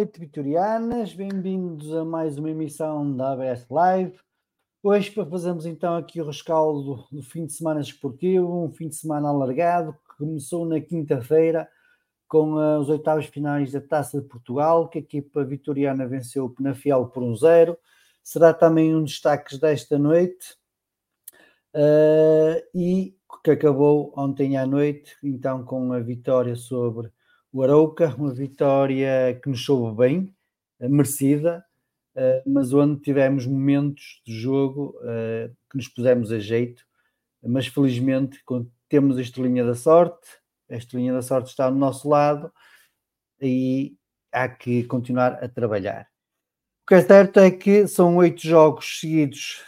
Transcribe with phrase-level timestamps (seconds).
[0.00, 1.12] noite, vitorianas.
[1.12, 4.18] Bem-vindos a mais uma emissão da ABS Live.
[4.82, 8.96] Hoje para fazermos então aqui o rescaldo do fim de semana esportivo, um fim de
[8.96, 11.68] semana alargado, que começou na quinta-feira
[12.26, 16.50] com uh, os oitavos finais da Taça de Portugal, que a equipa vitoriana venceu o
[16.50, 17.76] Penafiel por um zero.
[18.24, 20.56] Será também um destaque desta noite.
[21.74, 27.12] Uh, e que acabou ontem à noite, então com a vitória sobre
[27.52, 30.34] o Arauca, uma vitória que nos soube bem,
[30.80, 31.64] uh, merecida,
[32.44, 34.94] mas onde tivemos momentos de jogo
[35.70, 36.84] que nos pusemos a jeito,
[37.42, 38.38] mas felizmente
[38.88, 40.28] temos esta linha da sorte,
[40.68, 42.52] esta linha da sorte está do nosso lado
[43.40, 43.96] e
[44.32, 46.08] há que continuar a trabalhar.
[46.82, 49.62] O que é certo é que são oito jogos seguidos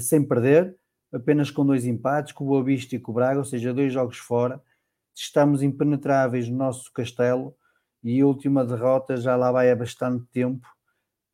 [0.00, 0.76] sem perder,
[1.12, 3.92] apenas com dois empates, com o Boa Vista e com o Braga, ou seja, dois
[3.92, 4.60] jogos fora.
[5.14, 7.54] Estamos impenetráveis no nosso castelo
[8.02, 10.66] e a última derrota já lá vai há bastante tempo.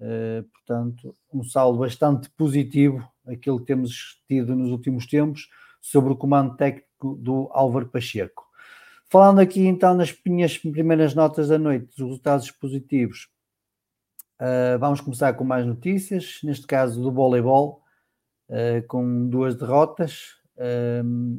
[0.01, 5.49] Uh, portanto, um saldo bastante positivo, aquele que temos tido nos últimos tempos,
[5.81, 8.47] sobre o comando técnico do Álvaro Pacheco.
[9.11, 13.29] Falando aqui então nas minhas primeiras notas da noite, dos resultados positivos,
[14.41, 17.83] uh, vamos começar com mais notícias, neste caso do voleibol,
[18.51, 20.38] uh, com duas derrotas.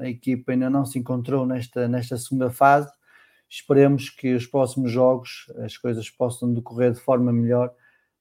[0.02, 2.90] A equipa ainda não se encontrou nesta, nesta segunda fase.
[3.50, 7.74] Esperemos que os próximos jogos as coisas possam decorrer de forma melhor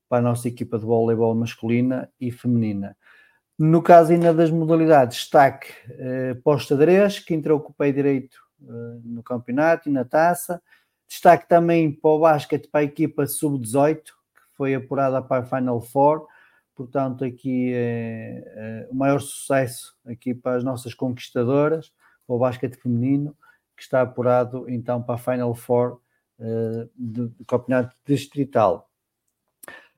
[0.08, 2.96] para a nossa equipa de voleibol masculina e feminina.
[3.58, 8.36] No caso ainda das modalidades, destaque uh, para o que entrou com o pé direito
[8.62, 10.62] uh, no campeonato e na taça.
[11.08, 15.80] Destaque também para o basquete para a equipa sub-18, que foi apurada para a Final
[15.80, 16.26] Four.
[16.78, 21.92] Portanto, aqui é, é, o maior sucesso aqui para as nossas conquistadoras,
[22.24, 23.36] para o basquete feminino,
[23.76, 26.00] que está apurado então para a Final Four
[26.38, 28.88] uh, do, do campeonato distrital.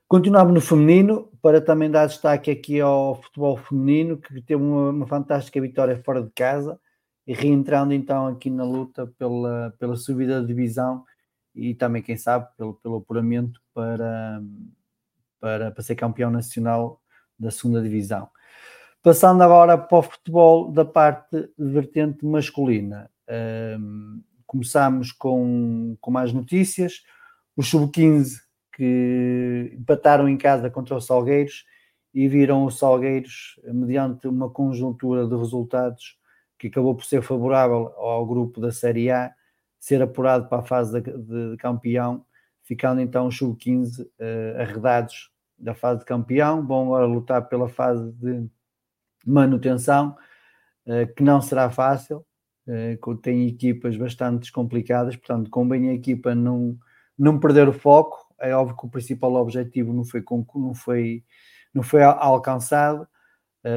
[0.08, 5.06] Continuamos no feminino, para também dar destaque aqui ao futebol feminino, que teve uma, uma
[5.06, 6.80] fantástica vitória fora de casa
[7.26, 11.04] e reentrando então aqui na luta pela, pela subida de divisão
[11.54, 14.42] e também, quem sabe, pelo, pelo apuramento para,
[15.40, 17.00] para, para ser campeão nacional
[17.38, 18.28] da segunda divisão.
[19.02, 23.10] Passando agora para o futebol da parte vertente masculina.
[23.78, 27.02] Um, começamos com, com mais notícias.
[27.56, 28.40] O Sub-15
[28.74, 31.64] que empataram em casa contra o Salgueiros
[32.12, 36.18] e viram o Salgueiros, mediante uma conjuntura de resultados
[36.58, 39.32] que acabou por ser favorável ao grupo da Série A,
[39.78, 42.24] ser apurado para a fase de, de campeão,
[42.70, 45.28] ficando então os sub-15 uh, arredados
[45.58, 48.48] da fase de campeão, vão agora lutar pela fase de
[49.26, 50.16] manutenção,
[50.86, 52.24] uh, que não será fácil,
[53.20, 56.78] tem equipas bastante complicadas, portanto, convém a equipa não,
[57.18, 58.32] não perder o foco.
[58.38, 60.22] É óbvio que o principal objetivo não foi,
[60.54, 61.24] não foi,
[61.74, 63.08] não foi alcançado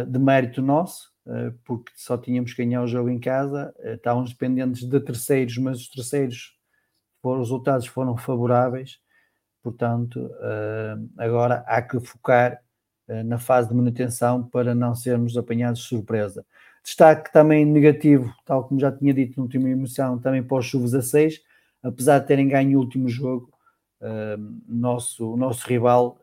[0.07, 1.11] de mérito nosso,
[1.63, 5.89] porque só tínhamos que ganhar o jogo em casa, estávamos dependentes de terceiros, mas os
[5.89, 6.55] terceiros,
[7.23, 8.99] os resultados foram favoráveis,
[9.61, 10.29] portanto,
[11.17, 12.61] agora há que focar
[13.25, 16.45] na fase de manutenção para não sermos apanhados de surpresa.
[16.83, 20.93] Destaque também negativo, tal como já tinha dito na última emoção, também para os chuvos
[20.93, 21.41] a 6,
[21.81, 23.49] apesar de terem ganho o último jogo,
[24.01, 26.19] uh, nosso, o nosso rival,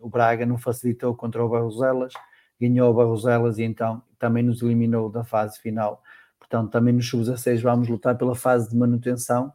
[0.00, 2.12] o Braga, não facilitou contra o Barroselas,
[2.60, 6.02] ganhou o Barroselas e então também nos eliminou da fase final.
[6.38, 9.52] Portanto, também nos chuvos a 6 vamos lutar pela fase de manutenção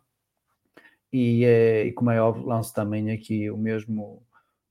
[1.11, 4.23] e, uh, e como é óbvio, lanço também aqui o mesmo,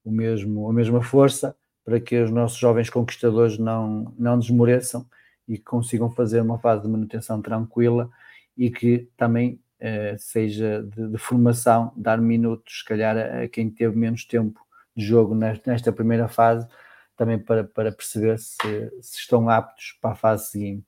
[0.05, 5.07] o mesmo, a mesma força para que os nossos jovens conquistadores não, não desmoreçam
[5.49, 8.11] e que consigam fazer uma fase de manutenção tranquila
[8.57, 13.71] e que também eh, seja de, de, formação, dar minutos, se calhar, a, a, quem
[13.71, 14.61] teve menos tempo
[14.95, 16.69] de jogo nesta, nesta primeira fase,
[17.17, 18.59] também para, para perceber se,
[19.01, 20.87] se, estão aptos para a fase seguinte.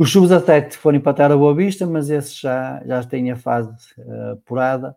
[0.00, 4.32] Os sub-17 foram empatar a Boa Vista, mas esses já, já têm a fase uh,
[4.32, 4.96] apurada.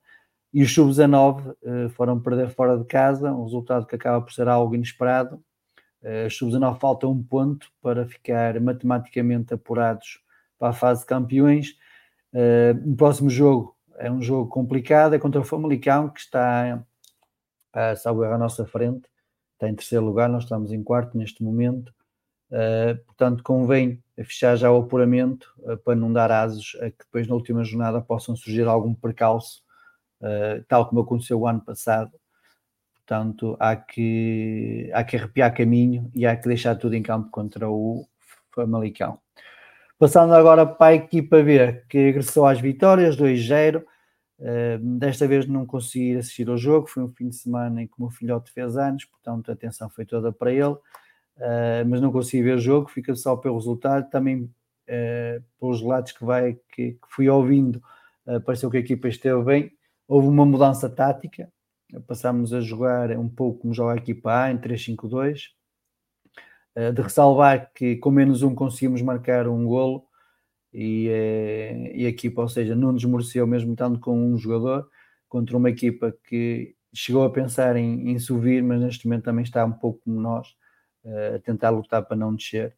[0.53, 4.47] E os sub-19 uh, foram perder fora de casa, um resultado que acaba por ser
[4.47, 5.43] algo inesperado,
[6.03, 10.21] Uh, os sub-19 falta um ponto para ficar matematicamente apurados
[10.59, 11.77] para a fase de campeões.
[12.33, 16.83] Uh, o próximo jogo é um jogo complicado, é contra o Famalicão, que está
[17.71, 19.07] a salvar à nossa frente,
[19.53, 21.93] está em terceiro lugar, nós estamos em quarto neste momento.
[22.51, 27.27] Uh, portanto, convém fechar já o apuramento uh, para não dar asos a que depois
[27.27, 29.63] na última jornada possam surgir algum percalço,
[30.21, 32.11] uh, tal como aconteceu o ano passado,
[33.05, 37.69] Portanto, há que, há que arrepiar caminho e há que deixar tudo em campo contra
[37.69, 38.07] o
[38.55, 39.19] Famalicão.
[39.99, 43.83] Passando agora para a equipa B, que regressou às vitórias, 2-0.
[44.39, 47.93] Uh, desta vez não consegui assistir ao jogo, foi um fim de semana em que
[47.97, 50.75] o meu filhote fez anos, portanto a atenção foi toda para ele,
[51.37, 56.11] uh, mas não consegui ver o jogo, fica só pelo resultado, também uh, pelos lados
[56.11, 57.81] que, vai, que, que fui ouvindo,
[58.25, 59.71] uh, pareceu que a equipa esteve bem,
[60.07, 61.51] houve uma mudança tática,
[62.07, 65.53] passámos a jogar um pouco como joga a equipa A em 3-5-2.
[66.75, 70.05] Eh, de ressalvar que com menos um conseguimos marcar um golo.
[70.73, 74.89] E, eh, e a equipa, ou seja, não desmoreceu mesmo estando com um jogador
[75.29, 79.63] contra uma equipa que chegou a pensar em, em subir, mas neste momento também está
[79.65, 80.47] um pouco como nós,
[81.05, 82.75] a tentar lutar para não descer.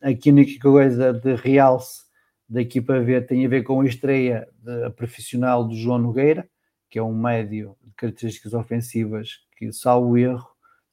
[0.00, 2.04] Aqui a única coisa de realce
[2.48, 6.48] da equipa V tem a ver com a estreia de, a profissional do João Nogueira,
[6.90, 10.48] que é um médio de características ofensivas que, salvo erro,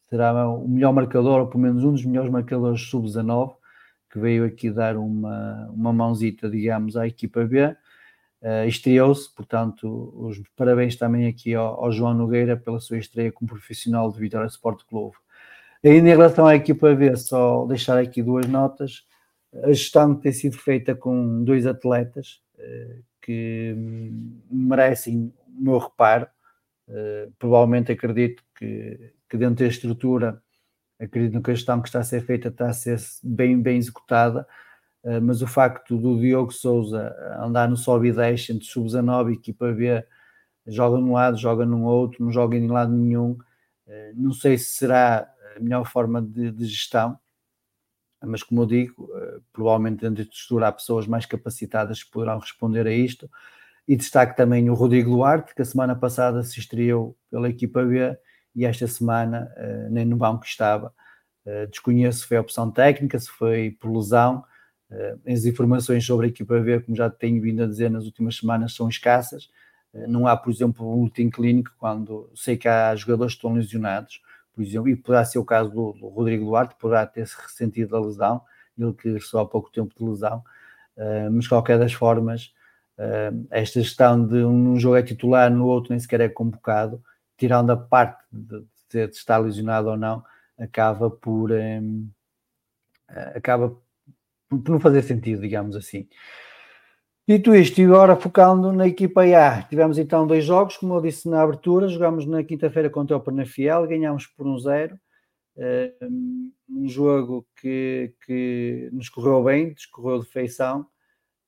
[0.09, 3.55] será o melhor marcador, ou pelo menos um dos melhores marcadores sub-19,
[4.11, 7.75] que veio aqui dar uma, uma mãozita, digamos, à equipa B.
[8.41, 13.51] Uh, estreou-se, portanto, os parabéns também aqui ao, ao, João Nogueira pela sua estreia como
[13.51, 15.15] profissional de Vitória Sport Clube.
[15.83, 19.03] Ainda em relação à equipa B, só deixar aqui duas notas.
[19.63, 23.75] A gestão tem sido feita com dois atletas uh, que
[24.51, 26.27] merecem o meu reparo.
[26.87, 30.39] Uh, provavelmente acredito que, que dentro da estrutura,
[30.99, 34.47] acredito que a gestão que está a ser feita está a ser bem, bem executada,
[35.03, 39.33] uh, mas o facto do Diogo Souza andar no sobe e desce entre sub-19 e
[39.33, 40.05] equipa B,
[40.67, 43.35] joga num lado, joga num outro, não joga em lado nenhum,
[44.15, 47.19] não sei se será a melhor forma de, de gestão,
[48.23, 49.09] mas como eu digo,
[49.51, 53.29] provavelmente dentro da estrutura há pessoas mais capacitadas que poderão responder a isto.
[53.87, 58.15] E destaque também o Rodrigo Duarte, que a semana passada se estreou pela equipa B
[58.55, 60.93] e esta semana uh, nem no banco estava.
[61.45, 64.43] Uh, desconheço se foi opção técnica, se foi por lesão.
[65.25, 68.75] As informações sobre a equipa B, como já tenho vindo a dizer nas últimas semanas,
[68.75, 69.49] são escassas.
[70.05, 74.21] não há, por exemplo, um boletim clínico quando sei que há jogadores que estão lesionados,
[74.63, 77.99] por exemplo, e poderá ser o caso do, do Rodrigo Duarte, poderá ter-se ressentido a
[77.99, 78.41] lesão,
[78.77, 80.43] ele que só há pouco tempo de lesão,
[81.31, 82.53] mas de qualquer das formas,
[83.01, 87.03] Uh, esta gestão de um jogo é titular, no outro nem sequer é convocado,
[87.35, 88.59] tirando a parte de,
[88.91, 90.23] de, de estar lesionado ou não,
[90.59, 92.07] acaba por um,
[93.35, 93.75] acaba
[94.47, 96.07] por não fazer sentido, digamos assim.
[97.27, 101.29] Dito isto, e agora focando na equipa A, tivemos então dois jogos, como eu disse
[101.29, 104.99] na abertura, jogámos na quinta-feira contra o Pernafiel, ganhámos por um zero,
[106.67, 110.87] um jogo que, que nos correu bem, descorreu de feição,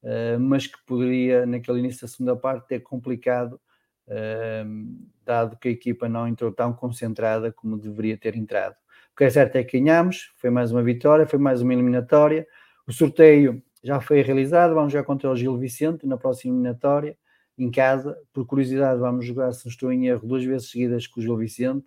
[0.04, 3.60] uh, mas que poderia, naquele início da segunda parte, ter complicado,
[4.08, 8.76] uh, dado que a equipa não entrou tão concentrada como deveria ter entrado.
[9.14, 12.48] O que é certo é que ganhámos, foi mais uma vitória, foi mais uma eliminatória.
[12.88, 14.74] O sorteio já foi realizado.
[14.74, 17.18] Vamos jogar contra o Gil Vicente na próxima eliminatória,
[17.58, 18.18] em casa.
[18.32, 21.38] Por curiosidade, vamos jogar, se não estou em erro, duas vezes seguidas com o Gil
[21.38, 21.86] Vicente.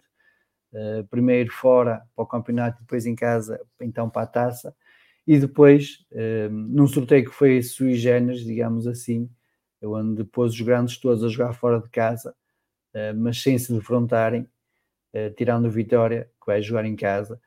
[0.72, 4.76] Uh, primeiro fora para o campeonato, depois em casa, então para a taça.
[5.26, 9.30] E depois, uh, num sorteio que foi sui generis, digamos assim,
[9.82, 12.34] onde depois os grandes todos a jogar fora de casa,
[12.94, 14.46] uh, mas sem se defrontarem,
[15.34, 17.40] tirando o Vitória, que vai jogar em casa.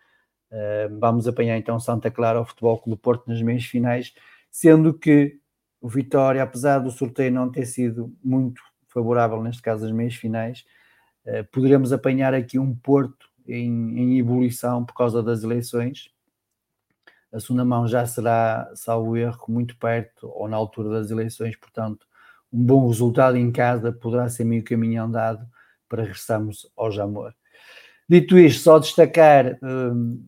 [0.99, 4.11] vamos apanhar então Santa Clara ao Futebol Clube Porto nas meias finais
[4.51, 5.39] sendo que
[5.81, 10.65] o Vitória, apesar do sorteio não ter sido muito favorável, neste caso das meias finais,
[11.25, 16.11] eh, poderemos apanhar aqui um Porto em, em, ebulição por causa das eleições.
[17.31, 22.07] A segunda mão já será, salvo erro, muito perto ou na altura das eleições, portanto,
[22.51, 25.47] um bom resultado em casa poderá ser meio caminho andado
[25.87, 27.33] para regressarmos ao Jamor.
[28.07, 30.27] Dito isto, só destacar hum,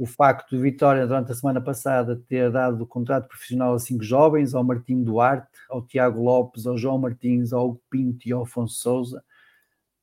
[0.00, 4.02] o facto de Vitória, durante a semana passada, ter dado o contrato profissional a cinco
[4.02, 8.44] jovens, ao Martim Duarte, ao Tiago Lopes, ao João Martins, ao Hugo Pinto e ao
[8.44, 9.22] Afonso Souza.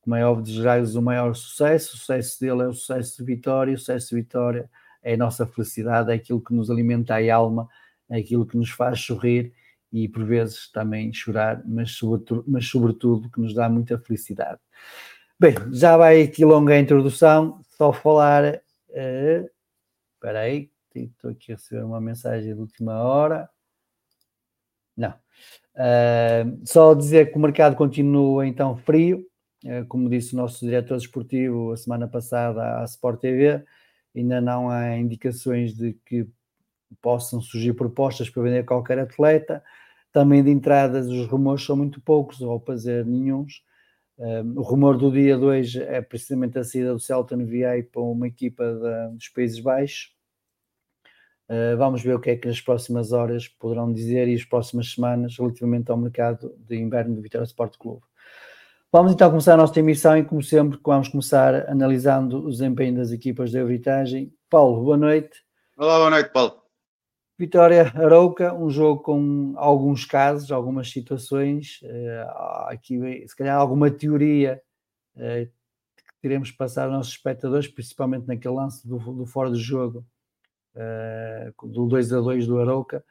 [0.00, 1.96] Como é óbvio, desejar-lhes o maior sucesso.
[1.96, 4.70] O sucesso dele é o sucesso de Vitória, o sucesso de Vitória
[5.02, 7.68] é a nossa felicidade, é aquilo que nos alimenta a alma,
[8.08, 9.52] é aquilo que nos faz sorrir
[9.92, 14.60] e por vezes também chorar, mas sobretudo, mas sobretudo que nos dá muita felicidade.
[15.40, 18.62] Bem, já vai aqui longa a introdução, só falar.
[18.90, 19.57] Uh,
[20.18, 23.48] Espera aí, estou aqui a receber uma mensagem de última hora.
[24.96, 25.10] Não.
[25.76, 29.24] Uh, só dizer que o mercado continua então frio,
[29.64, 33.64] uh, como disse o nosso diretor esportivo a semana passada à Sport TV,
[34.14, 36.26] ainda não há indicações de que
[37.00, 39.62] possam surgir propostas para vender qualquer atleta.
[40.12, 43.62] Também de entradas, os rumores são muito poucos, ou para dizer nenhums.
[44.18, 48.26] Uh, o rumor do dia 2 é precisamente a saída do Celton VA para uma
[48.26, 48.64] equipa
[49.12, 50.12] dos Países Baixos.
[51.48, 54.92] Uh, vamos ver o que é que nas próximas horas poderão dizer e as próximas
[54.92, 58.02] semanas relativamente ao mercado de inverno do Vitória Sport Clube.
[58.90, 63.12] Vamos então começar a nossa emissão e, como sempre, vamos começar analisando o desempenho das
[63.12, 64.32] equipas de arbitragem.
[64.50, 65.42] Paulo, boa noite.
[65.76, 66.67] Olá, boa noite, Paulo.
[67.38, 74.60] Vitória Arouca, um jogo com alguns casos, algumas situações, uh, aqui se calhar alguma teoria
[75.14, 80.04] uh, que teremos passar aos nossos espectadores, principalmente naquele lance do, do fora do jogo,
[80.74, 83.04] uh, do 2 a 2 do Arouca,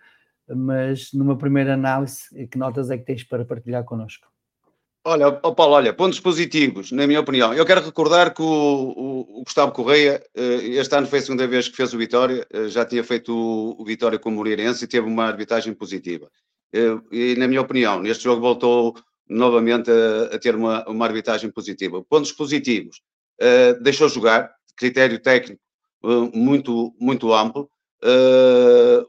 [0.46, 4.27] mas numa primeira análise, que notas é que tens para partilhar connosco?
[5.10, 7.54] Olha, oh Paulo, olha, pontos positivos, na minha opinião.
[7.54, 11.70] Eu quero recordar que o, o, Gustavo Correia, eh, este ano foi a segunda vez
[11.70, 14.88] que fez o Vitória, eh, já tinha feito o, o Vitória com o Moreirense e
[14.88, 16.30] teve uma arbitragem positiva.
[16.74, 18.96] Eh, e, na minha opinião, neste jogo voltou
[19.30, 22.04] novamente a, a ter uma, uma arbitragem positiva.
[22.04, 23.02] Pontos positivos,
[23.82, 25.62] deixou jogar, critério técnico
[26.34, 27.70] muito, muito amplo,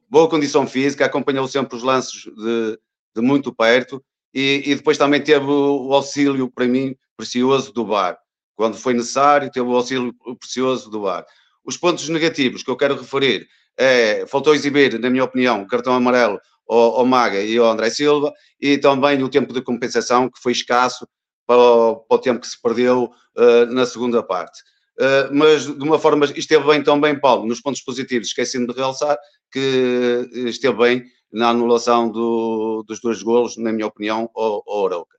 [0.09, 2.79] boa condição física, acompanhou sempre os lances de,
[3.17, 4.01] de muito perto
[4.35, 8.19] e, e, depois também teve o auxílio, para mim, precioso do VAR.
[8.55, 11.25] Quando foi necessário, teve o auxílio precioso do VAR.
[11.65, 15.95] Os pontos negativos que eu quero referir é, faltou exibir, na minha opinião, o cartão
[15.95, 20.41] amarelo ao, ao, Maga e ao André Silva e também o tempo de compensação, que
[20.41, 21.07] foi escasso
[21.47, 24.61] para o, para o tempo que se perdeu uh, na segunda parte.
[25.01, 29.17] Uh, mas de uma forma, esteve bem também, Paulo, nos pontos positivos, esquecendo de realçar
[29.53, 35.19] que esteve bem na anulação do, dos dois golos, na minha opinião, ao, ao Arauca.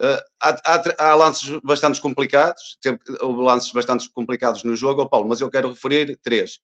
[0.00, 2.78] Uh, há, há, há, lances bastante complicados,
[3.20, 6.58] houve lances bastante complicados no jogo, Paulo, mas eu quero referir três.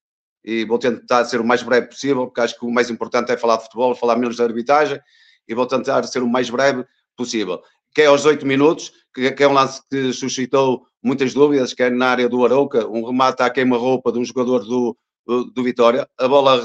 [0.44, 3.36] E vou tentar ser o mais breve possível, porque acho que o mais importante é
[3.36, 5.00] falar de futebol, falar menos de arbitragem,
[5.46, 6.84] e vou tentar ser o mais breve
[7.16, 7.62] possível.
[7.94, 11.82] Que é aos oito minutos, que, que, é um lance que suscitou muitas dúvidas, que
[11.82, 15.62] é na área do Arauca, um remate à queima-roupa de um jogador do, do, do
[15.62, 16.64] Vitória, a bola,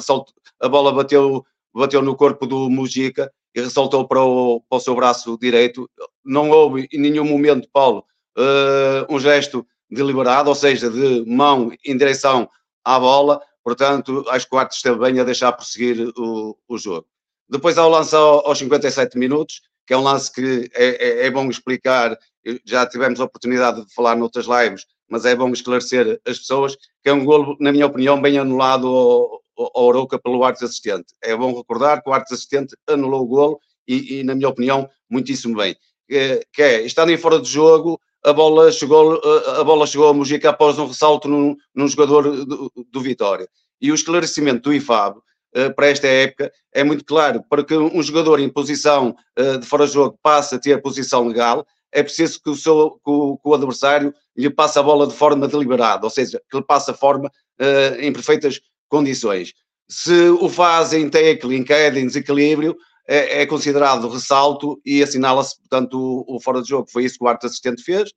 [0.62, 4.96] a bola bateu bateu no corpo do Mujica e ressaltou para o, para o seu
[4.96, 5.90] braço direito.
[6.24, 8.06] Não houve em nenhum momento, Paulo,
[8.38, 12.50] uh, um gesto deliberado, ou seja, de mão em direção
[12.84, 13.42] à bola.
[13.64, 17.08] Portanto, acho que o Arte esteve bem a deixar prosseguir o, o jogo.
[17.50, 21.32] Depois há o lance aos 57 minutos, que é um lance que é, é, é
[21.32, 22.18] bom explicar,
[22.66, 27.10] já tivemos a oportunidade de falar noutras lives, mas é bom esclarecer as pessoas, que
[27.10, 31.14] é um golo, na minha opinião, bem anulado ao, ao Arouca pelo árbitro assistente.
[31.22, 34.90] É bom recordar que o árbitro assistente anulou o golo e, e, na minha opinião,
[35.10, 35.76] muitíssimo bem.
[36.08, 39.22] Que, que é, estando em fora de jogo, a bola chegou,
[39.60, 43.48] a bola chegou a Mujica após um ressalto num, num jogador do, do, Vitória.
[43.82, 47.44] E o esclarecimento do IFAB uh, para esta época é muito claro.
[47.50, 51.28] Para que um jogador em posição uh, de fora de jogo passe a ter posição
[51.28, 55.06] legal, é preciso que o, seu, que o, que o adversário lhe passe a bola
[55.06, 58.60] de forma deliberada, ou seja, que lhe passe a forma uh, em perfeitas
[58.90, 59.54] condições.
[59.90, 61.64] Se o faz em tackle, em
[62.08, 62.76] desequilíbrio,
[63.08, 66.90] é, é considerado ressalto e assinala-se, portanto, o, o, fora de jogo.
[66.90, 68.10] Foi isso que o arte assistente fez.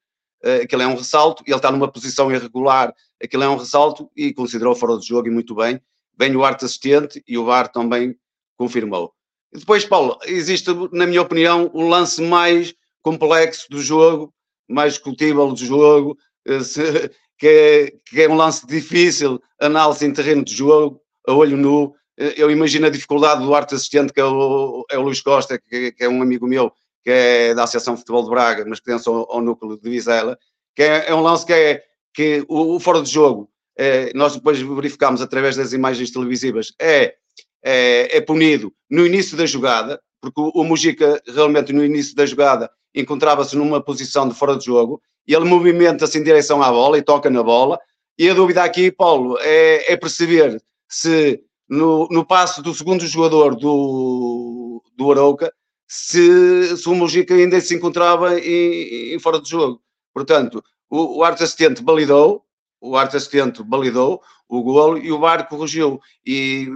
[0.44, 4.32] Uh, aquilo é um ressalto, ele está numa posição irregular, aquilo é um ressalto e
[4.32, 5.80] considerou fora de jogo e muito bem.
[6.18, 8.14] Vem o arte assistente e o VAR também
[8.56, 9.12] confirmou.
[9.52, 14.32] E depois, Paulo, existe, na minha opinião, um lance mais complexo do jogo,
[14.68, 20.44] mais discutível do jogo, eh, que é, que é um lance difícil, análise em terreno
[20.44, 21.94] de jogo, a olho nu.
[22.16, 25.92] Eu imagino a dificuldade do arte assistente, que é o, é o Luís Costa, que,
[25.92, 26.70] que, é um amigo meu,
[27.04, 30.38] que é da Associação Futebol de Braga, mas que pertence ao, ao núcleo de Vizela,
[30.74, 31.82] que é, é, um lance que é
[32.14, 37.14] que o, o fora de jogo, é, nós depois verificamos através das imagens televisivas, é,
[37.62, 42.24] é, é punido no início da jogada, porque o, o Mujica realmente no início da
[42.24, 45.02] jogada encontrava-se numa posição de fora de jogo,
[45.34, 47.78] ele movimenta-se em direção à bola e toca na bola,
[48.18, 53.54] e a dúvida aqui, Paulo, é, é perceber se no, no passo do segundo jogador
[53.54, 55.52] do, do Arauca,
[55.86, 59.82] se, se o Mujica ainda se encontrava em, em fora de jogo.
[60.14, 62.44] Portanto, o, o arte assistente validou,
[62.80, 66.00] o arte assistente validou o golo e o VAR corrigiu.
[66.24, 66.68] E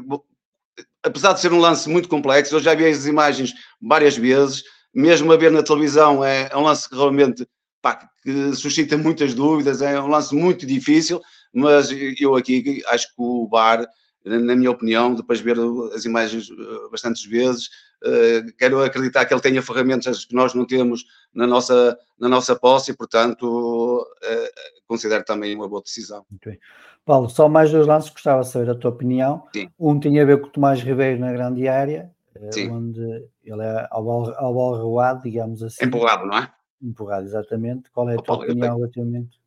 [1.03, 5.33] apesar de ser um lance muito complexo, eu já vi as imagens várias vezes, mesmo
[5.33, 7.47] a ver na televisão, é, é um lance que realmente
[7.81, 11.21] pá, que suscita muitas dúvidas, é um lance muito difícil,
[11.53, 13.87] mas eu aqui acho que o VAR,
[14.25, 15.57] na minha opinião, depois de ver
[15.95, 17.67] as imagens eh, bastantes vezes,
[18.05, 22.55] uh, quero acreditar que ele tenha ferramentas que nós não temos na nossa, na nossa
[22.55, 24.49] posse e, portanto, uh,
[24.87, 26.25] considero também uma boa decisão.
[26.31, 26.59] Muito bem.
[27.05, 29.45] Paulo, só mais dois lances, gostava de saber a tua opinião.
[29.55, 29.71] Sim.
[29.79, 32.11] Um tinha a ver com o Tomás Ribeiro na grande área,
[32.51, 32.71] Sim.
[32.71, 33.01] onde
[33.43, 35.85] ele é ao ao bal digamos assim.
[35.85, 36.53] Empurrado, não é?
[36.83, 37.91] Empurrado, exatamente.
[37.91, 39.39] Qual é a oh, tua Paulo, opinião relativamente?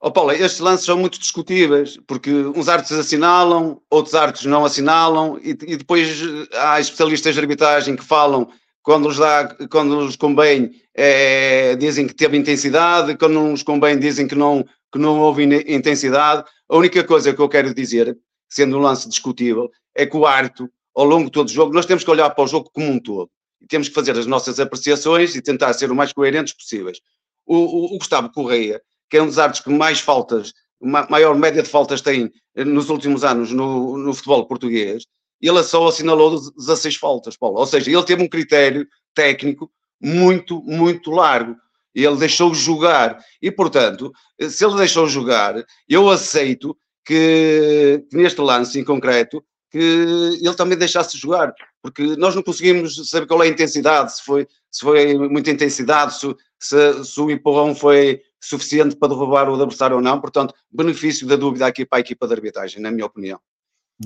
[0.00, 5.38] Oh, Paulo, estes lances são muito discutíveis, porque uns árbitros assinalam, outros árbitros não assinalam,
[5.38, 6.20] e, e, depois
[6.54, 8.48] há especialistas de arbitragem que falam,
[8.82, 13.98] quando lhes, dá, quando lhes convém, é, dizem que teve intensidade, quando não lhes convém,
[13.98, 16.44] dizem que não, que não houve intensidade.
[16.68, 20.68] A única coisa que eu quero dizer, sendo um lance discutível, é que o árbitro,
[20.94, 22.98] ao longo de todo o jogo, nós temos que olhar para o jogo como um
[22.98, 23.30] todo.
[23.68, 26.98] Temos que fazer as nossas apreciações e tentar ser o mais coerentes possíveis.
[27.46, 31.62] O, o, o Gustavo Correia, que é um dos árbitros que mais faltas, maior média
[31.62, 35.04] de faltas tem eh, nos últimos anos no, no futebol português,
[35.40, 37.58] ele só assinalou 16 faltas, Paulo.
[37.58, 39.70] Ou seja, ele teve um critério técnico
[40.00, 41.56] muito, muito largo.
[41.94, 43.18] Ele deixou jogar.
[43.40, 44.12] E, portanto,
[44.48, 45.54] se ele deixou jogar,
[45.88, 52.34] eu aceito que, que neste lance em concreto, que ele também deixasse jogar, porque nós
[52.34, 57.04] não conseguimos saber qual é a intensidade, se foi, se foi muita intensidade, se, se,
[57.04, 61.66] se o empurrão foi suficiente para derrubar o adversário ou não, portanto, benefício da dúvida
[61.66, 63.40] aqui para a equipa de arbitragem, na minha opinião.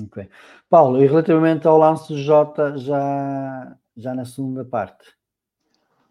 [0.03, 0.27] Ok.
[0.69, 5.16] Paulo, e relativamente ao lance de Jota já, já na segunda parte?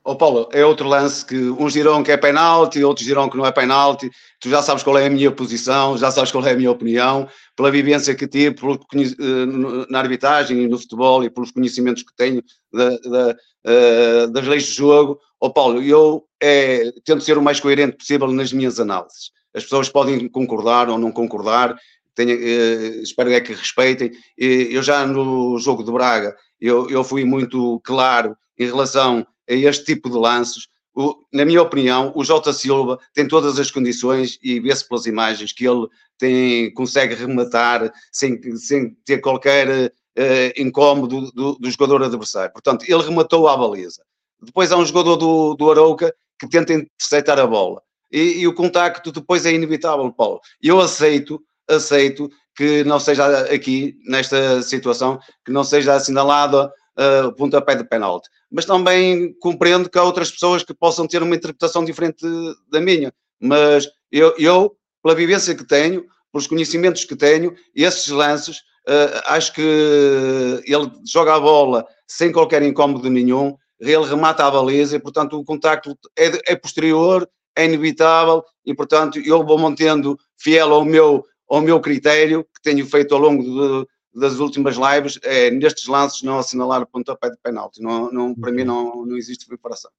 [0.07, 3.37] Ó oh, Paulo, é outro lance que uns dirão que é penalti, outros dirão que
[3.37, 4.09] não é penalti.
[4.39, 7.29] Tu já sabes qual é a minha posição, já sabes qual é a minha opinião,
[7.57, 12.15] pela vivência que tive pelo, eh, na arbitragem e no futebol e pelos conhecimentos que
[12.15, 12.41] tenho
[12.73, 15.19] da, da, eh, das leis de jogo.
[15.41, 19.33] Ó oh, Paulo, eu é, tento ser o mais coerente possível nas minhas análises.
[19.53, 21.77] As pessoas podem concordar ou não concordar,
[22.15, 24.13] tenho, eh, espero é que respeitem.
[24.39, 29.85] Eu já no jogo de Braga, eu, eu fui muito claro em relação a este
[29.85, 30.69] tipo de lances.
[30.95, 35.53] O, na minha opinião, o Jota Silva tem todas as condições e vê-se pelas imagens
[35.53, 35.87] que ele
[36.19, 42.53] tem, consegue rematar sem, sem ter qualquer uh, incómodo do, do, jogador adversário.
[42.53, 44.03] Portanto, ele rematou à baliza.
[44.41, 47.83] Depois há um jogador do, do Arauca que tenta interceptar a bola.
[48.11, 50.41] E, e, o contacto depois é inevitável, Paulo.
[50.63, 57.75] Eu aceito, aceito que não seja aqui, nesta situação, que não seja assinalada uh, pontapé
[57.75, 58.29] de penalti.
[58.51, 62.25] Mas também compreendo que há outras pessoas que possam ter uma interpretação diferente
[62.71, 63.13] da minha.
[63.41, 69.53] Mas eu, eu pela vivência que tenho, pelos conhecimentos que tenho, esses lances, uh, acho
[69.53, 75.39] que ele joga a bola sem qualquer incómodo nenhum, ele remata a baliza e, portanto,
[75.39, 81.25] o contacto é, é posterior, é inevitável e, portanto, eu vou mantendo fiel ao meu,
[81.49, 86.23] ao meu critério que tenho feito ao longo de, das últimas lives é nestes lances
[86.23, 87.83] não assinalar o pontapé de penalti.
[87.83, 89.91] Não, não, para mim não, não existe preparação.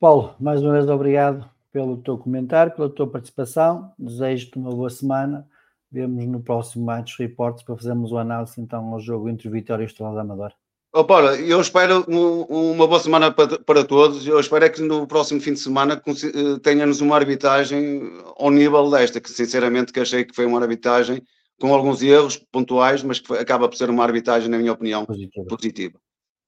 [0.00, 3.92] Paulo, mais uma vez obrigado pelo teu comentário, pela tua participação.
[3.98, 5.46] Desejo-te uma boa semana.
[5.90, 9.86] Vemos no próximo Match Reports para fazermos o análise então ao jogo entre Vitória e
[9.86, 10.54] Estrela da Amadora.
[10.96, 14.24] Oh, Paulo, eu espero uma boa semana para, para todos.
[14.26, 18.88] Eu espero é que no próximo fim de semana eh, tenhamos uma arbitragem ao nível
[18.90, 21.20] desta, que sinceramente que achei que foi uma arbitragem
[21.60, 25.46] com alguns erros pontuais, mas que acaba por ser uma arbitragem, na minha opinião, positiva.
[25.46, 26.00] positiva.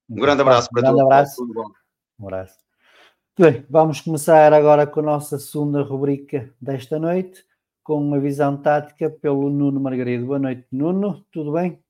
[0.09, 1.45] Um grande abraço para um grande Abraço.
[2.19, 2.59] Um abraço.
[3.39, 7.45] Bem, vamos começar agora com a nossa segunda rubrica desta noite,
[7.83, 10.27] com uma visão tática pelo Nuno Margarido.
[10.27, 11.25] Boa noite, Nuno.
[11.31, 11.83] Tudo bem?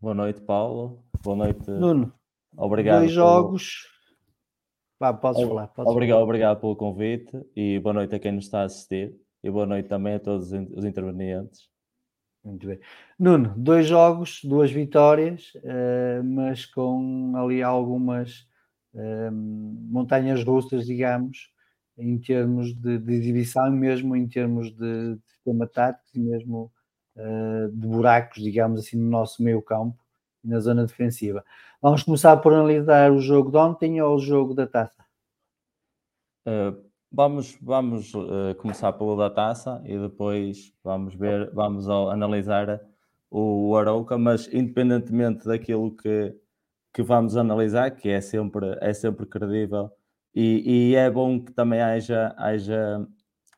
[0.00, 1.04] Boa noite, Paulo.
[1.22, 1.70] Boa noite.
[1.70, 2.12] Nuno.
[2.56, 3.00] Obrigado.
[3.00, 3.88] Dois jogos.
[5.00, 5.68] Vá, podes falar.
[5.68, 6.24] Podes obrigado, falar.
[6.24, 9.88] obrigado pelo convite e boa noite a quem nos está a assistir e boa noite
[9.88, 11.68] também a todos os intervenientes.
[12.44, 12.80] Muito bem.
[13.18, 18.46] Nuno, dois jogos, duas vitórias, uh, mas com ali algumas
[18.94, 21.52] uh, montanhas russas, digamos,
[21.96, 26.72] em termos de, de, exibição, mesmo em termos de, de sistema tático e mesmo
[27.16, 29.98] uh, de buracos, digamos assim, no nosso meio campo,
[30.42, 31.44] na zona defensiva.
[31.80, 35.04] Vamos começar por analisar o jogo de ontem ou o jogo da taça?
[37.14, 42.80] Vamos, vamos uh, começar pelo da taça e depois vamos ver, vamos analisar
[43.30, 46.34] o, o Arauca, mas independentemente daquilo que,
[46.90, 49.90] que vamos analisar, que é sempre, é sempre credível,
[50.34, 53.06] e, e é bom que também haja, haja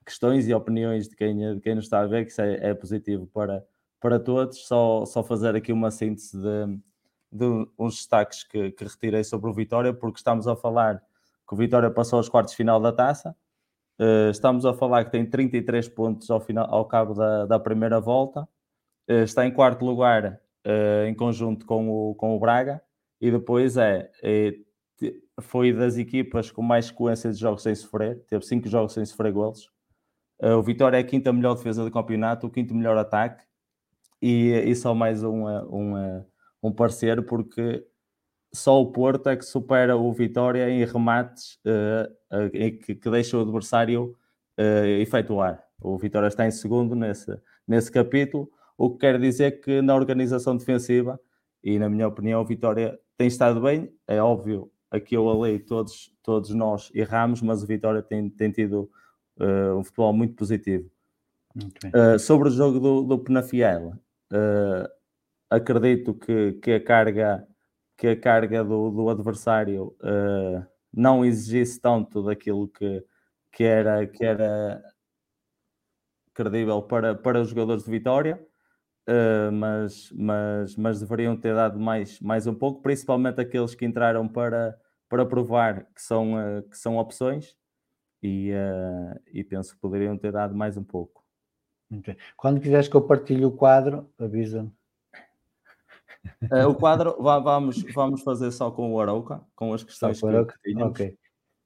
[0.04, 2.74] questões e opiniões de quem, de quem nos está a ver, que isso é, é
[2.74, 3.64] positivo para,
[4.00, 4.66] para todos.
[4.66, 6.78] Só, só fazer aqui uma síntese de,
[7.30, 11.00] de uns destaques que, que retirei sobre o Vitória, porque estamos a falar
[11.46, 13.36] que o Vitória passou aos quartos de final da taça,
[13.98, 18.00] Uh, estamos a falar que tem 33 pontos ao, final, ao cabo da, da primeira
[18.00, 18.42] volta.
[19.09, 22.83] Uh, está em quarto lugar uh, em conjunto com o, com o Braga.
[23.20, 24.54] E depois é, é,
[25.40, 28.20] foi das equipas com mais sequência de jogos sem sofrer.
[28.28, 29.70] Teve 5 jogos sem sofrer golos.
[30.42, 33.44] o Vitória é a quinta melhor defesa do campeonato, o quinto melhor ataque.
[34.20, 36.24] E, e só mais um, um,
[36.62, 37.87] um parecer, porque
[38.54, 43.36] só o Porto é que supera o Vitória em remates uh, uh, que, que deixa
[43.36, 44.16] o adversário
[44.56, 45.62] uh, efetuar.
[45.80, 47.36] O Vitória está em segundo nesse,
[47.66, 51.20] nesse capítulo, o que quer dizer que na organização defensiva,
[51.62, 53.92] e na minha opinião, o Vitória tem estado bem.
[54.06, 58.88] É óbvio, aqui eu ali todos, todos nós erramos, mas o Vitória tem, tem tido
[59.76, 60.88] um futebol muito positivo.
[61.54, 63.94] Muito sobre o jogo do, do Penafiel,
[65.50, 67.48] acredito que, que a carga
[68.04, 70.62] que a carga do, do adversário uh,
[70.92, 73.02] não exigisse tanto daquilo que,
[73.50, 74.82] que, era, que era
[76.34, 78.46] credível para, para os jogadores de Vitória,
[79.08, 84.28] uh, mas, mas, mas deveriam ter dado mais, mais um pouco, principalmente aqueles que entraram
[84.28, 87.56] para, para provar que são, uh, que são opções,
[88.22, 88.52] e,
[89.34, 91.22] e penso que poderiam ter dado mais um pouco.
[92.38, 94.72] Quando quiseres que eu partilhe o quadro, avisa-me.
[96.42, 100.62] Uh, o quadro vamos, vamos fazer só com o Arauca, com as questões que, que
[100.62, 100.90] tínhamos.
[100.92, 101.16] Okay.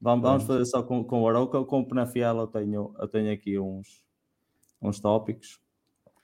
[0.01, 1.65] Vamos, vamos fazer só com, com o Arauca.
[1.65, 4.05] Com o Penafiel eu tenho, eu tenho aqui uns,
[4.81, 5.61] uns tópicos.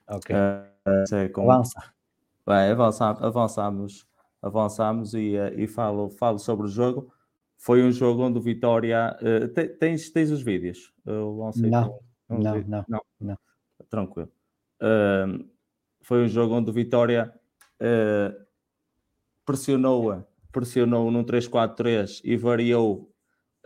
[0.08, 0.34] Ok.
[0.36, 1.50] Uh, com...
[1.50, 1.94] Avança.
[2.46, 4.06] Bem, avançamos, avançamos,
[4.42, 7.12] avançamos e, uh, e falo, falo sobre o jogo.
[7.56, 9.16] Foi um jogo onde o Vitória.
[9.20, 10.92] Uh, tens, tens os vídeos?
[11.06, 11.98] Eu não,
[12.30, 13.38] um, um não, não, não, não,
[13.88, 14.30] Tranquilo.
[14.80, 15.48] Uh,
[16.02, 17.32] foi um jogo onde o Vitória
[17.84, 18.44] uh,
[19.44, 23.12] pressionou-a, pressionou num 3-4-3 e variou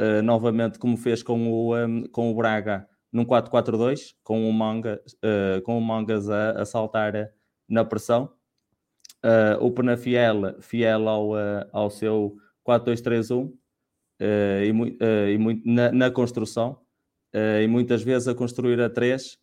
[0.01, 5.01] uh, novamente como fez com o, um, com o Braga num 4-4-2, com o, Manga,
[5.25, 7.31] uh, com o Mangas a, a saltar
[7.69, 8.33] na pressão.
[9.25, 11.31] Uh, o Penafiel, fiel ao,
[11.73, 13.53] ao seu 4-2-3-1
[14.21, 14.73] e,
[15.33, 16.81] e muito, na, na construção,
[17.35, 19.39] e muitas vezes a construir a 3,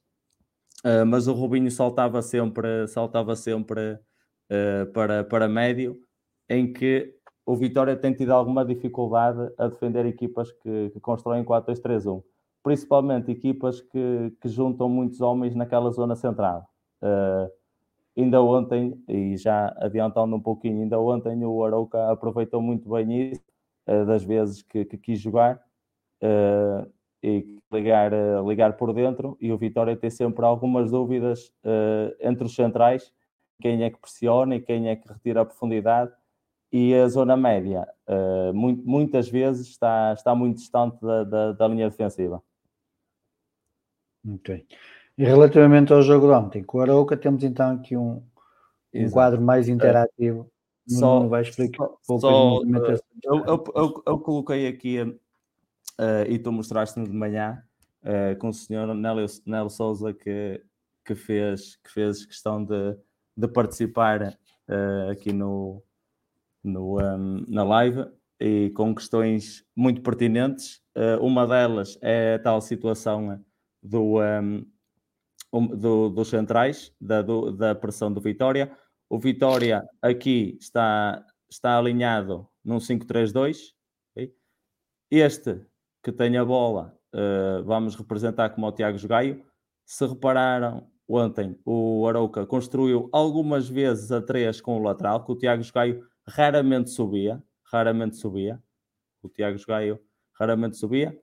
[1.07, 3.99] mas o Rubinho saltava sempre, saltava sempre
[4.51, 5.99] uh, para, para médio,
[6.49, 12.23] em que o Vitória tem tido alguma dificuldade a defender equipas que, que constroem 4-2-3-1,
[12.63, 16.67] principalmente equipas que, que, juntam muitos homens naquela zona central.
[17.03, 17.51] Uh,
[18.17, 23.41] ainda ontem, e já adiantando um pouquinho, ainda ontem o Arauca aproveitou muito bem isso,
[23.88, 25.62] uh, das vezes que, que quis jogar
[26.23, 28.12] uh, e ligar,
[28.43, 31.51] ligar por dentro, e o Vitória tem sempre algumas dúvidas
[32.21, 33.12] entre os centrais
[33.61, 36.11] quem é que pressiona e quem é que retira a profundidade.
[36.71, 41.67] E a zona média, uh, muito, muitas vezes, está, está muito distante da, da, da
[41.67, 42.43] linha defensiva.
[44.27, 44.65] Ok.
[45.17, 48.21] E relativamente ao jogo de ontem, com o Arauca, temos então aqui um,
[48.93, 50.41] um quadro mais interativo.
[50.89, 52.63] Uh, só, não vai explicar só, só uh,
[53.23, 55.15] eu, eu, eu, eu, coloquei aqui, uh,
[56.27, 57.63] e tu mostraste-me de manhã,
[58.39, 60.61] com o senhor Nélio, Nélio Souza, que,
[61.03, 62.95] que, fez, que fez questão de
[63.35, 64.37] de participar
[64.69, 65.83] uh, aqui no,
[66.63, 68.05] no, um, na live
[68.39, 70.81] e com questões muito pertinentes.
[70.95, 73.43] Uh, uma delas é a tal situação
[73.81, 78.75] do, um, do, dos centrais, da, do, da pressão do Vitória.
[79.09, 83.73] O Vitória aqui está, está alinhado num 5-3-2.
[84.11, 84.33] Okay?
[85.11, 85.61] Este
[86.03, 89.43] que tem a bola, uh, vamos representar como o Tiago Gaio.
[89.85, 95.35] Se repararam, ontem o Arauca construiu algumas vezes a três com o lateral, que o
[95.35, 98.61] Tiago Gaio raramente subia, raramente subia.
[99.21, 99.99] O Tiago Gaio
[100.39, 101.19] raramente subia.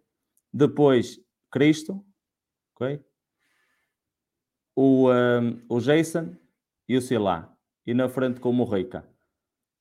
[0.52, 2.04] Depois, Cristo,
[2.74, 3.00] ok?
[4.74, 6.36] O, um, o Jason
[6.88, 7.54] e o Silá.
[7.86, 9.04] E na frente com o Morrica.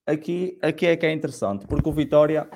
[0.06, 2.50] Aqui, aqui é que é interessante, porque o Vitória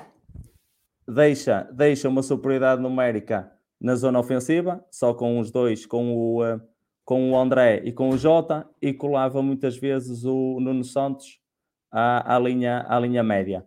[1.06, 6.60] deixa, deixa uma superioridade numérica na zona ofensiva, só com os dois, com o, uh,
[7.06, 11.40] com o André e com o Jota, e colava muitas vezes o Nuno Santos
[11.88, 13.64] à, à, linha, à linha média.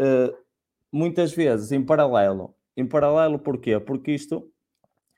[0.00, 0.34] Uh,
[0.90, 2.56] muitas vezes em paralelo.
[2.74, 3.78] Em paralelo porquê?
[3.78, 4.50] Porque isto,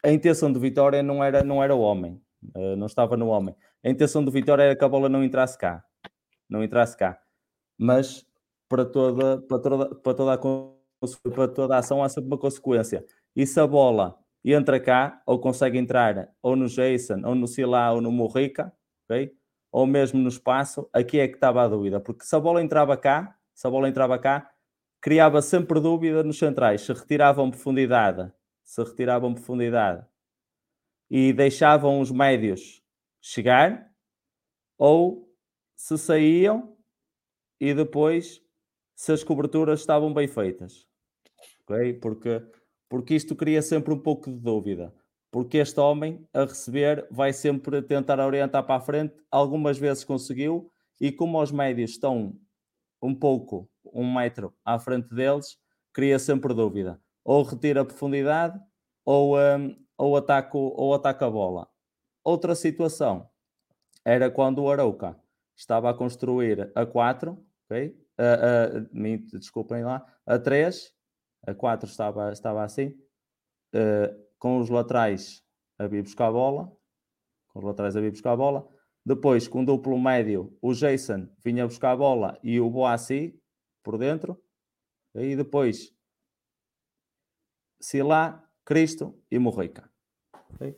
[0.05, 2.21] a intenção do Vitória não era, não era o homem,
[2.57, 3.55] uh, não estava no homem.
[3.85, 5.85] A intenção do Vitória era que a bola não entrasse cá,
[6.51, 7.21] não entrasse cá.
[7.79, 8.27] Mas
[8.69, 13.07] para toda, para toda, para toda, a, para toda a ação há sempre uma consequência.
[13.37, 14.19] E se a bola
[14.53, 18.73] entra cá, ou consegue entrar ou no Jason, ou no Silá, ou no Morrica,
[19.05, 19.33] ok?
[19.75, 22.97] ou mesmo no espaço, aqui é que estava a dúvida, porque se a bola entrava
[22.97, 24.49] cá, se a bola entrava cá,
[25.01, 30.07] criava sempre dúvida nos centrais, se retiravam profundidade, se retiravam profundidade
[31.11, 32.81] e deixavam os médios
[33.21, 33.91] chegar,
[34.79, 35.29] ou
[35.75, 36.79] se saíam
[37.61, 38.41] e depois
[38.95, 40.87] se as coberturas estavam bem feitas.
[41.67, 41.95] Ok?
[41.95, 42.41] Porque,
[42.95, 44.95] porque isto cria sempre um pouco de dúvida
[45.35, 50.71] porque este homem a receber vai sempre tentar orientar para a frente, algumas vezes conseguiu,
[51.01, 52.39] e como os médios estão
[53.03, 55.59] um pouco, um metro à frente deles,
[55.93, 57.01] cria sempre dúvida.
[57.25, 58.61] Ou retira a profundidade,
[59.05, 61.69] ou, um, ou, ataca, ou ataca a bola.
[62.23, 63.29] Outra situação
[64.05, 65.19] era quando o Arauca
[65.57, 68.07] estava a construir a 4, ok?
[68.17, 70.95] A, a, desculpem lá, a 3,
[71.47, 72.89] a 4 estava, estava assim.
[73.75, 75.43] Uh, com os laterais
[75.79, 76.77] a vir buscar a bola,
[77.49, 78.69] com os laterais a vir buscar a bola.
[79.05, 83.39] Depois, com o duplo médio, o Jason vinha buscar a bola e o Boassi
[83.83, 84.43] por dentro.
[85.15, 85.95] E depois,
[87.81, 89.91] Silá, Cristo e Morrica.
[90.55, 90.77] Okay?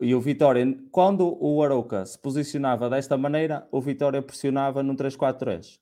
[0.00, 5.80] E o Vitória, quando o Arouca se posicionava desta maneira, o Vitória pressionava num 3-4-3.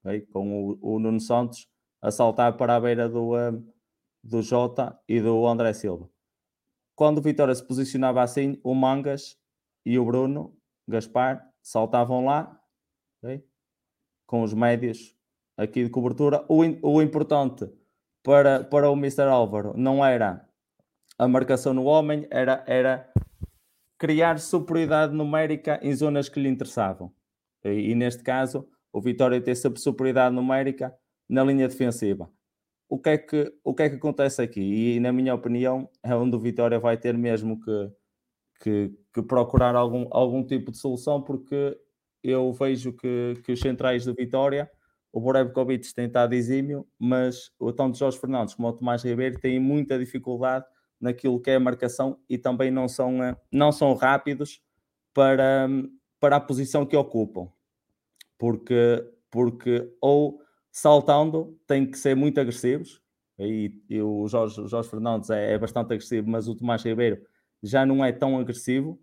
[0.00, 0.22] Okay?
[0.26, 1.68] Com o, o Nuno Santos
[2.00, 3.72] a saltar para a beira do, um,
[4.22, 6.08] do Jota e do André Silva.
[6.94, 9.38] Quando o Vitória se posicionava assim, o Mangas
[9.84, 10.56] e o Bruno
[10.86, 12.60] Gaspar saltavam lá,
[13.22, 13.44] okay?
[14.26, 15.16] com os médios
[15.56, 16.44] aqui de cobertura.
[16.48, 17.70] O, o importante
[18.22, 19.22] para, para o Mr.
[19.22, 20.46] Álvaro não era
[21.18, 23.12] a marcação no homem, era, era
[23.98, 27.12] criar superioridade numérica em zonas que lhe interessavam.
[27.64, 30.96] E, e neste caso, o Vitória tem sempre superioridade numérica
[31.28, 32.30] na linha defensiva
[32.88, 34.60] o que, é que, o que é que acontece aqui?
[34.60, 37.92] E na minha opinião é onde o Vitória vai ter mesmo que,
[38.62, 41.78] que, que procurar algum, algum tipo de solução, porque
[42.22, 44.70] eu vejo que, que os centrais do Vitória,
[45.12, 49.60] o Borebkovic tem estado exímio, mas o tanto Jorge Fernandes como o Tomás Ribeiro têm
[49.60, 50.64] muita dificuldade
[50.98, 54.62] naquilo que é a marcação e também não são, eh, não são rápidos
[55.12, 55.68] para,
[56.18, 57.48] para a posição que ocupam.
[58.38, 60.40] Porque, porque ou
[60.78, 63.02] saltando têm que ser muito agressivos.
[63.38, 67.20] E, e o Jorge, Jorge Fernandes é, é, bastante agressivo, mas o Tomás Ribeiro
[67.62, 69.00] já não é tão agressivo.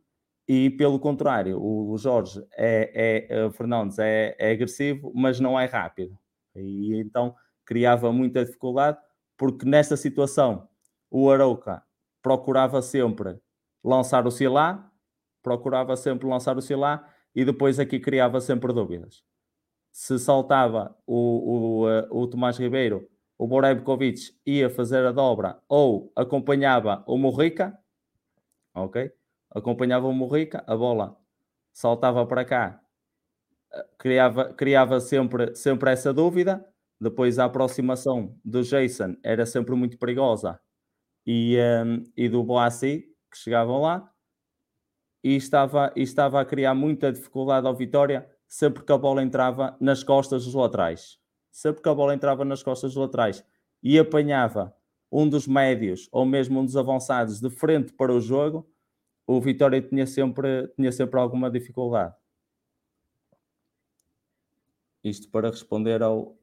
[0.47, 5.59] E pelo contrário, o, o Jorge é, é, o Fernandes é, é agressivo, mas não
[5.59, 6.17] é rápido.
[6.55, 7.35] E então
[7.65, 8.97] criava muita dificuldade,
[9.37, 10.69] porque nesta situação
[11.11, 11.83] o Arauca
[12.21, 13.37] procurava sempre
[13.83, 14.91] lançar o Silá,
[15.43, 19.23] procurava sempre lançar o Silá e depois aqui criava sempre dúvidas
[19.95, 26.11] se saltava o, o, eh, o Tomás Ribeiro, o Borebkovic ia fazer a dobra ou
[26.17, 27.79] acompanhava o Morrica,
[28.75, 29.09] ok?
[29.49, 31.17] Acompanhava o Morrica, a bola
[31.71, 32.81] saltava para cá,
[33.73, 36.67] eh, criava, criava sempre, sempre essa dúvida.
[36.99, 40.59] Depois a aproximação do Jason era sempre muito perigosa
[41.25, 44.11] e, um, ehm, e do Boassi, que chegavam lá,
[45.23, 49.75] e estava, e estava a criar muita dificuldade ao Vitória sempre que a bola entrava
[49.79, 51.19] nas costas dos laterais.
[51.51, 53.43] Sempre que a bola entrava nas costas dos laterais
[53.81, 54.75] e apanhava
[55.11, 58.67] um dos médios ou mesmo um dos avançados de frente para o jogo,
[59.25, 62.13] o Vitória tinha sempre, tinha sempre alguma dificuldade.
[65.03, 66.37] Isto para responder ao,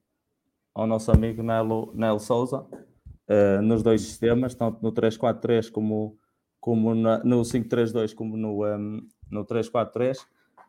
[0.75, 6.19] ao nosso amigo Nelo, Nelo Souza, uh, nos dois sistemas, tanto no 3-4-3 como,
[6.61, 10.19] como na, no 5-3-2, como no, um, no 3-4-3.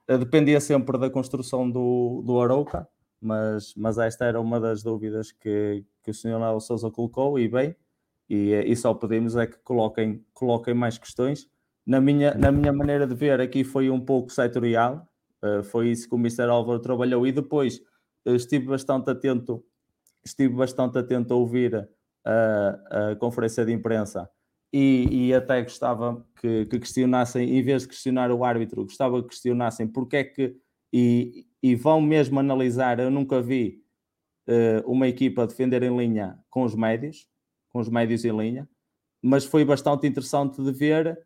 [0.10, 2.88] Uh, dependia sempre da construção do, do Arouca,
[3.22, 6.40] mas, mas esta era uma das dúvidas que, que o Sr.
[6.40, 7.76] Léo Souza colocou, e bem,
[8.30, 11.48] e, e só pedimos é que coloquem, coloquem mais questões.
[11.86, 15.08] Na minha, na minha maneira de ver, aqui foi um pouco setorial,
[15.42, 16.50] uh, foi isso que o Mr.
[16.50, 17.82] Álvaro trabalhou, e depois
[18.26, 19.64] estive bastante atento,
[20.24, 21.90] estive bastante atento a ouvir
[22.26, 24.30] a, a conferência de imprensa
[24.74, 29.30] e, e, até gostava que, que, questionassem, em vez de questionar o árbitro, gostava que
[29.30, 30.56] questionassem porque é que,
[30.92, 33.84] e, e vão mesmo analisar, eu nunca vi
[34.48, 37.28] uh, uma equipa defender em linha com os médios,
[37.70, 38.68] com os médios em linha,
[39.22, 41.20] mas foi bastante interessante de ver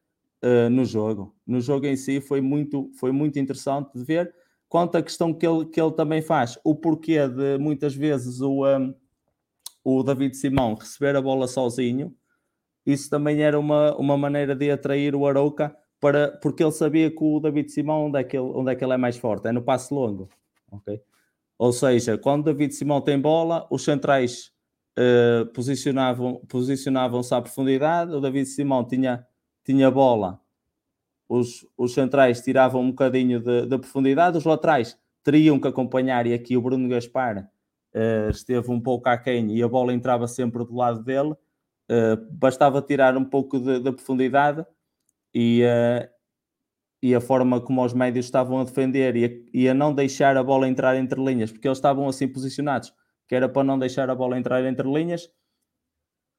[0.43, 1.33] uh, no jogo.
[1.45, 4.33] No jogo em si foi muito, foi muito interessante de ver.
[4.67, 8.65] Quanto à questão que ele, que ele também faz, o porquê de muitas vezes o,
[8.67, 8.93] um,
[9.85, 12.13] o David Simão receber a bola sozinho,
[12.87, 17.21] isso também era uma, uma maneira de atrair o Arouca para, porque ele sabia que
[17.21, 19.51] o David Simão onde é que ele, onde é, que ele é mais forte, é
[19.51, 20.29] no passe longo.
[20.71, 21.01] Okay?
[21.59, 24.53] Ou seja, quando David Simão tem bola, os centrais
[24.97, 29.27] uh, posicionavam, posicionavam-se à profundidade, o David Simão tinha,
[29.65, 30.39] tinha bola,
[31.27, 36.55] os, os centrais tiravam um bocadinho de profundidade, os laterais teriam que acompanhar, e aqui
[36.55, 37.49] o Bruno Gaspar
[37.93, 41.35] uh, esteve um pouco aquém e a bola entrava sempre do lado dele,
[41.89, 44.65] uh, bastava tirar um pouco de profundidade
[45.33, 46.07] e, uh,
[47.01, 50.37] e a forma como os médios estavam a defender e a, e a, não deixar
[50.37, 52.93] a bola entrar entre linhas, porque eles estavam assim posicionados,
[53.27, 55.29] que era para não deixar a bola entrar entre linhas.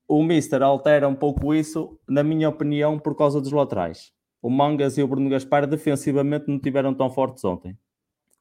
[0.07, 4.13] O Mister altera um pouco isso, na minha opinião, por causa dos laterais.
[4.41, 7.77] O Mangas e o Bruno Gaspar defensivamente não tiveram tão fortes ontem.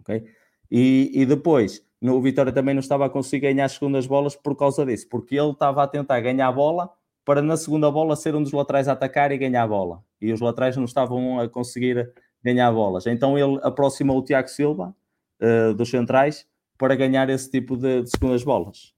[0.02, 0.26] Okay?
[0.72, 4.56] E, e depois, o Vitória também não estava a conseguir ganhar as segundas bolas por
[4.56, 6.90] causa disso, porque ele estava a tentar ganhar a bola
[7.26, 10.02] para na segunda bola ser um dos laterais a atacar e ganhar a bola.
[10.22, 13.06] E os laterais não estavam a conseguir ganhar bolas.
[13.06, 14.96] Então ele aproximou o Tiago Silva
[15.42, 18.94] uh, dos centrais para ganhar esse tipo de, de segundas bolas.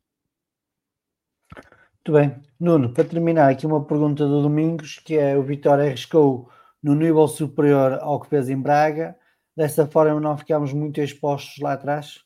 [1.95, 2.35] Muito bem.
[2.59, 6.49] Nuno, para terminar, aqui uma pergunta do Domingos, que é o Vitória arriscou
[6.81, 9.17] no nível superior ao que fez em Braga,
[9.55, 12.23] dessa forma não ficámos muito expostos lá atrás?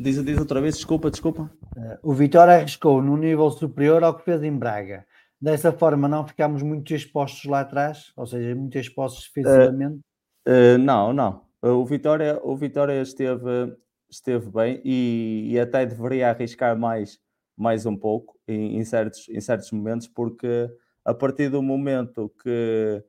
[0.00, 1.50] Diz, diz outra vez, desculpa, desculpa.
[1.76, 5.06] Uh, o Vitória arriscou no nível superior ao que fez em Braga.
[5.38, 10.00] Dessa forma, não ficámos muito expostos lá atrás, ou seja, muito expostos fisicamente.
[10.48, 11.44] Uh, uh, não, não.
[11.62, 13.76] O Vitória, o Vitória esteve,
[14.10, 17.18] esteve bem e, e, até deveria arriscar mais,
[17.54, 20.66] mais um pouco em, em, certos, em certos momentos, porque
[21.04, 23.04] a partir do momento que,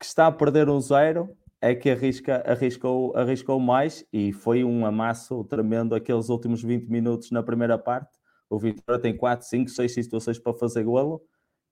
[0.00, 4.84] que está a perder um zero, é que arrisca, arriscou, arriscou mais e foi um
[4.84, 8.18] amasso tremendo aqueles últimos 20 minutos na primeira parte.
[8.50, 11.22] O Vitória tem 4, 5, 6 situações para fazer golo.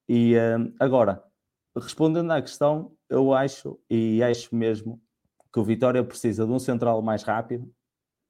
[0.08, 1.20] E uh, agora,
[1.76, 5.02] respondendo à questão, eu acho e acho mesmo
[5.52, 7.68] que o Vitória precisa de um central mais rápido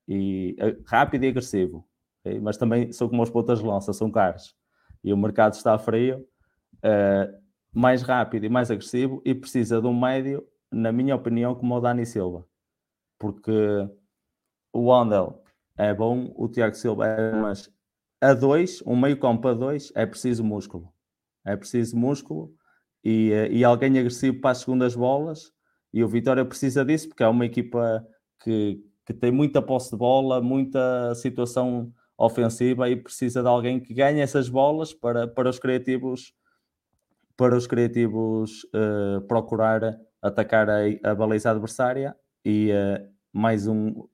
[0.08, 1.86] e uh, rápido e agressivo.
[2.20, 2.40] Okay?
[2.40, 4.56] Mas também são como os pontas de lança, são caros.
[5.04, 6.26] E o mercado está frio,
[6.76, 7.38] uh,
[7.70, 11.80] mais rápido e mais agressivo e precisa de um médio na minha opinião, como o
[11.80, 12.46] Dani Silva,
[13.18, 13.52] porque
[14.72, 15.42] o Wandel
[15.76, 17.70] é bom, o Tiago Silva é, mas
[18.20, 20.92] a dois, um meio campo a dois, é preciso músculo.
[21.44, 22.52] É preciso músculo
[23.02, 25.52] e, eh, e alguém agressivo para as segundas bolas.
[25.92, 28.06] E o Vitória precisa disso, porque é uma equipa
[28.42, 33.94] que, que tem muita posse de bola, muita situação ofensiva e precisa de alguém que
[33.94, 36.34] ganhe essas bolas para, para os criativos
[37.36, 44.08] para os criativos uh, procurar atacar a, a baliza adversária e uh, mais um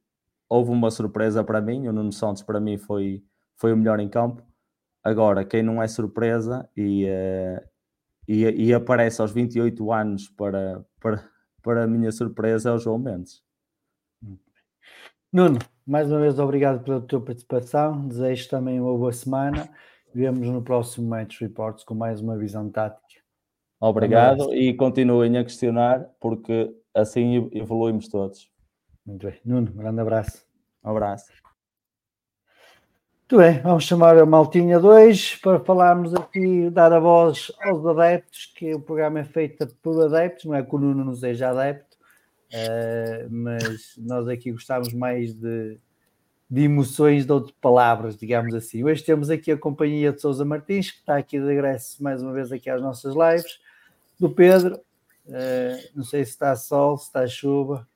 [0.48, 3.24] houve uma surpresa para mim, o Nuno Santos para mim foi,
[3.56, 4.42] foi o melhor em campo.
[5.02, 7.68] Agora, quem não é surpresa e, uh,
[8.26, 11.28] e, e, aparece aos 28 anos para, para,
[11.62, 13.42] para a minha surpresa é o João Mendes.
[15.32, 19.68] Nuno, mais uma vez obrigado pela tua participação, desejo também uma boa semana.
[20.14, 23.25] Vemos no próximo Match Reports com mais uma visão tática.
[23.80, 28.50] Obrigado e continuem a questionar, porque assim evoluímos todos.
[29.04, 29.38] Muito bem.
[29.44, 30.44] Nuno, um grande abraço.
[30.82, 31.26] Um abraço.
[33.28, 38.52] Muito bem, vamos chamar a Maltinha 2 para falarmos aqui, dar a voz aos adeptos,
[38.56, 41.96] que o programa é feito por adeptos, não é que o Nuno não seja adepto,
[42.52, 45.76] uh, mas nós aqui gostamos mais de,
[46.48, 48.84] de emoções de outras palavras, digamos assim.
[48.84, 52.32] Hoje temos aqui a companhia de Sousa Martins, que está aqui de regresso mais uma
[52.32, 53.65] vez aqui às nossas lives
[54.18, 54.80] do Pedro.
[55.26, 57.86] Uh, não sei se está sol, se está chuva,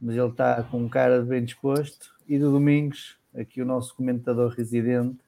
[0.00, 2.14] mas ele está com um cara de bem disposto.
[2.28, 5.18] E do Domingos, aqui o nosso comentador residente,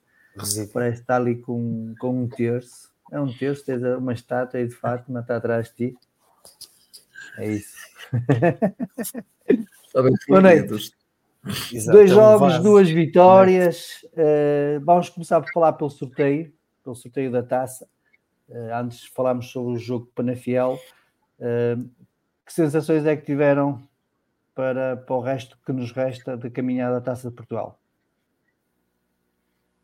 [0.73, 2.91] parece estar ali com, com um terço.
[3.11, 5.97] É um terço, tens uma estátua aí de Fátima, está atrás de ti.
[7.39, 7.77] É isso.
[10.29, 10.93] Boa noite.
[11.73, 14.05] Exato, Dois é jogos, duas vitórias.
[14.13, 17.87] Uh, vamos começar por falar pelo sorteio, pelo sorteio da taça.
[18.49, 20.79] Uh, antes falámos sobre o jogo Panafiel.
[21.39, 21.89] Uh,
[22.45, 23.83] que sensações é que tiveram
[24.55, 27.79] para, para o resto que nos resta de caminhar da taça de Portugal?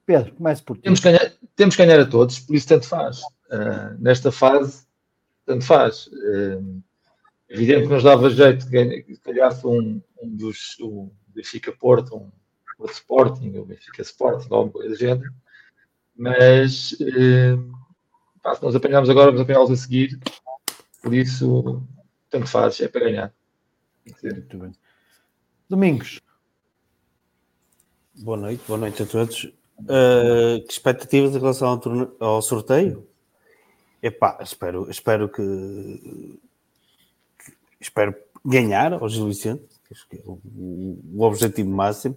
[0.07, 0.83] Pedro, comece por ti.
[0.83, 3.21] Temos que ganhar, temos que ganhar a todos, por isso tanto faz.
[3.99, 4.87] nesta fase,
[5.45, 6.09] tanto faz.
[7.49, 10.77] evidente que nos dava jeito de ganhar um, um dos.
[10.81, 15.33] Um, Benfica Porto, um, Sporting, ou Benfica Sporting, alguma coisa do género.
[16.17, 17.57] Mas eh,
[18.43, 20.19] pá, se nós apanhamos agora, vamos apanhá-los a seguir.
[21.03, 21.83] Por isso,
[22.29, 23.35] tanto faz, é para ganhar.
[24.23, 24.73] Muito bem.
[25.69, 26.21] Domingos.
[28.15, 29.45] Boa noite, boa noite a todos.
[29.81, 33.09] Uh, que expectativas em relação ao, ao sorteio?
[34.03, 35.43] Epá, espero, espero que,
[37.39, 38.15] que espero
[38.45, 40.41] ganhar ao Gil Vicente acho que é o,
[41.15, 42.17] o objetivo máximo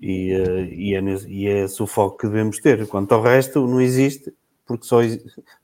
[0.00, 2.86] e, uh, e, é e é esse o foco que devemos ter.
[2.86, 4.32] Quanto ao resto, não existe,
[4.66, 4.98] porque só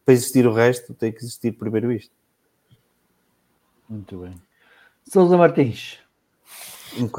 [0.05, 2.13] para existir o resto tem que existir primeiro isto.
[3.89, 4.41] Muito bem.
[5.09, 5.99] Sousa Martins,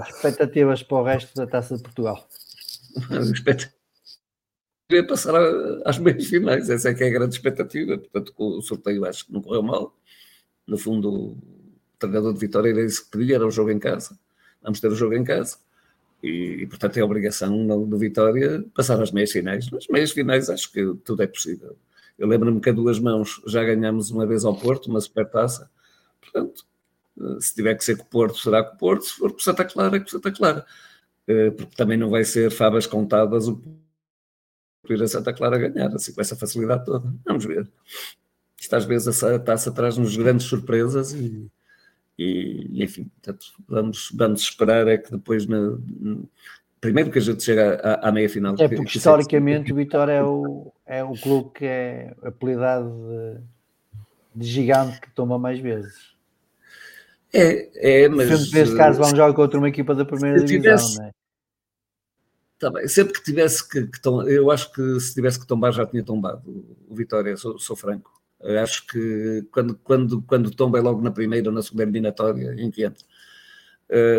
[0.10, 2.28] expectativas para o resto da Taça de Portugal?
[3.34, 3.82] expectativa
[4.98, 5.34] é passar
[5.86, 7.98] às meias finais, essa é que é a grande expectativa.
[7.98, 9.96] Portanto, o sorteio acho que não correu mal.
[10.68, 11.38] No fundo,
[11.98, 14.18] treinador de Vitória era isso que pedia, era o jogo em casa.
[14.62, 15.58] Vamos ter o jogo em casa.
[16.22, 19.70] E, e portanto, é obrigação no Vitória passar às meias finais.
[19.72, 21.76] Nas meias finais acho que tudo é possível.
[22.18, 25.70] Eu lembro-me que a duas mãos já ganhámos uma vez ao Porto, uma supertaça.
[26.22, 26.66] Portanto,
[27.20, 29.06] eh, se tiver que ser com o Porto, será com o Porto.
[29.06, 30.66] Se for com Santa Clara, é com Santa Clara.
[31.28, 33.62] Eh, porque também não vai ser favas contadas o
[34.90, 37.14] ir a Santa Clara ganhar, assim com essa facilidade toda.
[37.26, 37.68] Vamos ver.
[38.60, 41.50] Isto às vezes a taça traz-nos grandes surpresas e,
[42.22, 45.78] e, enfim, portanto, vamos, vamos esperar é que depois, na,
[46.80, 48.54] primeiro que a gente chega à, à meia final.
[48.60, 52.90] É porque que, historicamente o Vitória é o, é o clube que é apelidado
[54.36, 56.12] de, de gigante que toma mais vezes.
[57.34, 58.30] É, é, mas.
[58.30, 61.12] Sempre neste caso vamos jogar contra uma equipa da primeira divisão, tivesse, não é?
[62.60, 62.88] Tá bem.
[62.88, 66.44] Sempre que tivesse que, que eu acho que se tivesse que tombar já tinha tombado
[66.88, 68.21] o Vitória, sou, sou franco.
[68.62, 72.72] Acho que quando, quando, quando tomba é logo na primeira ou na segunda eliminatória em
[72.72, 73.04] que entra.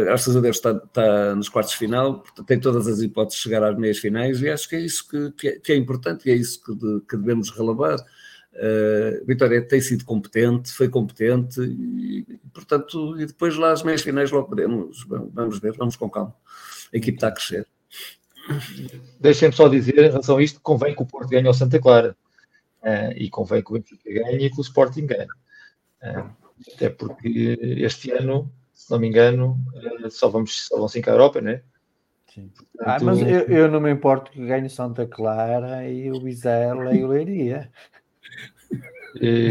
[0.05, 3.65] Graças a Deus está, está nos quartos de final, tem todas as hipóteses de chegar
[3.65, 6.31] às meias finais e acho que é isso que, que, é, que é, importante e
[6.31, 7.99] é isso que, de, que devemos relevar.
[8.53, 14.31] Uh, Vitória tem sido competente, foi competente e, portanto, e depois lá às meias finais
[14.31, 16.37] logo podemos, vamos ver, vamos com calma.
[16.93, 17.67] A equipe está a crescer.
[19.19, 22.15] Deixem-me só dizer em relação a isto, convém que o Porto ganhe ao Santa Clara.
[22.83, 25.29] Uh, e convém que o Benfica ganhe e que o Sporting ganhe.
[26.03, 26.29] Uh,
[26.75, 29.59] até porque este ano, se não me engano,
[30.05, 31.63] uh, só, vamos, só vão 5 à Europa, não é?
[32.35, 32.51] Sim.
[32.77, 36.95] Portanto, ah, mas eu, eu, não me importo que ganhe Santa Clara e o Bizela
[36.95, 37.71] e o Leiria.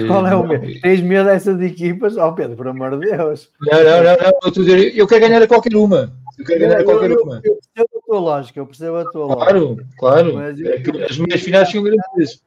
[0.07, 0.81] Qual é o medo?
[0.81, 2.17] Tens medo dessas equipas?
[2.17, 3.51] Ó oh, Pedro, por amor de Deus.
[3.61, 4.39] Não, não, não, não.
[4.43, 6.11] Eu, dizer, eu quero ganhar a qualquer uma.
[6.39, 7.41] Eu quero ganhar a qualquer eu, uma.
[7.43, 9.87] Eu, percebo a tua lógica, eu percebo a tua claro, lógica.
[9.97, 10.57] Claro, claro.
[10.65, 12.41] É as minhas finais são garantidas.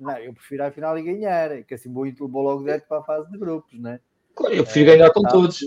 [0.00, 3.02] Não, eu prefiro a final e ganhar, que assim vou, vou logo direto para a
[3.02, 4.00] fase de grupos, né?
[4.34, 5.60] Claro, eu prefiro é, ganhar com tá, todos.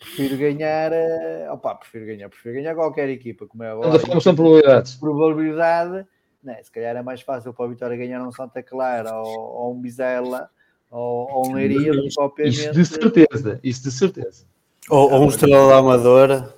[0.00, 4.00] Prefiro ganhar, uh, opa, prefiro ganhar, prefiro ganhar qualquer equipa, como é agora.
[4.04, 4.96] Ainda são probabilidades.
[4.96, 6.06] Probabilidade,
[6.42, 6.60] né?
[6.60, 9.80] se calhar é mais fácil para a Vitória ganhar um Santa Clara ou, ou um
[9.80, 10.50] Bizela
[10.90, 12.58] ou, ou um Leiria do que propriamente...
[12.58, 14.44] Isso de certeza, isso de certeza.
[14.90, 16.52] Ou, ou um Estrela da Amadora.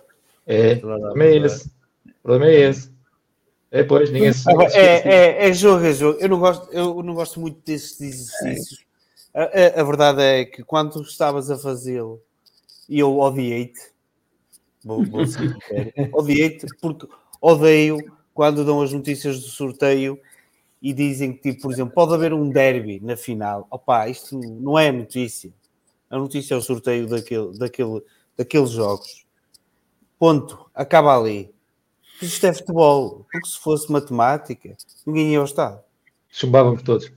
[0.46, 1.68] É, também é esse.
[1.68, 2.93] O problema é esse.
[3.74, 4.48] É, pois, ninguém se.
[4.72, 6.16] É, é, é, jogo, é jogo.
[6.20, 8.86] Eu não gosto, eu não gosto muito desses exercícios.
[9.34, 12.22] A, a, a, verdade é que quando estavas a fazê-lo,
[12.88, 13.80] e eu odiei-te,
[14.84, 15.22] vou, vou
[16.12, 17.08] odiei-te porque
[17.40, 17.98] odeio
[18.32, 20.20] quando dão as notícias do sorteio
[20.80, 23.66] e dizem que, tipo, por exemplo, pode haver um derby na final.
[23.68, 25.52] Opa, isto não é notícia.
[26.08, 28.00] A notícia é o sorteio daquele, daquele,
[28.36, 29.26] daqueles jogos.
[30.16, 30.70] Ponto.
[30.72, 31.53] Acaba ali.
[32.24, 34.74] Isto é futebol, porque se fosse matemática,
[35.06, 35.82] ninguém ia ao estado.
[36.30, 37.12] Chumbávamos todos.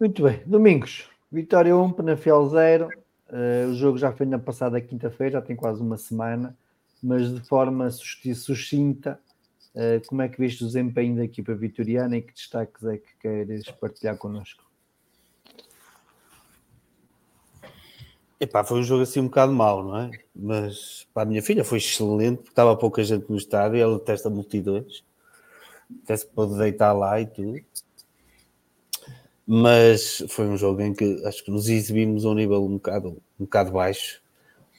[0.00, 0.42] Muito bem.
[0.46, 2.88] Domingos, Vitória 1, Penafiel 0.
[3.28, 6.56] Uh, o jogo já foi na passada quinta-feira, já tem quase uma semana,
[7.02, 9.20] mas de forma sucinta,
[9.74, 13.16] uh, como é que viste o desempenho da equipa vitoriana e que destaques é que
[13.20, 14.65] queres partilhar connosco?
[18.38, 20.10] Epá, foi um jogo assim um bocado mau, não é?
[20.34, 24.28] Mas para a minha filha foi excelente, porque estava pouca gente no estádio, ela testa
[24.28, 25.02] multidões,
[26.02, 27.58] até se pode deitar lá e tudo.
[29.46, 33.22] Mas foi um jogo em que acho que nos exibimos a um nível um bocado,
[33.40, 34.20] um bocado baixo.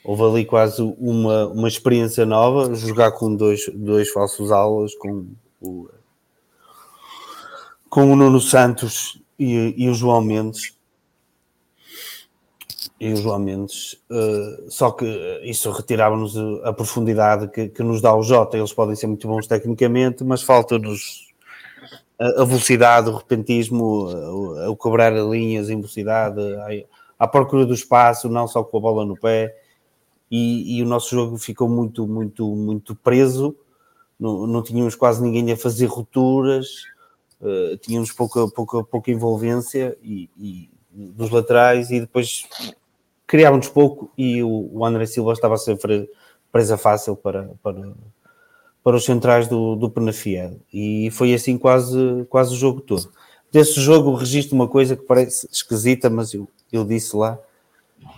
[0.04, 5.26] Houve ali quase uma, uma experiência nova, jogar com dois, dois falsos aulas, com
[5.60, 5.90] o,
[7.90, 10.77] com o Nuno Santos e, e o João Mendes
[13.00, 15.06] e o João Mendes, uh, só que
[15.44, 18.58] isso retirava-nos a profundidade que, que, nos dá o Jota.
[18.58, 21.28] Eles podem ser muito bons tecnicamente, mas falta-nos
[22.20, 24.10] a, a, velocidade, o repentismo,
[24.68, 29.06] o, cobrar linhas em velocidade, a, a, procura do espaço, não só com a bola
[29.06, 29.56] no pé.
[30.30, 33.56] E, e o nosso jogo ficou muito, muito, muito preso.
[34.20, 36.68] Não, não tínhamos quase ninguém a fazer rupturas,
[37.40, 42.44] uh, tínhamos pouca, pouca, pouca envolvência e, e dos laterais e depois
[43.28, 45.78] criávamos pouco e o, o André Silva estava ser
[46.50, 47.94] presa fácil para, para,
[48.82, 50.58] para os centrais do, do Penafiel.
[50.74, 53.12] E foi assim quase, quase o jogo todo.
[53.52, 57.38] Desse jogo registro uma coisa que parece esquisita, mas eu, eu disse lá.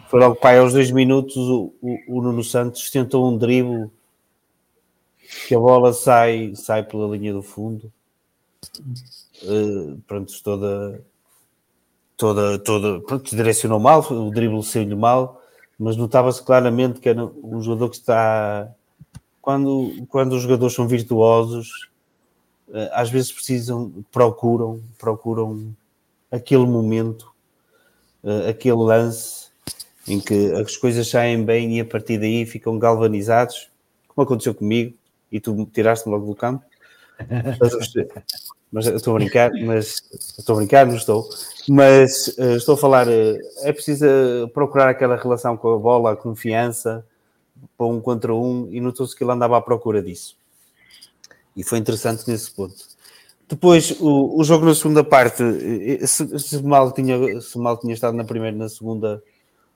[0.08, 3.90] Foi logo, pai, aos dois minutos o, o, o Nuno Santos tentou um drible
[5.48, 7.92] que a bola sai, sai pela linha do fundo.
[9.44, 11.02] Uh, pronto, toda,
[12.20, 15.42] toda, toda, pronto, direcionou mal, o drible saiu-lhe mal,
[15.80, 18.70] mas notava-se claramente que era um jogador que está.
[19.42, 21.90] Quando, quando os jogadores são virtuosos,
[22.74, 25.74] eh, às vezes precisam, procuram, procuram
[26.30, 27.32] aquele momento,
[28.22, 29.48] eh, aquele lance
[30.06, 33.70] em que as coisas saem bem e a partir daí ficam galvanizados,
[34.10, 34.94] como aconteceu comigo,
[35.32, 36.66] e tu tiraste-me logo do campo.
[38.72, 40.02] mas estou a brincar, mas
[40.38, 41.28] estou a brincar, não estou,
[41.68, 46.12] mas uh, estou a falar, uh, é preciso eh, procurar aquela relação com a bola,
[46.12, 47.06] a confiança,
[47.76, 50.38] para um contra um, e notou-se que ele andava à procura disso.
[51.56, 52.76] E foi interessante nesse ponto.
[53.50, 55.44] Depois, o, o jogo na segunda parte,
[56.06, 59.22] se, se, mal tinha, se mal tinha estado na primeira na segunda,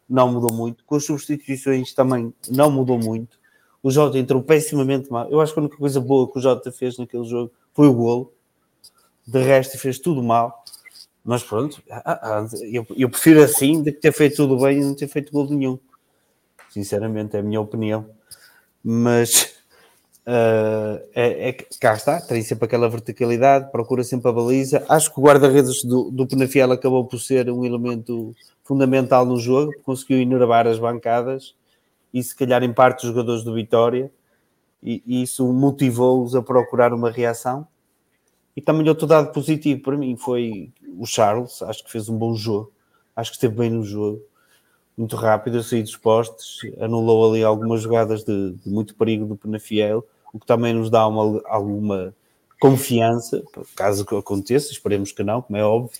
[0.07, 0.85] não mudou muito.
[0.85, 3.37] Com as substituições também não mudou muito.
[3.81, 5.27] O Jota entrou pessimamente mal.
[5.29, 7.93] Eu acho que a única coisa boa que o Jota fez naquele jogo foi o
[7.93, 8.31] golo
[9.25, 10.63] de resto fez tudo mal.
[11.23, 14.83] Mas pronto, ah, ah, eu, eu prefiro assim do que ter feito tudo bem e
[14.83, 15.79] não ter feito gol nenhum.
[16.69, 18.05] Sinceramente, é a minha opinião.
[18.83, 19.53] Mas
[20.27, 24.85] uh, é, é, cá está, tem sempre aquela verticalidade, procura sempre a baliza.
[24.89, 29.71] Acho que o guarda-redes do, do Penafiel acabou por ser um elemento fundamental no jogo,
[29.83, 31.55] conseguiu enervar as bancadas
[32.13, 34.11] e se calhar em parte os jogadores do Vitória,
[34.81, 37.65] e, e isso motivou-os a procurar uma reação
[38.55, 42.35] e também outro dado positivo para mim foi o Charles, acho que fez um bom
[42.35, 42.71] jogo,
[43.15, 44.21] acho que esteve bem no jogo,
[44.97, 49.35] muito rápido a sair dos postes, anulou ali algumas jogadas de, de muito perigo do
[49.35, 52.13] Penafiel, o que também nos dá uma, alguma
[52.59, 53.43] confiança,
[53.75, 55.99] caso aconteça, esperemos que não, como é óbvio,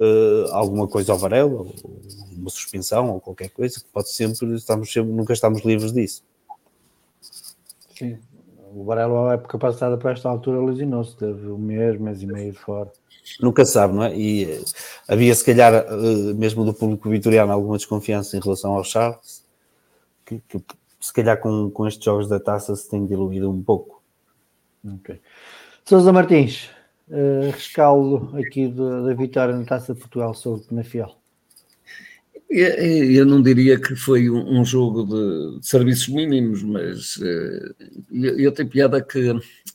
[0.00, 1.74] uh, alguma coisa ao Varela, ou
[2.32, 6.22] uma suspensão, ou qualquer coisa, que pode sempre, estamos sempre, nunca estamos livres disso.
[7.96, 8.18] Sim,
[8.74, 12.52] o Varela, a época passada, para esta altura, lesionou-se, teve um mês, mês e meio
[12.52, 12.90] de fora.
[13.40, 14.16] Nunca sabe, não é?
[14.16, 14.64] E uh,
[15.06, 19.44] havia, se calhar, uh, mesmo do público vitoriano, alguma desconfiança em relação ao Charles,
[20.26, 20.60] que, que,
[21.00, 24.02] se calhar com, com estes jogos da taça se tem diluído um pouco.
[24.84, 25.20] Ok.
[25.84, 26.68] Sousa Martins,
[27.08, 31.14] uh, rescaldo aqui da vitória na taça de Portugal sobre o Penafiel.
[32.56, 37.74] Eu não diria que foi um, jogo de, serviços mínimos, mas uh,
[38.12, 39.32] eu, tenho piada que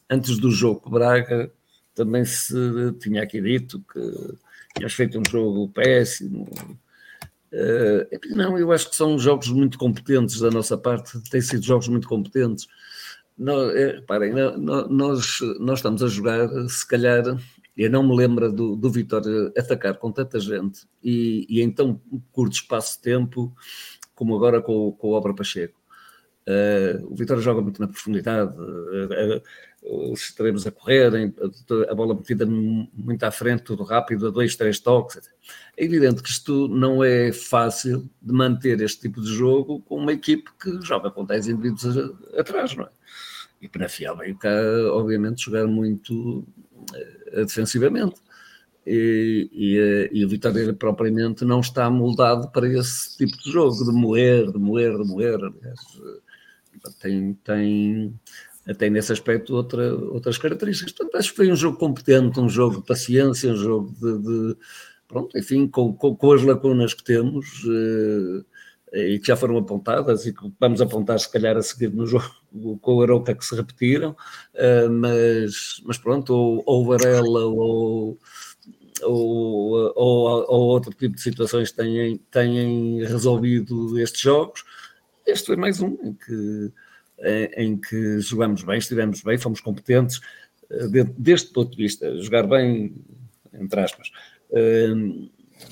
[0.10, 1.52] antes do jogo Braga
[1.94, 2.56] também se
[3.02, 4.00] tinha aqui dito que
[4.78, 6.48] tinhas feito um jogo péssimo.
[7.52, 11.90] Uh, não, eu acho que são jogos muito competentes da nossa parte, têm sido jogos
[11.90, 12.66] muito competentes.
[13.76, 17.24] É, reparem, nós, nós estamos a jogar, se calhar,
[17.80, 22.02] eu não me lembro do, do Vitória atacar com tanta gente e, e em tão
[22.30, 23.56] curto espaço de tempo
[24.14, 25.80] como agora com, com o Obra Pacheco.
[26.46, 29.38] Uh, o Vitória joga muito na profundidade, uh,
[29.84, 31.34] uh, os extremos a correrem,
[31.90, 35.30] a, bola metida muito à frente, tudo rápido, a dois, três toques.
[35.78, 40.12] É evidente que isto não é fácil de manter este tipo de jogo com uma
[40.12, 41.98] equipe que joga com 10 indivíduos
[42.38, 42.90] atrás, não é?
[43.62, 44.50] E Penafiel veio cá,
[44.92, 46.46] obviamente, jogar muito
[46.94, 48.16] eh, defensivamente.
[48.86, 53.92] E, e, e, o Vitória propriamente não está moldado para esse tipo de jogo, de
[53.92, 55.40] moer, de moer, de moer.
[55.40, 58.20] Eh, tem, tem,
[58.78, 60.94] tem nesse aspecto outra, outras características.
[60.94, 64.58] Portanto, acho que foi um jogo competente, um jogo de paciência, um jogo de, de
[65.08, 68.46] pronto, enfim, com, com, com, as lacunas que temos, uh,
[68.94, 72.30] e que já foram apontadas e que vamos apontar se calhar a seguir no jogo
[72.82, 78.18] com o Aroca que se repetiram, uh, mas, mas pronto, ou, ou Varela ou,
[79.04, 84.64] ou, ou, ou, outro tipo de situações têm, têm resolvido estes jogos.
[85.26, 86.72] Este foi mais um em que,
[87.56, 90.20] em que jogamos bem, estivemos bem, fomos competentes,
[91.18, 92.96] deste ponto de vista, jogar bem,
[93.54, 94.12] entre aspas.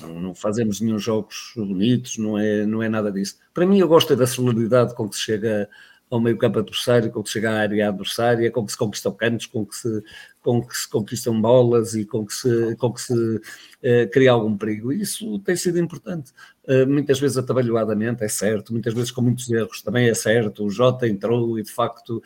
[0.02, 3.38] Uh, não fazemos nenhum jogos bonitos, não é, não é nada disso.
[3.54, 5.68] Para mim, eu gosto é da celeridade com que se chega
[6.10, 9.12] ao meio campo adversário, com que se chega à área adversária, com que se conquistam
[9.12, 10.02] cantos, com que se,
[10.40, 14.56] com que se conquistam bolas e com que se, com que se uh, cria algum
[14.56, 14.92] perigo.
[14.92, 16.32] Isso tem sido importante.
[16.64, 20.64] Uh, muitas vezes atabalhoadamente, é certo, muitas vezes com muitos erros, também é certo.
[20.64, 22.22] O Jota entrou e de facto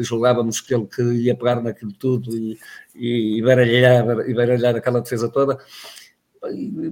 [0.00, 2.58] julgávamos que ele que ia pegar naquilo tudo e,
[2.94, 5.58] e baralhar, e baralhar aquela defesa toda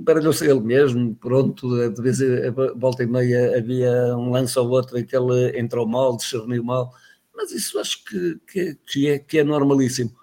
[0.00, 4.98] baralhou-se ele mesmo, pronto, de vez em volta e meia havia um lance ou outro
[4.98, 6.92] em que ele entrou mal, discerniu mal,
[7.34, 10.14] mas isso acho que, que, que, é, que é normalíssimo.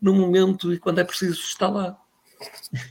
[0.00, 1.98] No momento e quando é preciso, está lá.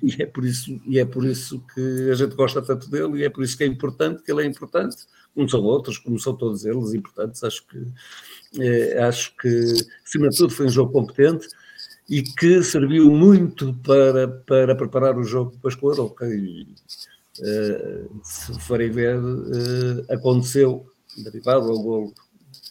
[0.01, 3.23] E é, por isso, e é por isso que a gente gosta tanto dele e
[3.23, 4.95] é por isso que é importante, que ele é importante,
[5.33, 7.43] como são outros, como são todos eles importantes.
[7.43, 9.73] Acho que, é, acho que
[10.05, 11.47] acima de tudo, foi um jogo competente
[12.09, 16.27] e que serviu muito para, para preparar o jogo depois com a Aroca.
[16.27, 16.67] E,
[17.39, 20.85] uh, se forem ver, uh, aconteceu,
[21.17, 22.13] derivado ao golo,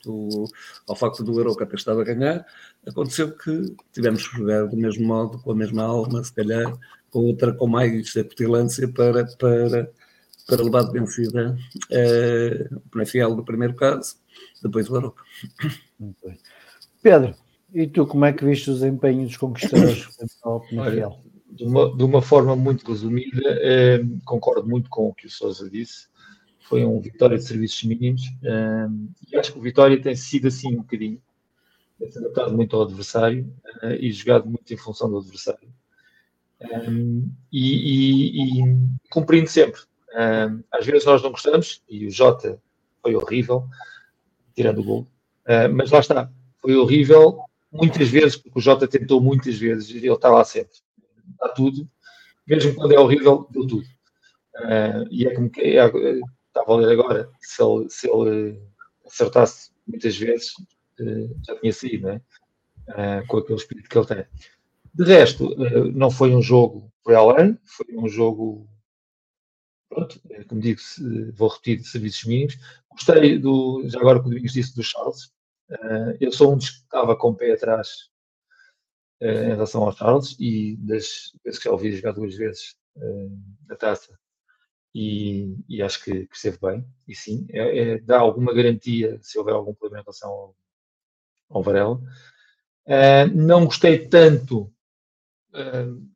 [0.04, 0.44] do,
[0.88, 2.46] ao facto do Aroca ter estado a ganhar,
[2.86, 6.76] aconteceu que tivemos que jogar do mesmo modo, com a mesma alma, se calhar,
[7.10, 9.90] com outra com mais acutilância para, para,
[10.46, 11.56] para levar de vencida
[11.90, 14.16] uh, o Penafiel do primeiro caso,
[14.62, 15.22] depois o Aroca.
[17.02, 17.34] Pedro,
[17.74, 20.08] e tu, como é que viste o desempenho dos conquistadores
[20.44, 21.10] Olha,
[21.50, 25.68] de, uma, de uma forma muito resumida, eh, concordo muito com o que o Sousa
[25.70, 26.08] disse.
[26.60, 28.86] Foi um Vitória de serviços mínimos eh,
[29.30, 31.20] e acho que o Vitória tem sido assim um bocadinho.
[31.98, 33.50] Tem se adaptado muito ao adversário
[33.82, 35.68] eh, e jogado muito em função do adversário.
[37.50, 38.76] E, e, e
[39.10, 39.80] cumprindo sempre.
[40.70, 42.62] Às vezes nós não gostamos, e o Jota
[43.02, 43.66] foi horrível,
[44.54, 45.08] tirando o gol,
[45.74, 47.42] mas lá está, foi horrível
[47.72, 50.76] muitas vezes, porque o Jota tentou muitas vezes, e ele está lá sempre,
[51.38, 51.88] dá tudo,
[52.46, 53.86] mesmo quando é horrível, deu tudo.
[54.56, 58.60] Uh, e é como que é, estava a ler agora, se ele, se ele
[59.06, 60.52] acertasse muitas vezes,
[61.00, 62.20] uh, já tinha saído, não é?
[62.88, 64.26] Uh, com aquele espírito que ele tem.
[64.94, 65.56] De resto,
[65.94, 68.68] não foi um jogo para além, foi um jogo,
[69.88, 70.80] pronto, como digo,
[71.32, 72.58] vou repetir, de serviços mínimos.
[72.90, 75.32] Gostei do, já agora que o Domingos disse, do Charles,
[75.72, 78.10] Uh, eu sou um dos que estava com o pé atrás
[79.22, 83.40] uh, em relação ao Charles e das vezes que já ouvi jogar duas vezes uh,
[83.70, 84.18] a taça
[84.94, 86.86] e, e acho que, que, esteve bem.
[87.08, 90.56] E sim, é, é, dá alguma garantia se houver algum problema em relação ao,
[91.48, 91.98] ao Varela.
[93.34, 94.70] não gostei tanto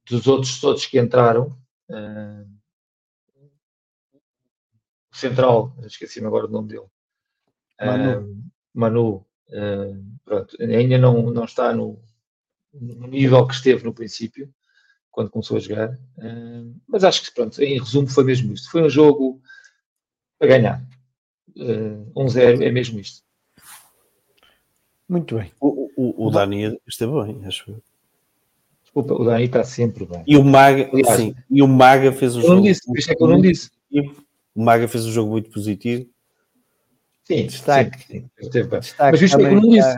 [0.07, 1.59] dos outros todos que entraram.
[5.11, 6.87] Central, esqueci-me agora do nome dele.
[7.81, 8.45] Manu.
[8.75, 12.01] Manu Uh, pronto, ainda não, não está no,
[12.73, 14.53] no, nível que esteve no princípio,
[15.11, 15.93] quando começou a jogar.
[16.19, 18.71] Uh, mas acho que, pronto, em resumo, foi mesmo isto.
[18.71, 19.41] Foi um jogo
[20.41, 20.85] a ganhar.
[21.57, 23.25] Uh, 1-0 é mesmo isto.
[25.09, 25.53] Muito bem.
[25.61, 27.83] O, o, o Dani esteve bem, acho eu.
[28.83, 30.25] Desculpa, o Dani está sempre bem.
[30.27, 32.55] E o Maga, Aliás, sim, e o Maga fez um jogo.
[32.55, 33.71] Não disse, é que eu não disse.
[34.55, 36.09] O Maga fez um jogo muito positivo
[37.27, 37.99] Sim, destaque.
[38.07, 38.51] Sim, sim.
[38.51, 39.97] destaque Mas isto é não disse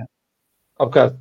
[0.79, 1.21] há bocado.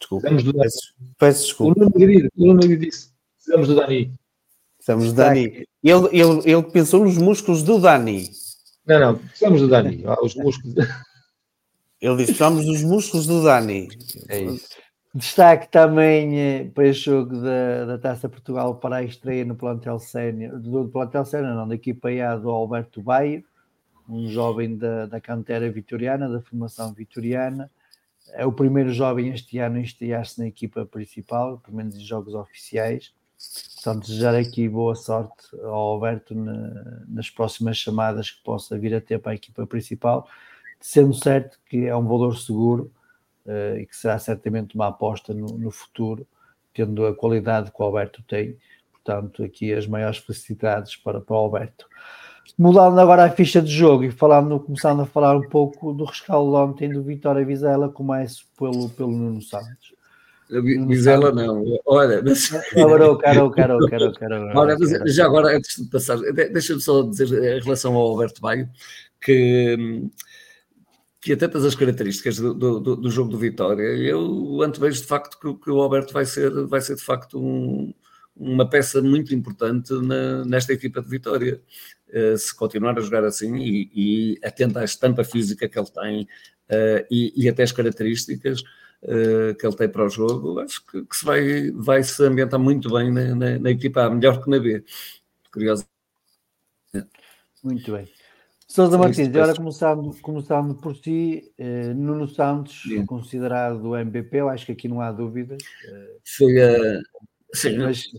[0.00, 0.30] Desculpa.
[0.30, 1.84] Do Peço, peço desculpa.
[1.84, 3.12] O Nuno disse.
[3.36, 4.12] Precisamos do Dani.
[4.76, 5.40] Precisamos do Dani.
[5.82, 8.30] Ele, ele, ele pensou nos músculos do Dani.
[8.86, 9.18] Não, não.
[9.18, 10.04] Precisamos do Dani.
[10.22, 10.74] Os músculos.
[12.00, 13.88] Ele disse: precisamos dos músculos do Dani.
[14.28, 14.68] É isso.
[15.14, 20.00] Destaque também eh, para este jogo da, da Taça Portugal para a estreia no plantel
[20.00, 23.44] sénior, do plantel sénior, não, da equipa A do Alberto Baio
[24.08, 27.70] um jovem da, da cantera vitoriana, da formação vitoriana.
[28.32, 32.34] É o primeiro jovem este ano a estrear-se na equipa principal, pelo menos em jogos
[32.34, 33.12] oficiais.
[33.74, 39.00] Portanto, desejar aqui boa sorte ao Alberto na, nas próximas chamadas que possa vir a
[39.00, 40.28] ter para a equipa principal,
[40.80, 42.92] sendo certo que é um valor seguro
[43.44, 46.26] uh, e que será certamente uma aposta no, no futuro,
[46.72, 48.56] tendo a qualidade que o Alberto tem.
[48.92, 51.88] Portanto, aqui as maiores felicidades para, para o Alberto.
[52.58, 56.54] Mudando agora a ficha de jogo e falando, começando a falar um pouco do rescaldo
[56.54, 59.94] ontem do Vitória Vizela, começo pelo, pelo Nuno Santos.
[60.60, 61.64] Vizela não.
[61.86, 62.52] Olha, mas...
[62.76, 67.62] Arouca, Arouca, Arouca, Arouca, Olha, mas já agora, antes de passar, deixa-me só dizer em
[67.62, 68.68] relação ao Alberto Baio
[69.18, 70.10] que,
[71.20, 75.38] que a tantas as características do, do, do jogo do Vitória, eu antevejo de facto
[75.38, 77.94] que, que, o Alberto vai ser, vai ser de facto um,
[78.36, 81.62] uma peça muito importante na, nesta equipa de Vitória.
[82.12, 86.22] Uh, se continuar a jogar assim e, e atento à estampa física que ele tem
[86.22, 91.04] uh, e, e até as características, uh, que ele tem para o jogo, acho que,
[91.04, 94.50] que se vai, vai se ambientar muito bem na, na, na equipa A, melhor que
[94.50, 94.84] na B.
[95.50, 95.86] Curioso.
[97.62, 98.08] Muito bem.
[98.72, 103.04] Sousa Martins, agora começando, começando por si, eh, Nuno Santos, Sim.
[103.04, 105.62] considerado do MVP, eu acho que aqui não há dúvidas.
[105.84, 107.02] Eh, foi a.
[107.52, 108.10] Sim, mas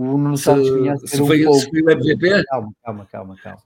[0.00, 1.76] o Nuno Santos vinha a ser um foi, pouco.
[1.76, 2.44] o MVP?
[2.44, 3.62] Calma, calma, calma, calma.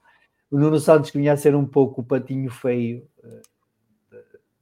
[0.51, 3.41] O Nuno Santos vinha a ser um pouco o patinho feio eh,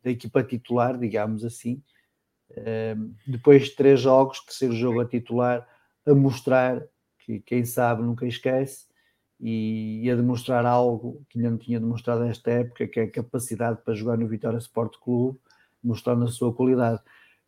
[0.04, 1.82] da equipa titular, digamos assim,
[3.26, 5.68] depois de três jogos, terceiro jogo a titular,
[6.06, 6.84] a mostrar
[7.20, 8.86] que quem sabe nunca esquece
[9.40, 13.82] e a demonstrar algo que ainda não tinha demonstrado nesta época, que é a capacidade
[13.84, 15.40] para jogar no Vitória Sport Clube,
[15.84, 17.02] mostrando a sua qualidade.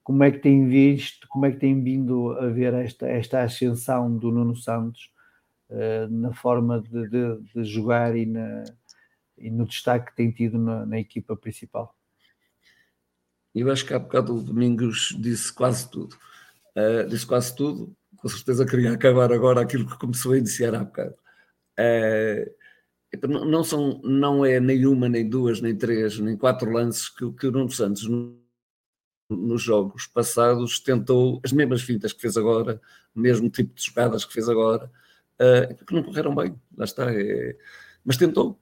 [0.05, 4.15] Como é que tem visto, como é que tem vindo a ver esta, esta ascensão
[4.15, 5.11] do Nuno Santos
[5.67, 8.65] uh, na forma de, de, de jogar e, na,
[9.35, 11.97] e, no destaque que tem tido na, na equipa principal?
[13.55, 16.15] Eu acho que há bocado o Domingos disse quase tudo.
[16.77, 17.91] Uh, disse quase tudo.
[18.17, 21.15] Com certeza queria acabar agora aquilo que começou a iniciar há bocado.
[21.79, 27.31] Uh, não, são, não é nem uma, nem duas, nem três, nem quatro lances que,
[27.31, 28.07] que o Nuno Santos
[29.29, 32.79] nos jogos passados tentou as mesmas fintas que fez agora,
[33.15, 34.91] o mesmo tipo de jogadas que fez agora,
[35.39, 37.11] uh, que não correram bem, lá está.
[37.11, 37.57] É,
[38.03, 38.59] mas tentou.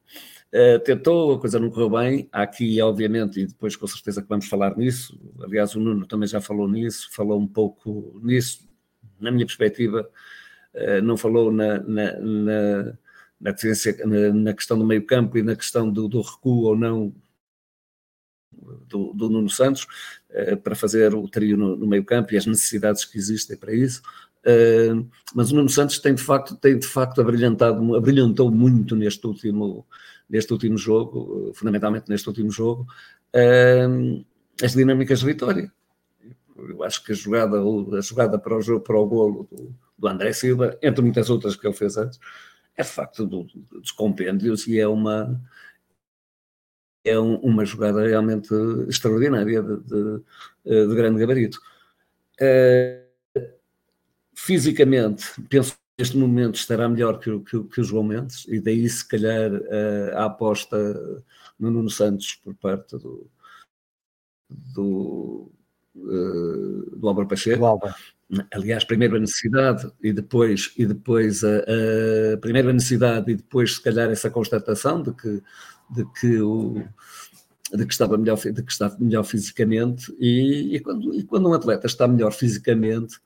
[0.54, 2.30] Uh, tentou, a coisa não correu bem.
[2.32, 5.20] Há aqui, obviamente, e depois com certeza que vamos falar nisso.
[5.42, 8.68] Aliás, o Nuno também já falou nisso, falou um pouco nisso,
[9.20, 10.10] na minha perspectiva,
[10.76, 12.84] uh, não falou na, na, na,
[13.42, 17.14] na, na, questão do meio-campo e na questão do, do, recuo ou não
[18.88, 19.88] do, do Nuno Santos,
[20.64, 24.02] para fazer o trio no, no meio-campo e as necessidades que existem para isso.
[24.46, 29.26] Uh, mas o Nuno Santos tem de facto, tem de facto abrilhantado, abrilhantou muito neste
[29.26, 29.86] último,
[30.30, 32.86] neste último jogo, fundamentalmente neste último jogo,
[33.34, 34.26] uh,
[34.62, 35.72] as dinâmicas de vitória.
[36.70, 40.08] Eu acho que a jogada, a jogada para o jogo, para o golo do, do
[40.08, 42.20] André Silva, entre muitas outras que ele fez antes,
[42.76, 45.40] é de facto do, dos compêndios e é uma
[47.04, 48.54] é um, uma jogada realmente
[48.88, 51.60] extraordinária de, de, de grande gabarito.
[52.40, 53.04] Uh,
[54.34, 58.88] fisicamente, penso que neste momento estará melhor que, que, que o João Mendes, e daí
[58.90, 60.78] se calhar uh, a aposta
[61.60, 63.30] no Nuno Santos por parte do,
[64.50, 65.52] do,
[65.96, 67.60] uh, do Álvaro Pacheco.
[67.60, 67.96] Do Álvaro.
[68.52, 71.60] Aliás, primeiro a necessidade e depois, e depois a,
[72.34, 75.42] a, primeira necessidade e depois, se calhar, essa constatação de que,
[75.90, 76.84] de que o
[77.74, 81.54] de que estava melhor, de que estava melhor fisicamente e, e, quando, e quando um
[81.54, 83.20] atleta está melhor fisicamente,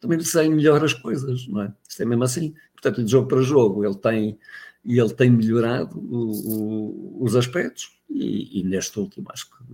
[0.00, 1.72] também lhe saem melhor as coisas, não é?
[1.88, 2.54] Isto é mesmo assim.
[2.72, 4.38] Portanto, de jogo para jogo, ele tem,
[4.84, 9.64] ele tem melhorado o, o, os aspectos e, e, neste último acho que,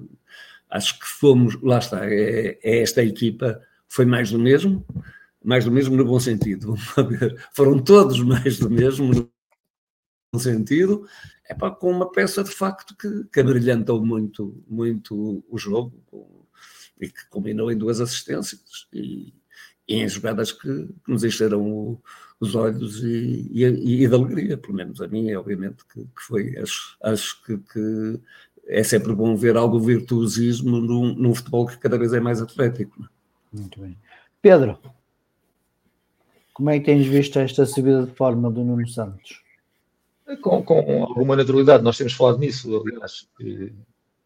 [0.71, 4.85] acho que fomos, lá está, é, é esta equipa, foi mais do mesmo,
[5.45, 6.75] mais do mesmo no bom sentido.
[7.53, 9.31] Foram todos mais do mesmo no
[10.33, 11.07] bom sentido,
[11.49, 15.93] é para com uma peça de facto que, que abrilhantou muito, muito o jogo
[17.01, 18.89] e que combinou em duas assistências.
[18.93, 19.35] E,
[19.87, 22.01] e em jogadas que, que nos encheram
[22.41, 26.57] os olhos e, e, e, de alegria, pelo menos a mim, obviamente, que, que foi,
[26.59, 28.21] acho, acho que, que,
[28.67, 33.05] é sempre bom ver algum virtuosismo num, num futebol que cada vez é mais atlético.
[33.05, 33.59] É?
[33.59, 33.97] Muito bem.
[34.41, 34.79] Pedro,
[36.55, 39.44] como é que tens visto esta subida de forma do Nuno Santos?
[40.41, 43.29] Com, com alguma naturalidade, nós temos falado nisso, aliás,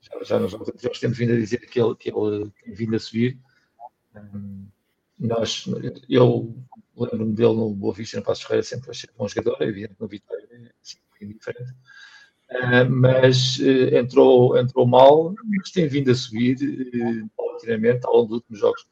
[0.00, 2.98] já, já nos já temos vindo a dizer que ele, que ele tem vindo a
[3.00, 3.38] subir.
[4.14, 4.66] Um,
[5.18, 5.64] nós,
[6.08, 6.54] eu
[6.96, 10.06] lembro-me dele no Boa Vista, no Passo Ferreira, sempre achei bom jogador, é evidente no
[10.06, 11.72] Vitória é um pouquinho diferente.
[12.50, 17.30] Uh, mas uh, entrou, entrou mal, mas tem vindo a subir uh,
[18.04, 18.86] ao longo dos últimos jogos.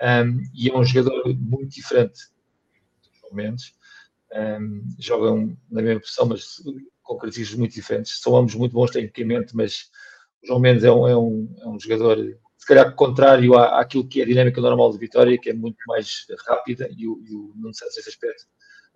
[0.00, 2.28] Um, e é um jogador muito diferente
[3.02, 3.74] dos momentos.
[4.32, 6.62] Um, jogam na mesma posição, mas
[7.02, 8.20] com características muito diferentes.
[8.20, 9.90] São ambos muito bons tecnicamente, mas
[10.42, 12.16] o João Mendes é um, é um, é um jogador
[12.60, 15.78] se calhar contrário à, àquilo que é a dinâmica normal de Vitória, que é muito
[15.86, 18.44] mais rápida e o, e o Nuno Santos, nesse aspecto,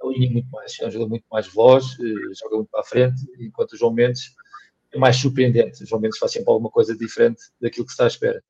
[0.02, 3.22] alinha muito mais, é um jogador muito mais veloz, eh, joga muito para a frente,
[3.38, 4.34] enquanto o João Mendes
[4.92, 5.82] é mais surpreendente.
[5.82, 8.44] O João Mendes faz sempre alguma coisa diferente daquilo que se está à espera.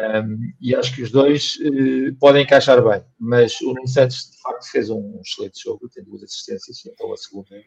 [0.00, 4.40] Um, e acho que os dois uh, podem encaixar bem, mas o Nuno Santos de
[4.40, 7.62] facto fez um, um excelente jogo, tem duas assistências, então a segunda é,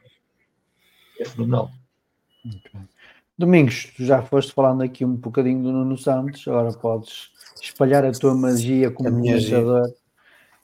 [1.20, 1.70] é fenomenal.
[3.38, 7.30] Domingos, tu já foste falando aqui um bocadinho do Nuno Santos, agora podes
[7.62, 9.94] espalhar a tua magia como comentador.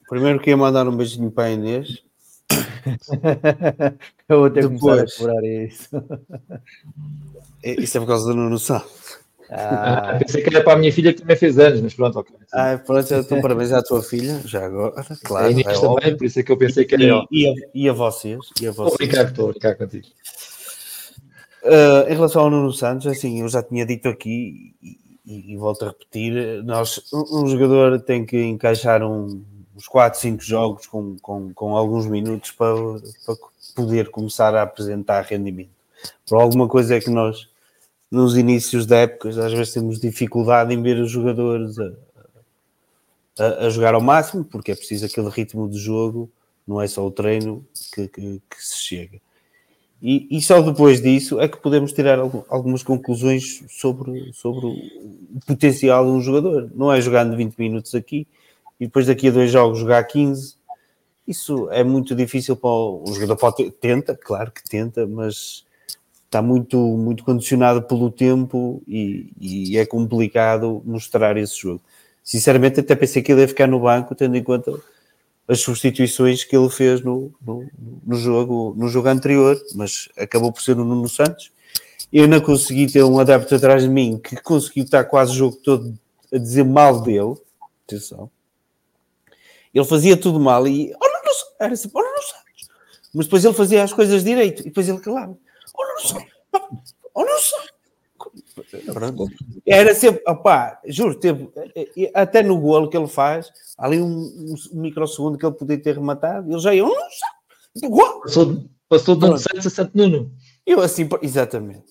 [0.10, 2.04] Primeiro queria mandar um beijinho para a Inês.
[4.28, 5.90] Eu vou ter que começar a cobrar isso.
[7.62, 9.20] É, isso é por causa do Nuno Santos.
[9.52, 10.12] Ah.
[10.12, 10.20] ah.
[10.20, 12.36] pensei que era para a minha filha que também fez anos, mas pronto, ok.
[12.54, 15.48] Ah, pronto, então parabéns à tua filha, já agora, claro.
[15.48, 16.18] A Inês é também, óbvio.
[16.18, 18.40] por isso é que eu pensei que era e, e, a, e a vocês.
[18.62, 18.94] E a vocês.
[18.94, 20.06] Obrigado, estou a brincar contigo.
[21.64, 25.58] Uh, em relação ao Nuno Santos, assim, eu já tinha dito aqui e, e, e
[25.58, 29.44] volto a repetir, nós, um, um, jogador tem que encaixar um,
[29.76, 32.76] uns 4, 5 jogos com, com, com alguns minutos para,
[33.26, 33.36] para
[33.76, 35.72] poder começar a apresentar rendimento.
[36.28, 37.50] Por alguma coisa é que nós
[38.12, 41.94] nos inícios da época, às vezes temos dificuldade em ver os jogadores a,
[43.40, 46.30] a, a, jogar ao máximo, porque é preciso aquele ritmo de jogo,
[46.68, 49.20] não é só o treino que, que, que se chega.
[50.02, 56.06] E, e, só depois disso é que podemos tirar algumas conclusões sobre, sobre o potencial
[56.06, 56.72] de um jogador.
[56.74, 58.26] Não é jogando 20 minutos aqui
[58.80, 60.56] e depois daqui a dois jogos jogar 15.
[61.28, 63.36] Isso é muito difícil para o, o jogador.
[63.36, 65.66] Pode, tenta, claro que tenta, mas
[66.30, 71.82] está muito, muito condicionado pelo tempo e, e, é complicado mostrar esse jogo.
[72.24, 74.80] Sinceramente, até pensei que ele ia ficar no banco, tendo em conta
[75.48, 77.68] as substituições que ele fez no, no,
[78.06, 81.52] no jogo, no jogo anterior, mas acabou por ser o Nuno Santos.
[82.14, 85.56] Eu não consegui ter um adepto atrás de mim que conseguiu estar quase o jogo
[85.56, 85.98] todo
[86.32, 87.36] a dizer mal dele.
[87.88, 88.30] Atenção.
[89.74, 90.94] Ele fazia tudo mal e.
[90.94, 92.22] Oh, não, não, era assim, oh, não, não,
[93.16, 95.36] Mas depois ele fazia as coisas direito e depois ele calava.
[95.88, 96.28] Não sei.
[97.14, 97.70] Oh, não sei.
[99.66, 101.50] Era sempre, opá, juro, teve,
[102.14, 106.52] até no golo que ele faz, ali um, um microsegundo que ele podia ter rematado,
[106.52, 107.90] ele já ia, oh, não sei.
[108.22, 110.32] Passou, passou de um Santos a Santo Nuno.
[110.66, 111.86] Eu assim, exatamente.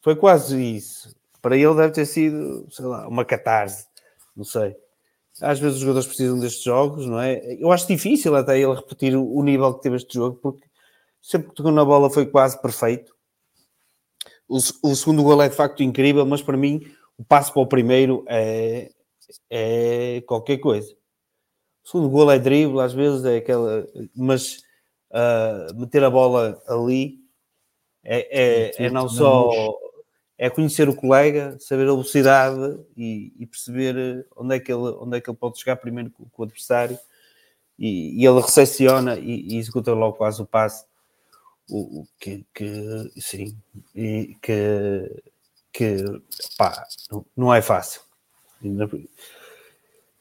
[0.00, 1.14] Foi quase isso.
[1.42, 3.86] Para ele deve ter sido, sei lá, uma catarse.
[4.36, 4.76] Não sei.
[5.40, 7.56] Às vezes os jogadores precisam destes jogos, não é?
[7.60, 10.66] Eu acho difícil até ele repetir o nível que teve este jogo, porque
[11.20, 13.15] sempre que tocou na bola foi quase perfeito.
[14.48, 16.80] O, o, segundo gol é de facto incrível, mas para mim
[17.18, 18.90] o passo para o primeiro é,
[19.50, 20.92] é qualquer coisa.
[21.84, 24.62] O segundo gol é drible, às vezes é aquela, mas
[25.10, 27.18] uh, meter a bola ali
[28.04, 29.50] é, é, é não só
[30.38, 35.16] é conhecer o colega, saber a velocidade e, e, perceber onde é, que ele, onde
[35.16, 36.98] é que ele pode chegar primeiro com, com o adversário.
[37.78, 40.84] E, e, ele recepciona e, e executa logo quase o passe
[41.68, 43.56] o, o que, que, sim,
[43.94, 45.22] e que,
[45.72, 45.96] que
[46.56, 46.86] pá,
[47.36, 48.00] não é fácil.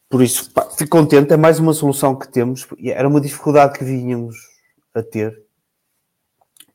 [0.10, 2.68] Por isso, pá, fico contente, é mais uma solução que temos.
[2.84, 4.36] Era uma dificuldade que vínhamos
[4.94, 5.44] a ter,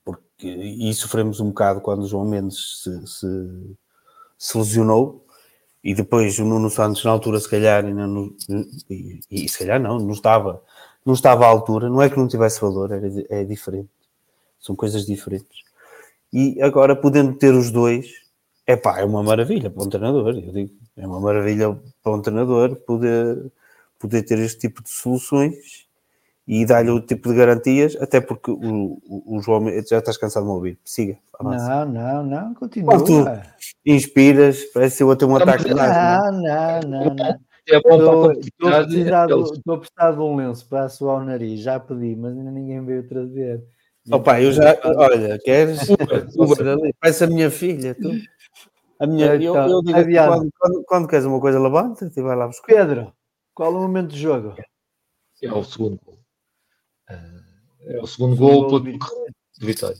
[0.04, 3.76] porque e sofremos um bocado quando João Mendes se, se,
[4.38, 5.26] se lesionou.
[5.82, 8.34] E depois o Nuno Santos, na altura, se calhar, não,
[8.90, 10.62] e, e, se calhar não, não estava,
[11.06, 11.88] não estava à altura.
[11.88, 13.88] Não é que não tivesse valor, era, é diferente
[14.60, 15.62] são coisas diferentes.
[16.32, 18.06] E agora, podendo ter os dois,
[18.66, 22.22] é pá, é uma maravilha para um treinador, eu digo, é uma maravilha para um
[22.22, 23.50] treinador poder,
[23.98, 25.88] poder ter este tipo de soluções
[26.46, 30.42] e dar-lhe o tipo de garantias, até porque o, o, o João, já estás cansado
[30.42, 31.18] de me ouvir, siga.
[31.38, 31.86] Avança.
[31.86, 32.94] Não, não, não, continua.
[32.94, 33.24] Quando tu
[33.86, 35.72] inspiras, parece eu a ter um ataque.
[35.72, 37.40] Não, não, não, não.
[37.66, 41.60] Estou, estou, a precisar de, estou a precisar de um lenço para assoar o nariz,
[41.60, 43.62] já pedi, mas ainda ninguém veio trazer.
[44.12, 45.80] Opa, eu já, olha, queres?
[47.00, 48.10] Parece a minha filha, tu.
[48.98, 52.46] A minha, eu, eu digo quando, quando, quando, queres uma coisa, levanta e vai lá
[52.46, 52.66] buscar.
[52.66, 53.12] Pedro,
[53.54, 54.54] qual é o momento do jogo?
[55.42, 56.18] É o segundo gol.
[57.86, 58.98] É o segundo gol de
[59.60, 59.96] vitória.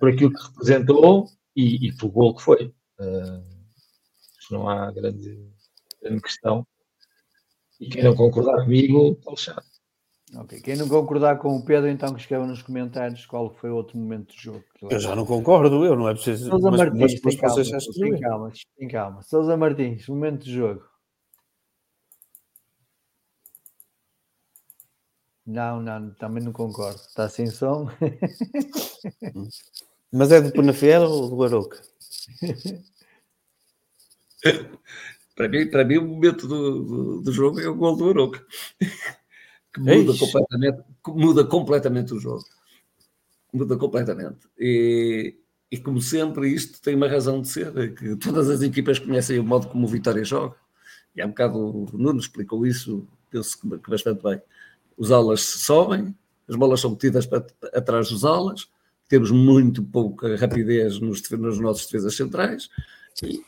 [0.00, 2.74] Por aquilo que representou e, e pelo gol que foi.
[4.50, 5.38] Não há grande,
[6.02, 6.66] grande questão.
[7.80, 9.71] E quem não concordar comigo, está lixado.
[10.34, 13.76] Ok, quem não concordar com o Pedro, então que escreva nos comentários qual foi o
[13.76, 14.64] outro momento do jogo.
[14.90, 16.48] Eu já não concordo, eu não é preciso.
[16.48, 17.62] Sousa mas, Martins, mas, tem, calma,
[17.92, 19.22] tem calma, tem calma.
[19.22, 20.90] Sousa Martins, momento do jogo.
[25.44, 26.96] Não, não, também não concordo.
[26.96, 27.90] Está sem som.
[30.14, 31.82] Mas é do Penafiel ou do Aroca?
[35.34, 38.46] para, mim, para mim, o momento do, do, do jogo é o gol do Aroca
[39.72, 42.44] que muda completamente, muda completamente o jogo.
[43.52, 44.48] Muda completamente.
[44.58, 45.36] E,
[45.70, 49.38] e como sempre, isto tem uma razão de ser, é que todas as equipas conhecem
[49.38, 50.56] o modo como o Vitória joga.
[51.16, 54.40] e há um bocado o Nuno explicou isso, penso que, que bastante bem.
[54.96, 56.14] Os alas sobem,
[56.46, 58.68] as bolas são metidas para, atrás dos alas,
[59.08, 62.68] temos muito pouca rapidez nos, nos nossos defesas centrais,
[63.22, 63.42] e,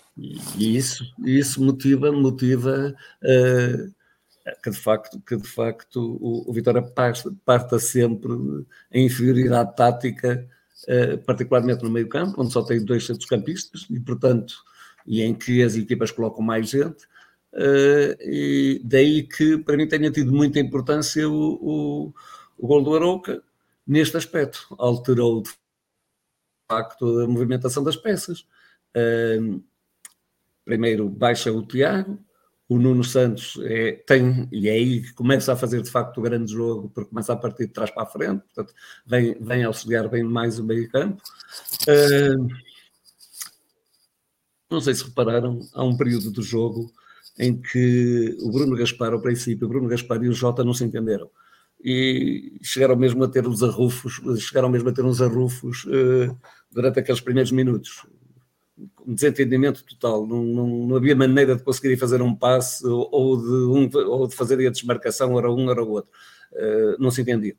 [0.58, 3.94] e isso, isso motiva, motiva uh,
[4.62, 6.82] que de facto, que de facto o, o Vitória
[7.44, 8.32] parta, sempre
[8.92, 10.46] em inferioridade tática,
[10.88, 14.54] uh, particularmente no meio campo, onde só tem dois centrocampistas, e portanto,
[15.06, 17.04] e em que as equipas colocam mais gente,
[17.54, 22.14] uh, e daí que para mim tenha tido muita importância o, o,
[22.58, 23.42] o gol do Arouca
[23.86, 25.50] neste aspecto, alterou de
[26.68, 28.46] facto a movimentação das peças.
[28.96, 29.62] Uh,
[30.64, 32.18] primeiro baixa o Tiago,
[32.68, 36.22] o Nuno Santos é, tem, e é aí que começa a fazer de facto o
[36.22, 38.74] grande jogo, porque começa a partir de trás para a frente, portanto,
[39.06, 41.22] vem, vem auxiliar bem mais o meio campo.
[41.82, 42.48] Uh,
[44.70, 46.90] não sei se repararam, há um período do jogo
[47.38, 50.84] em que o Bruno Gaspar, ao princípio, o Bruno Gaspar e o Jota não se
[50.84, 51.28] entenderam.
[51.82, 56.34] E chegaram mesmo a ter uns arrufos, chegaram mesmo a ter uns arrufos uh,
[56.70, 58.06] durante aqueles primeiros minutos
[59.06, 63.36] um desentendimento total, não, não, não, havia maneira de conseguir fazer um passe ou, ou,
[63.36, 66.10] de, um, ou de fazer a desmarcação, era um, era o outro.
[66.52, 67.56] Uh, não se entendia.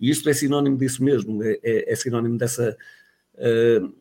[0.00, 2.76] E isto é sinónimo disso mesmo, é, é, é sinónimo dessa,
[3.34, 3.94] uh,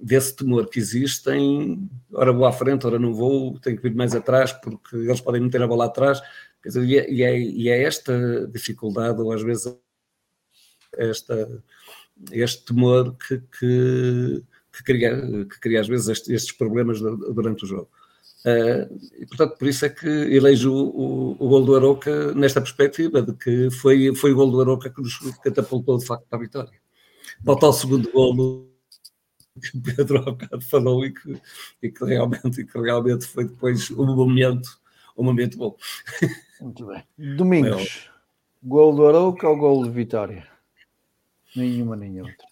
[0.00, 3.94] desse temor que existe em, ora vou à frente, ora não vou, tenho que vir
[3.94, 6.20] mais atrás, porque eles podem meter a bola atrás.
[6.62, 9.76] Quer dizer, e, é, e, é, e é esta dificuldade, ou às vezes
[10.96, 11.62] esta,
[12.32, 14.42] este temor que, que
[14.82, 17.88] que cria, que cria às vezes estes, problemas durante o jogo.
[18.40, 22.60] Uh, e, portanto, por isso é que elejo o, o, o gol do Aroca nesta
[22.60, 26.38] perspectiva de que foi, foi o gol do Aroca que nos catapultou de facto para
[26.38, 26.80] a vitória.
[27.44, 28.70] Falta o segundo gol
[29.60, 31.40] que o Pedro há bocado falou e que,
[31.82, 34.80] e que, realmente, e que realmente foi depois um momento,
[35.16, 35.76] um momento bom.
[36.60, 37.04] Muito bem.
[37.36, 38.10] Domingos,
[38.62, 40.46] gol do Aroca ou gol de Vitória?
[41.54, 42.46] Nenhuma nem outra.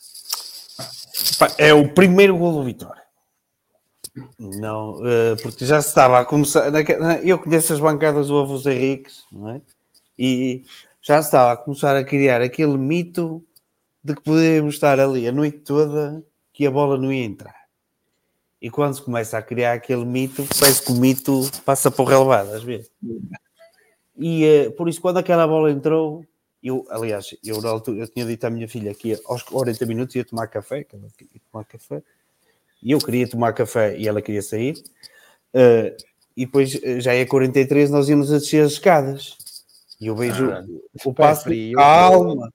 [1.57, 3.03] É o primeiro gol do Vitória.
[4.39, 6.70] Não, eh, porque já se estava a começar.
[7.22, 9.61] Eu conheço as bancadas do Avos Henriques, não é?
[10.18, 10.64] E
[11.01, 13.45] já se estava a começar a criar aquele mito
[14.03, 17.59] de que poderíamos estar ali a noite toda que a bola não ia entrar.
[18.61, 22.53] E quando se começa a criar aquele mito, parece que o mito passa por relevado
[22.53, 22.91] às vezes.
[24.16, 26.24] E uh, por isso, quando aquela bola entrou,
[26.62, 30.14] eu, aliás, eu na altura eu tinha dito à minha filha que aos 40 minutos
[30.16, 32.02] ia tomar café, que ela queria tomar café,
[32.82, 34.74] e eu queria tomar café e ela queria sair.
[35.54, 35.96] Uh,
[36.36, 39.36] e depois eh, já é 43, nós íamos a descer as escadas.
[40.01, 40.64] E eu vejo ah,
[41.05, 41.44] o passo.
[41.44, 42.53] Frio, calma!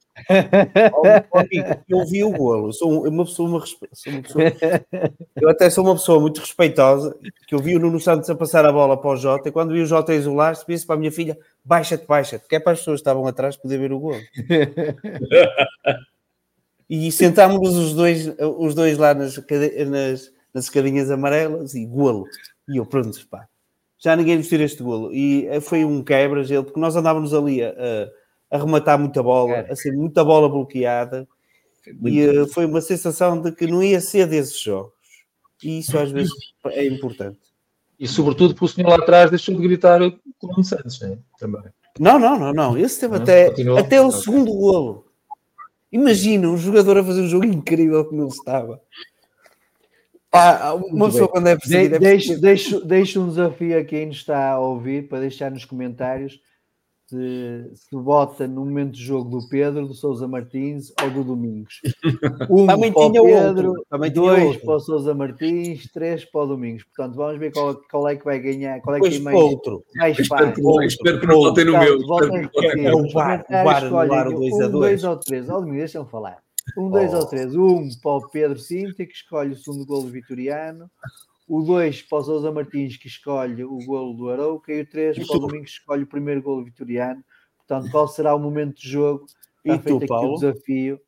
[1.89, 2.71] eu vi o golo.
[2.71, 4.45] Sou uma pessoa, uma, sou uma pessoa,
[5.35, 7.13] eu até sou uma pessoa muito respeitosa.
[7.45, 9.49] Que eu vi o Nuno Santos a passar a bola para o Jota.
[9.49, 12.55] E quando vi o Jota a isolar-se, disse para a minha filha: baixa-te, baixa-te, que
[12.55, 14.21] é para as pessoas que estavam atrás poder ver o golo.
[16.89, 22.25] e sentámos os dois, os dois lá nas, nas, nas escadinhas amarelas e golo.
[22.69, 23.49] E eu, pronto, pá
[24.03, 25.13] já ninguém nos tira este golo.
[25.13, 27.73] E eh, foi um quebra, gelo, porque nós andávamos ali a,
[28.51, 31.25] a, rematar muita bola, a ser muita bola bloqueada.
[32.03, 34.91] e uh, foi uma sensação de que não ia ser desses jogos.
[35.63, 36.33] E isso às vezes
[36.65, 37.39] é importante.
[37.97, 40.01] E sobretudo porque o senhor lá atrás deixou de gritar
[40.37, 41.17] com o Santos, né?
[41.39, 41.63] também.
[41.97, 42.77] Não, não, não, não.
[42.77, 45.05] Esse teve até, até o segundo golo.
[45.89, 48.81] Imagina um jogador a fazer um jogo incrível como ele estava.
[50.33, 54.51] Ah, uma pessoa quando é é deixo, deixo, deixo um desafio a quem nos está
[54.51, 56.39] a ouvir para deixar nos comentários
[57.07, 61.75] se, se vota no momento de jogo do Pedro, do Souza Martins ou do Domingos.
[62.49, 63.85] Um Também para o Pedro, outro.
[63.89, 64.61] Também dois outro.
[64.61, 66.83] para o Souza Martins, três para o Domingos.
[66.83, 69.83] Portanto, vamos ver qual, qual é que vai ganhar, qual é que tem mais, outro.
[69.95, 70.81] mais fácil.
[70.81, 71.99] Espero que não votem no meu.
[72.07, 72.49] Votem
[72.85, 74.67] é o VAR, o VAR, o 2 a 2.
[74.67, 75.49] Um, dois ou três.
[75.49, 76.42] Ó, Domingos, deixa-me falar.
[76.77, 77.17] Um, dois oh.
[77.17, 77.55] ou três.
[77.55, 80.89] Um para o Pedro Cinta, que escolhe o segundo golo vitoriano.
[81.47, 84.73] O dois para o Sousa Martins, que escolhe o golo do Arauca.
[84.73, 87.23] E o três para o Domingos, que escolhe o primeiro golo vitoriano.
[87.57, 89.25] Portanto, qual será o momento de jogo?
[89.65, 90.35] Está e feito tu, Paulo?
[90.35, 91.01] aqui o desafio.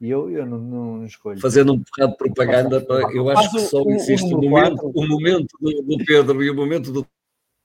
[0.00, 1.38] E eu, eu não, não, escolho.
[1.40, 5.54] Fazendo um bocado de propaganda, eu acho que só existe o, o momento, o momento
[5.60, 7.06] do, do Pedro e o momento do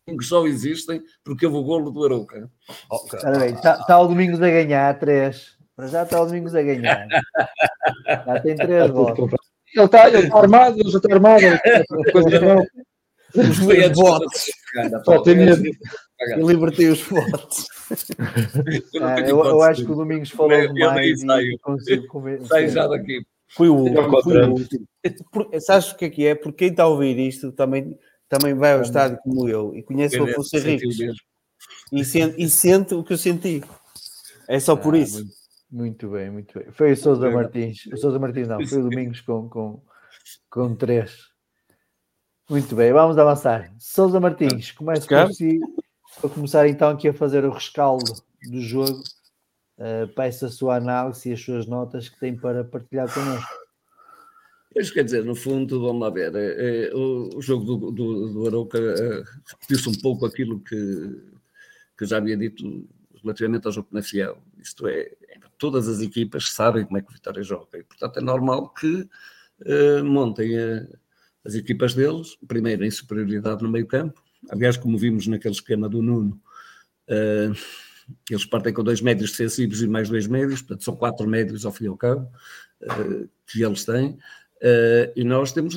[0.06, 2.52] que só existem porque houve o golo do Arouca.
[3.10, 5.55] Está tá, tá o Domingos a ganhar 3.
[5.76, 7.08] Para já está o Domingos a ganhar.
[8.08, 9.30] Já tem três votos.
[9.74, 11.44] Ele está, ele está armado, ele está armado.
[12.14, 12.66] Os não.
[13.36, 14.46] Os votos.
[15.04, 15.24] Só.
[16.38, 17.68] Eu libertei os votos.
[18.94, 21.22] Eu, ah, eu, eu acho que o Domingos falou eu, demais.
[21.22, 23.22] Eu nem Sai já daqui.
[23.50, 24.88] Fui é o último.
[25.04, 25.14] É,
[25.52, 26.36] é, sabes o que é que é?
[26.36, 27.98] Porque quem está a ouvir isto também,
[28.28, 30.98] também vai ao estádio como eu e conhece o Afonso Henriques.
[31.92, 33.64] E sente, e sente o que eu senti.
[34.48, 35.26] É só por ah, isso.
[35.72, 36.72] Muito, bem, muito bem.
[36.72, 37.86] Foi o Sousa Martins.
[37.88, 39.82] O Sousa Martins não, foi o Domingos com, com,
[40.50, 41.28] com três.
[42.50, 43.74] Muito bem, vamos avançar.
[43.80, 45.60] Sousa Martins, começa por si.
[46.22, 48.14] Para começar então aqui a fazer o rescaldo
[48.50, 49.04] do jogo.
[49.78, 53.66] Uh, peço a sua análise e as suas notas que tem para partilhar connosco.
[54.76, 58.34] Mas quer dizer, no fundo, vamos lá ver, é, é, o, o jogo do, do,
[58.34, 61.22] do Arouca é, repetiu-se um pouco aquilo que,
[61.98, 62.88] que já havia dito
[63.24, 64.38] relativamente ao jogo na Fiel.
[64.62, 65.12] Isto é,
[65.58, 69.08] todas as equipas sabem como é que o Vitória joga e, portanto, é normal que
[69.66, 70.88] eh, montem a-
[71.46, 76.02] as equipas deles, primeiro em superioridade no meio campo, aliás, como vimos naquele esquema do
[76.02, 76.40] Nuno,
[77.08, 77.52] eh,
[78.30, 81.72] eles partem com dois médios defensivos e mais dois médios, portanto, são quatro médios ao
[81.72, 82.30] fim e ao cabo
[82.82, 84.18] eh, que eles têm.
[85.16, 85.76] E nós temos.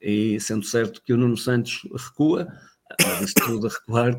[0.00, 2.46] E sendo certo que o Nuno Santos recua,
[3.02, 4.16] mas isso tudo a recuar,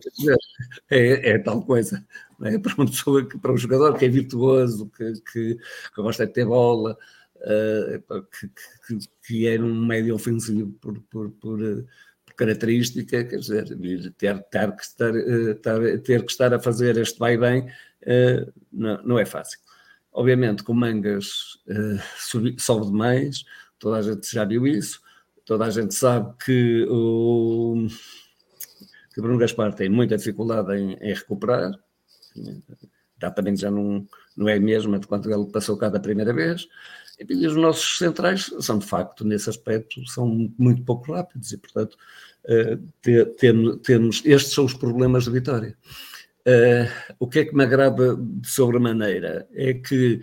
[0.89, 2.05] é, é tal coisa.
[2.43, 2.57] É?
[2.59, 6.33] Para uma pessoa, que, para um jogador que é virtuoso, que, que, que gosta de
[6.33, 6.97] ter bola,
[7.37, 8.47] uh, que,
[8.87, 11.85] que, que é um médio ofensivo por, por, por, uh,
[12.25, 13.65] por característica, quer dizer,
[14.17, 19.19] ter, ter, que estar, uh, ter, que estar a fazer este vai-bem uh, não, não
[19.19, 19.59] é fácil.
[20.11, 21.59] Obviamente que o Mangas
[22.17, 23.45] sobe, sobe demais,
[23.77, 24.99] toda a gente já viu isso,
[25.45, 27.87] toda a gente sabe que o,
[29.13, 31.71] que Bruno Gaspar tem muita dificuldade em, em recuperar,
[33.17, 36.67] exatamente já não, não é a mesma de quando ele passou cá da primeira vez,
[37.27, 41.97] e os nossos centrais são de facto, nesse aspecto, são muito pouco rápidos e, portanto,
[42.45, 45.75] uh, temos, estes são os problemas de Vitória.
[46.47, 50.21] Uh, o que é que me agrada de sobremaneira é que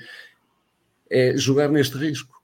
[1.10, 2.34] é jogar neste risco.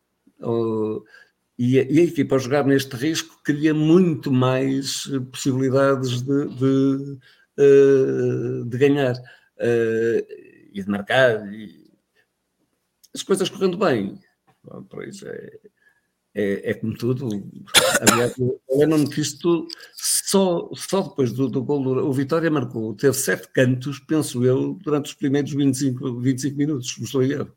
[1.59, 7.19] E, a, a, equipa a jogar neste risco cria muito mais possibilidades de, de,
[7.59, 9.15] uh, de ganhar
[9.61, 11.53] e de marcar.
[11.53, 11.83] E
[13.15, 14.19] as coisas correndo bem.
[14.65, 14.87] Bom,
[15.27, 15.61] é,
[16.35, 17.29] é, é, como tudo.
[18.01, 18.35] Aliás,
[18.71, 23.99] lembro-me que isto só, só depois do, do gol, o Vitória marcou, teve sete cantos,
[23.99, 27.53] penso eu, durante os primeiros 25, 25 minutos, não estou erro.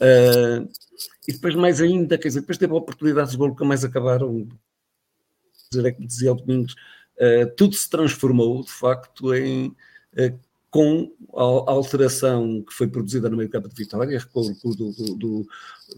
[0.00, 0.68] Uh,
[1.26, 4.48] e depois mais ainda, quer dizer, depois teve oportunidades de gol que mais acabaram.
[5.70, 6.74] Dizer, é que dizia o Domingos,
[7.18, 10.38] uh, tudo se transformou de facto em uh,
[10.76, 15.46] com a alteração que foi produzida no meio campo de Vitória, recuo do, do,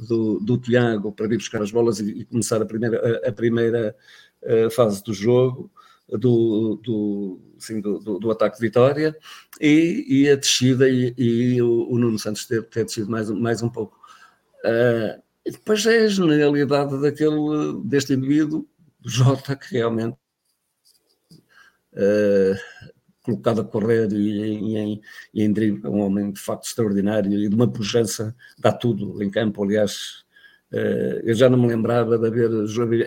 [0.07, 3.97] do, do, Tiago para vir buscar as bolas e, começar a primeira, a, primeira
[4.45, 5.69] uh, fase do jogo,
[6.09, 9.17] do, do, do, do, do, ataque de Vitória,
[9.61, 13.61] e, e a descida, e, e o, o, Nuno Santos ter, ter descido mais, mais
[13.61, 13.99] um pouco.
[14.65, 18.65] Uh, e depois é a genialidade daquele, deste indivíduo,
[19.05, 20.17] Jota, que realmente
[21.95, 22.55] uh,
[23.29, 25.01] colocado a correr e, em,
[25.35, 29.23] e em drible, é um homem de facto extraordinário e de uma pujança, dá tudo
[29.23, 30.25] em campo, aliás,
[30.73, 32.51] uh, eu já não me lembrava de haver,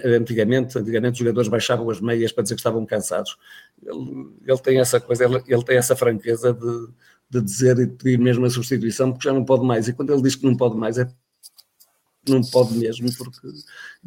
[0.06, 3.36] antigamente, antigamente os jogadores baixavam as meias para dizer que estavam cansados,
[3.84, 6.88] ele, ele tem essa coisa, ele, ele tem essa franqueza de,
[7.30, 10.14] de dizer e de pedir mesmo a substituição, porque já não pode mais, e quando
[10.14, 11.08] ele diz que não pode mais é
[12.30, 13.48] não pode mesmo, porque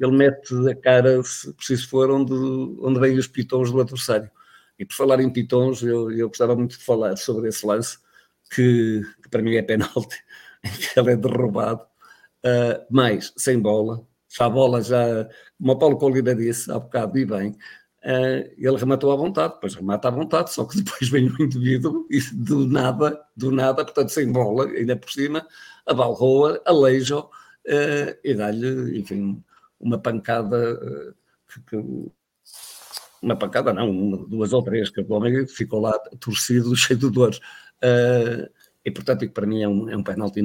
[0.01, 2.33] ele mete a cara, se preciso for, onde,
[2.81, 4.31] onde vêm os pitons do adversário.
[4.79, 7.99] E por falar em pitons, eu, eu gostava muito de falar sobre esse lance,
[8.51, 10.17] que, que para mim é penalti,
[10.63, 15.29] que ele é derrubado, uh, mas sem bola, já a bola já,
[15.59, 19.75] como o Paulo Colina disse há bocado, e bem, uh, ele rematou à vontade, depois
[19.75, 24.11] remata à vontade, só que depois vem o indivíduo e do nada, do nada, portanto
[24.11, 25.47] sem bola, ainda por cima,
[25.87, 27.31] abalroa, aleija uh,
[28.25, 29.43] e dá-lhe, enfim,
[29.81, 30.79] uma pancada
[31.49, 32.11] que, que
[33.25, 37.11] uma pancada, não, uma, duas ou três, que o homem ficou lá torcido, cheio de
[37.11, 37.39] dores.
[37.83, 38.49] Uh,
[38.85, 40.43] e, portanto, para mim é um, é um penalti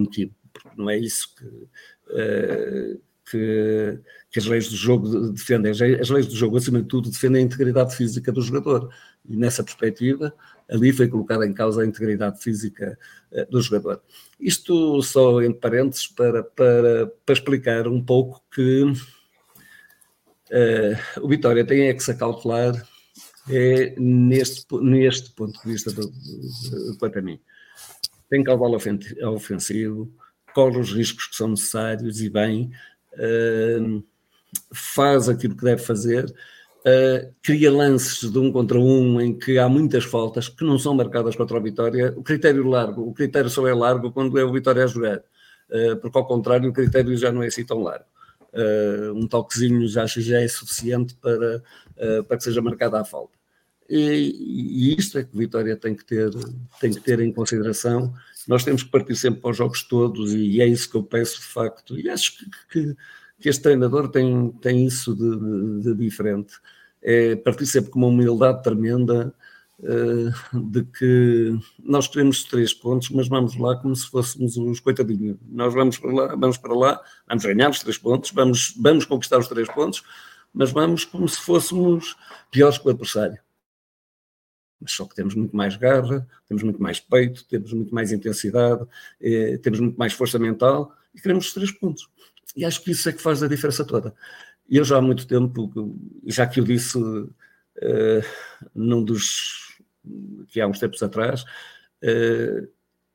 [0.52, 4.00] porque não é isso que, uh, que,
[4.32, 5.72] que, as leis do jogo defendem.
[5.72, 8.90] As leis do jogo, acima de tudo, defendem a integridade física do jogador.
[9.28, 10.34] E, nessa perspectiva,
[10.70, 12.98] ali foi colocada em causa a integridade física
[13.32, 14.02] uh, do jogador.
[14.40, 18.86] Isto só em parênteses para, para, para explicar um pouco que
[20.52, 22.74] Uh, o Vitória tem é que se acautelar
[23.50, 27.40] é neste, neste ponto de vista do, do, quanto a mim.
[28.30, 30.12] Tem caudal ofensivo,
[30.54, 32.72] corre os riscos que são necessários e bem,
[33.14, 34.04] uh,
[34.72, 39.68] faz aquilo que deve fazer, uh, cria lances de um contra um em que há
[39.68, 42.14] muitas faltas que não são marcadas contra o Vitória.
[42.16, 45.24] O critério largo, o critério só é largo quando é o Vitória a jogar,
[46.02, 48.06] porque ao contrário o critério já não é assim tão largo.
[48.54, 51.58] Uh, um toquezinho já, já é suficiente para,
[51.98, 53.40] uh, para que seja marcada a falta.
[53.90, 56.30] E, e, isto é que Vitória tem que, ter,
[56.80, 58.14] tem que ter em consideração.
[58.48, 61.38] Nós temos que partir sempre para os jogos todos e é isso que eu peço
[61.38, 61.98] de facto.
[62.00, 62.96] E acho que, que,
[63.40, 66.54] que este treinador tem, tem isso de, de, de diferente.
[67.02, 69.59] É partir sempre com uma humildade tremenda, eh,
[70.54, 75.38] de que nós queremos três pontos, mas vamos lá como se fôssemos os coitadinhos.
[75.48, 79.38] Nós vamos para lá, vamos para lá, vamos ganhar os três pontos, vamos, vamos conquistar
[79.38, 80.04] os três pontos,
[80.54, 82.16] mas vamos como se fôssemos
[82.52, 83.40] piores que o adversário.
[84.82, 88.86] Mas só que temos muito mais garra, temos muito mais peito, temos muito mais intensidade,
[89.22, 92.10] eh, temos muito mais força mental e queremos os três pontos.
[92.56, 94.14] E acho que isso é que faz a diferença toda.
[94.70, 95.72] Eu já há muito tempo,
[96.26, 97.30] já que eu disse uh,
[98.74, 99.69] num dos
[100.48, 101.44] que há uns tempos atrás,
[102.04, 102.68] uh,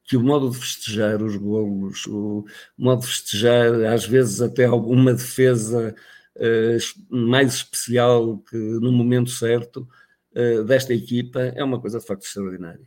[0.05, 2.45] que o modo de festejar os golos, o
[2.77, 5.95] modo de festejar, às vezes até alguma defesa
[6.37, 9.89] uh, mais especial que no momento certo
[10.37, 12.87] uh, desta equipa, é uma coisa de facto extraordinária.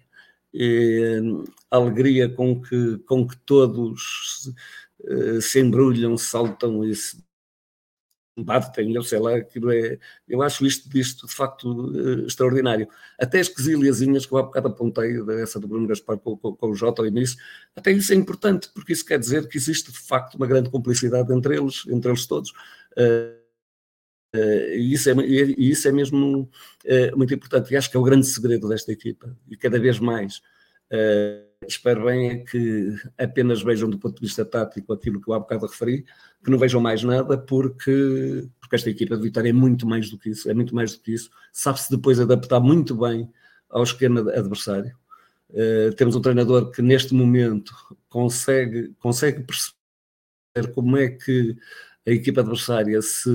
[0.53, 1.21] E,
[1.69, 4.49] a alegria com que, com que todos
[5.41, 7.26] se embrulham, saltam e se
[8.43, 9.97] batem, eu sei lá, aquilo é,
[10.27, 12.87] eu acho isto, isto de facto uh, extraordinário.
[13.19, 16.69] Até as quesilhazinhas que eu há bocado apontei, dessa do Bruno Gaspar com, com, com
[16.69, 17.37] o Jota ao início,
[17.75, 21.33] até isso é importante, porque isso quer dizer que existe de facto uma grande cumplicidade
[21.33, 22.51] entre eles, entre eles todos.
[22.97, 23.37] Uh,
[24.35, 26.49] uh, e, isso é, e isso é mesmo
[27.15, 30.37] muito importante, e acho que é o grande segredo desta equipa, e cada vez mais.
[30.91, 35.33] Uh, espero bem é que apenas vejam do ponto de vista tático aquilo que eu
[35.33, 36.05] há bocado referi,
[36.43, 40.17] que não vejam mais nada, porque, porque esta equipa de Vitória é muito mais do
[40.17, 43.29] que isso, é muito mais do que isso, sabe-se depois adaptar muito bem
[43.69, 44.95] ao esquema adversário.
[45.49, 47.73] Uh, temos um treinador que neste momento
[48.09, 51.55] consegue, consegue perceber como é que
[52.05, 53.29] a equipa adversária se,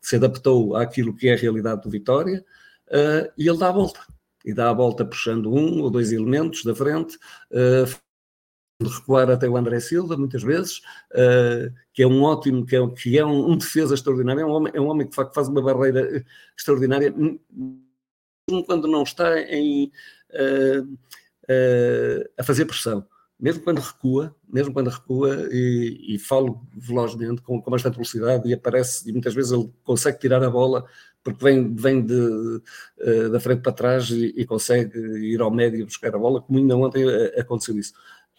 [0.00, 2.44] se adaptou àquilo que é a realidade do Vitória
[2.88, 4.00] uh, e ele dá a volta
[4.48, 7.18] e dá a volta puxando um ou dois elementos da frente,
[7.52, 7.84] uh,
[8.82, 10.78] recuar até o André Silva, muitas vezes,
[11.12, 14.50] uh, que é um ótimo, que é, que é um, um, defesa extraordinário, é um
[14.50, 16.24] homem, é um homem que faz uma barreira
[16.56, 19.92] extraordinária, mesmo quando não está em,
[20.30, 20.98] uh,
[22.38, 23.06] a fazer pressão
[23.38, 28.54] mesmo quando recua, mesmo quando recua e, e falo velozmente, com, com, bastante velocidade e
[28.54, 30.84] aparece, e muitas vezes ele consegue tirar a bola
[31.22, 35.84] porque vem, vem de, uh, da frente para trás e, e, consegue ir ao médio
[35.84, 37.92] buscar a bola, como ainda ontem uh, aconteceu isso.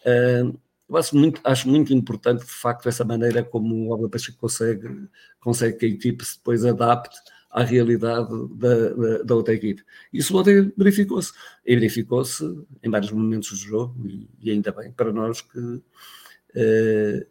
[0.05, 0.57] Uh,
[0.89, 5.07] eu acho muito, acho muito importante, de facto, essa maneira como o Álvaro Pacheco consegue,
[5.39, 7.15] consegue que a equipe se depois adapte
[7.49, 9.83] à realidade da, da, da outra equipe.
[10.13, 11.33] Isso ontem verificou-se.
[11.65, 12.43] E verificou-se
[12.83, 17.25] em vários momentos do jogo, e, e ainda bem para nós que, uh,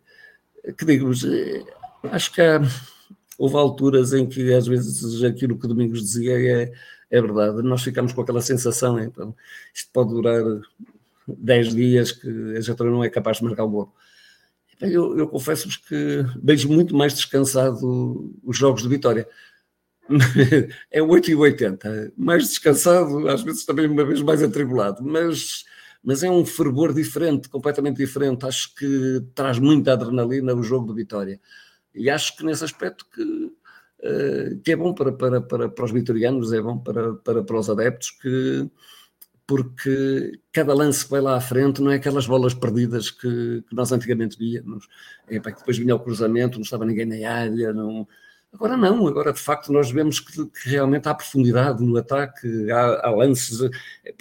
[0.77, 1.11] que digo
[2.05, 2.61] acho que há,
[3.39, 6.73] houve alturas em que às vezes aquilo que Domingos dizia é,
[7.11, 7.63] é verdade.
[7.63, 9.35] Nós ficamos com aquela sensação, então,
[9.73, 10.43] isto pode durar
[11.27, 13.95] 10 dias que a gente não é capaz de marcar o gol.
[14.81, 19.29] Eu, eu confesso-vos que vejo muito mais descansado os jogos de vitória
[20.91, 25.65] é 8 e 80, mais descansado, às vezes também uma vez mais atribulado, mas,
[26.03, 28.47] mas é um fervor diferente, completamente diferente.
[28.47, 31.41] Acho que traz muita adrenalina o jogo de vitória.
[31.95, 35.93] E acho que nesse aspecto que, uh, que é bom para, para, para, para os
[35.93, 38.71] vitorianos, é bom para, para, para os adeptos, que,
[39.47, 43.75] porque cada lance que vai lá à frente não é aquelas bolas perdidas que, que
[43.75, 44.89] nós antigamente víamos.
[45.29, 48.07] É, para que depois vinha o cruzamento, não estava ninguém na área, não
[48.53, 53.07] Agora não, agora de facto nós vemos que, que realmente há profundidade no ataque, há,
[53.07, 53.61] há lances
[54.05, 54.15] é,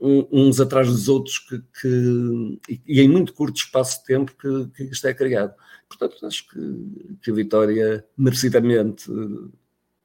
[0.00, 4.82] uns atrás dos outros que, que, e, em muito curto espaço de tempo que, que
[4.84, 5.54] isto é criado.
[5.88, 9.10] Portanto, acho que, que a Vitória merecidamente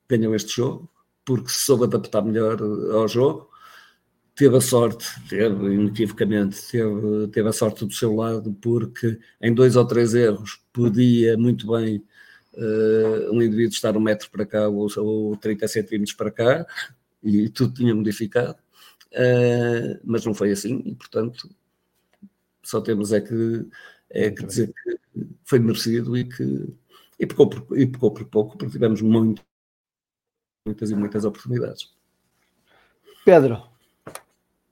[0.07, 0.89] ganhou este jogo,
[1.23, 3.49] porque se soube adaptar melhor ao jogo,
[4.35, 9.75] teve a sorte, teve inequivocamente, teve, teve a sorte do seu lado, porque em dois
[9.75, 12.03] ou três erros podia muito bem
[12.57, 16.65] uh, um indivíduo estar um metro para cá ou, ou 30 centímetros para cá,
[17.23, 18.57] e tudo tinha modificado,
[19.11, 21.49] uh, mas não foi assim, e portanto
[22.63, 23.67] só temos é que,
[24.09, 24.99] é que dizer que
[25.43, 26.73] foi merecido e que
[27.19, 29.41] e pecou, por, e pecou por pouco, porque tivemos muito,
[30.65, 31.93] muitas e muitas oportunidades.
[33.23, 33.63] Pedro,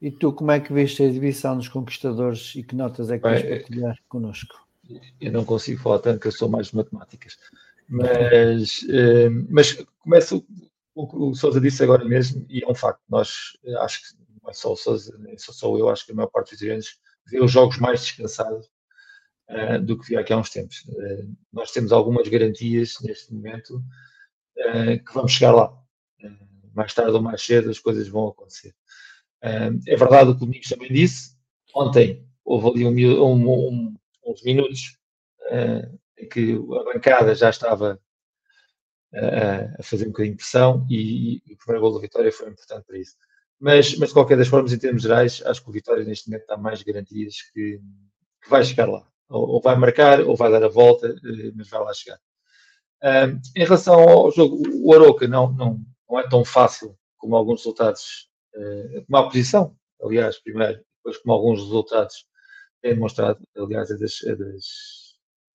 [0.01, 3.23] e tu como é que viste a exibição dos conquistadores e que notas é que
[3.23, 4.67] vais partilhar connosco?
[5.19, 7.37] Eu não consigo falar tanto que eu sou mais de matemáticas.
[7.87, 10.41] Mas, eh, mas começa
[10.95, 13.01] o que o Sousa disse agora mesmo, e é um facto.
[13.09, 16.11] Nós, eh, acho que não é só o Sousa, nem só, só eu, acho que
[16.11, 16.97] a maior parte dos italianos
[17.27, 18.67] vê os jogos mais descansados
[19.49, 20.83] uh, do que havia aqui há uns tempos.
[20.87, 23.77] Uh, nós temos algumas garantias neste momento
[24.57, 25.73] uh, que vamos chegar lá.
[26.73, 28.75] mais tarde ou mais cedo as coisas vão acontecer.
[29.41, 31.37] é verdade o que o Domingos também disse.
[31.73, 33.95] Ontem houve ali um, um, um,
[34.25, 34.97] uns minutos
[36.25, 37.99] que a bancada já estava
[39.79, 42.85] a fazer um bocadinho de pressão e, e o primeiro gol da vitória foi importante
[42.85, 43.15] para isso.
[43.59, 46.47] Mas, mas de qualquer das formas, em termos gerais, acho que o Vitória neste momento
[46.47, 47.79] dá mais garantias que,
[48.41, 49.07] que vai chegar lá.
[49.29, 52.19] Ou, ou, vai marcar, ou vai dar a volta, eh, mas vai lá chegar.
[53.55, 55.79] Em relação ao jogo, o Aroca não, não,
[56.09, 61.33] não é tão fácil como alguns resultados, uh, como a posição, aliás, primeiro, depois como
[61.33, 62.25] alguns resultados
[62.81, 64.63] têm demonstrado, aliás, é das, é das,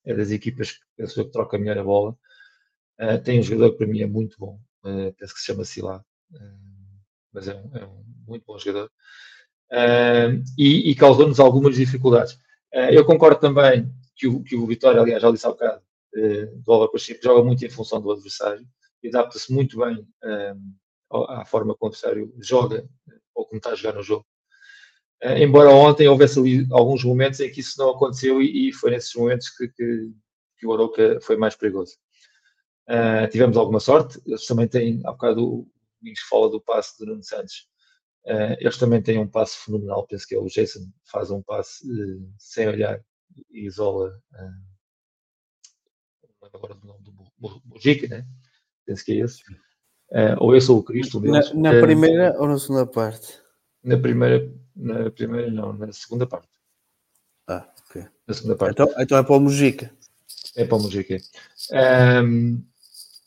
[0.09, 2.17] é das equipas que penso que troca melhor a bola.
[2.99, 5.65] Uh, tem um jogador que para mim é muito bom, uh, penso que se chama
[5.65, 6.03] Silá,
[6.33, 7.01] uh,
[7.33, 8.91] mas é um, é um, muito bom jogador.
[10.57, 12.39] e, e causou-nos algumas dificuldades.
[12.91, 15.83] eu concordo também que o, que o Vitória, aliás, já disse há bocado,
[16.13, 18.67] do Álvaro Pacheco, joga muito em função do adversário
[19.03, 20.05] e adapta-se muito bem
[21.11, 22.89] à forma como o adversário joga
[23.35, 24.27] ou como está a jogar no jogo.
[25.23, 28.93] Uh, embora ontem houvesse ali alguns momentos em que isso não aconteceu e, e foi
[28.93, 30.13] nesses momentos que, que,
[30.57, 31.97] que, o Aroca foi mais perigoso.
[32.89, 35.71] Uh, tivemos alguma sorte, eles também têm, há bocado o
[36.01, 37.67] Domingos fala do passe do Nuno Santos,
[38.27, 41.85] uh, eles também têm um passe fenomenal, penso que é o Jason, faz um passe
[41.85, 43.01] uh, sem olhar
[43.51, 44.11] e isola,
[46.41, 48.25] não agora do nome do Mujica, né?
[48.87, 49.43] penso que é esse,
[50.39, 51.21] ou esse ou o Cristo.
[51.21, 53.39] Na, na primeira ou na segunda parte?
[53.83, 56.49] Na primeira, na primeira não, na segunda parte.
[57.49, 58.07] Ah, ok.
[58.27, 58.73] Na segunda parte.
[58.73, 59.91] Então, então é para o Mujica.
[60.55, 61.19] É para o Mujica.
[62.25, 62.63] Um,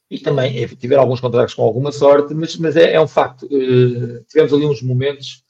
[0.09, 3.45] e também é, tiveram alguns contratos com alguma sorte, mas, mas é, é um facto.
[3.45, 5.43] Uh, tivemos ali uns momentos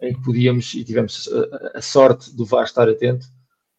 [0.00, 3.26] em que podíamos, e tivemos a, a sorte do VAR estar atento.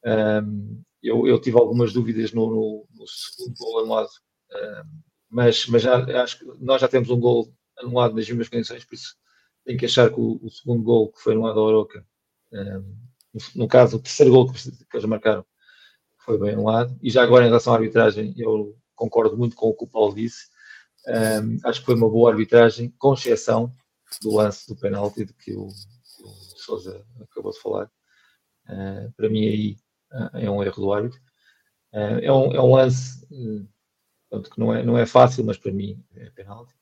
[0.05, 4.09] Um, eu, eu, tive algumas dúvidas no, no, no segundo gol anulado,
[4.53, 4.83] um,
[5.29, 8.95] mas, mas já, acho que nós já temos um gol anulado nas mesmas condições, por
[8.95, 9.15] isso
[9.65, 12.05] tenho que achar que o, o segundo gol que foi anulado ao Oroca,
[12.53, 12.95] um,
[13.33, 15.45] no, no, caso, o terceiro gol que, que eles marcaram,
[16.19, 16.97] foi bem anulado.
[17.01, 20.15] E já agora, em relação à arbitragem, eu concordo muito com o que o Paulo
[20.15, 20.47] disse.
[21.07, 23.71] Um, acho que foi uma boa arbitragem, com exceção
[24.21, 27.91] do lance do penalti de que o, o Sousa acabou de falar.
[28.67, 29.77] Uh, para mim, aí
[30.11, 31.19] uh, é um erro do árbitro.
[31.93, 36.03] Uh, é, um, é um lance que não é, não é fácil, mas para mim
[36.15, 36.73] é penalti.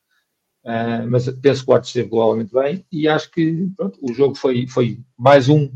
[1.09, 4.65] Mas penso que o árbitro esteve globalmente bem e acho que pronto, o jogo foi,
[4.67, 5.71] foi mais um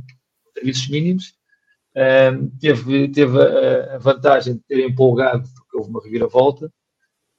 [0.53, 1.33] serviços mínimos.
[2.59, 5.47] teve teve a, a vantagem de ter empolgado
[5.77, 6.71] houve uma reviravolta.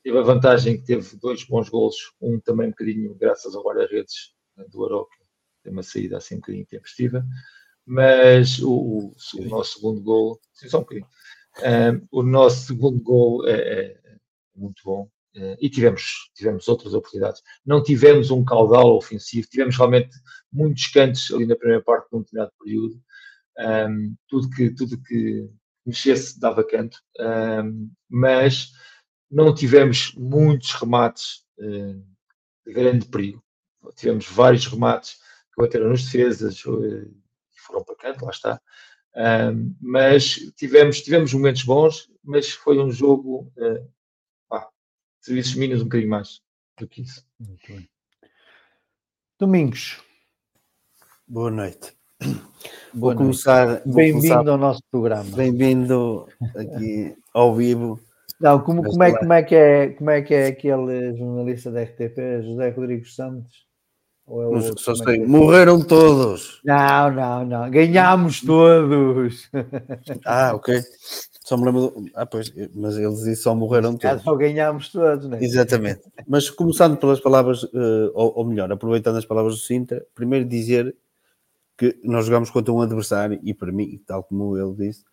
[0.03, 4.33] Teve a vantagem que teve dois bons golos, um também um bocadinho graças ao guarda-redes
[4.71, 5.17] do Aroca,
[5.63, 7.27] tem uma saída assim um bocadinho tempestiva,
[7.85, 11.07] mas o, o, o nosso segundo gol, sim, só um bocadinho,
[11.59, 14.17] um, o nosso segundo gol é, é
[14.55, 15.11] muito bom uh,
[15.61, 17.43] e tivemos, tivemos outras oportunidades.
[17.65, 20.17] Não tivemos um caudal ofensivo, tivemos realmente
[20.53, 23.01] muitos cantos ali na primeira parte de um determinado período,
[23.59, 25.49] um, tudo que, tudo que
[25.85, 28.73] mexesse dava canto, um, mas
[29.31, 32.03] não tivemos muitos remates uh,
[32.67, 33.43] de grande perigo.
[33.97, 35.15] Tivemos vários remates
[35.55, 38.61] que bateram nas defesas uh, e foram para canto, lá está.
[39.17, 43.91] Um, mas tivemos, tivemos momentos bons, mas foi um jogo uh,
[45.29, 46.41] serviços mínimos um bocadinho mais
[46.79, 47.23] do que isso.
[49.39, 50.03] Domingos.
[51.27, 51.93] Boa noite.
[52.95, 53.83] Boa vou começar.
[53.85, 55.25] Bem-vindo ao nosso programa.
[55.37, 56.27] Bem-vindo
[56.57, 58.01] aqui ao vivo.
[58.41, 61.83] Não, como, como, é, como, é que é, como é que é aquele jornalista da
[61.83, 63.67] RTP, José Rodrigues Santos?
[64.27, 65.27] Ou é outro, só sei, é?
[65.27, 66.61] morreram todos.
[66.65, 67.71] Não, não, não.
[67.71, 69.51] Ganhámos todos.
[70.25, 70.83] Ah, ok.
[71.49, 71.89] Só me lembro.
[71.89, 72.11] Do...
[72.15, 74.23] Ah, pois, mas eles só morreram todos.
[74.23, 75.39] Só ganhámos todos, né?
[75.41, 76.03] Exatamente.
[76.27, 80.95] Mas começando pelas palavras, eh, ou, melhor, aproveitando as palavras do Sintra, primeiro dizer
[81.79, 85.07] que nós jogamos contra um adversário, e para mim, tal como ele disse,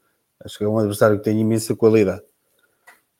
[0.43, 2.23] acho que é um adversário que tem imensa qualidade.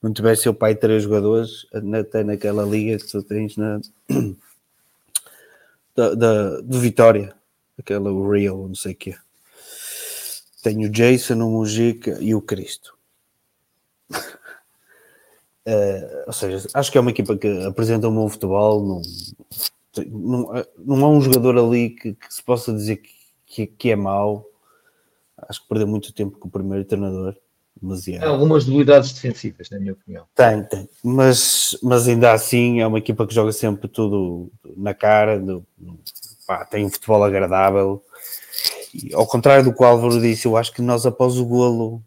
[0.02, 1.66] Não tivesse seu pai três jogadores,
[1.98, 3.80] até naquela liga que tu tens na
[5.96, 7.34] da, da, do Vitória,
[7.78, 9.16] aquela Real, não sei o quê.
[10.62, 12.95] Tenho o Jason, o Mujica e o Cristo.
[15.66, 18.82] Uh, ou seja, acho que é uma equipa que apresenta um bom futebol.
[18.82, 19.02] Não,
[20.06, 23.16] não, não há um jogador ali que, que se possa dizer que
[23.46, 24.44] que, que é mau.
[25.48, 27.36] Acho que perdeu muito tempo com o primeiro treinador.
[27.80, 28.20] Demasiado.
[28.20, 30.24] Tem algumas debilidades defensivas, na minha opinião.
[30.34, 30.88] Tem, tem.
[31.04, 35.38] Mas, mas ainda assim é uma equipa que joga sempre tudo na cara.
[35.38, 35.64] Do,
[36.46, 38.02] pá, tem um futebol agradável.
[38.94, 42.02] E, ao contrário do que o Álvaro disse, eu acho que nós após o golo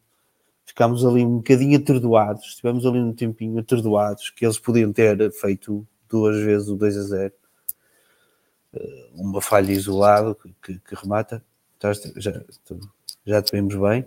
[0.79, 5.85] ficámos ali um bocadinho atordoados, estivemos ali um tempinho atordoados, que eles podiam ter feito
[6.07, 7.33] duas vezes o 2 a 0.
[8.73, 10.33] Eh, uma falha isolada
[10.63, 11.43] que, que, remata,
[11.83, 12.41] já, já,
[13.25, 14.05] já te vimos bem.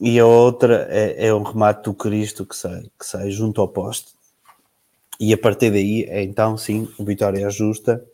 [0.00, 3.68] E a outra é, é um remate do Cristo que sai, que sai junto ao
[3.68, 4.14] poste.
[5.20, 8.04] E a partir daí, é, então sim, Vitória é justa.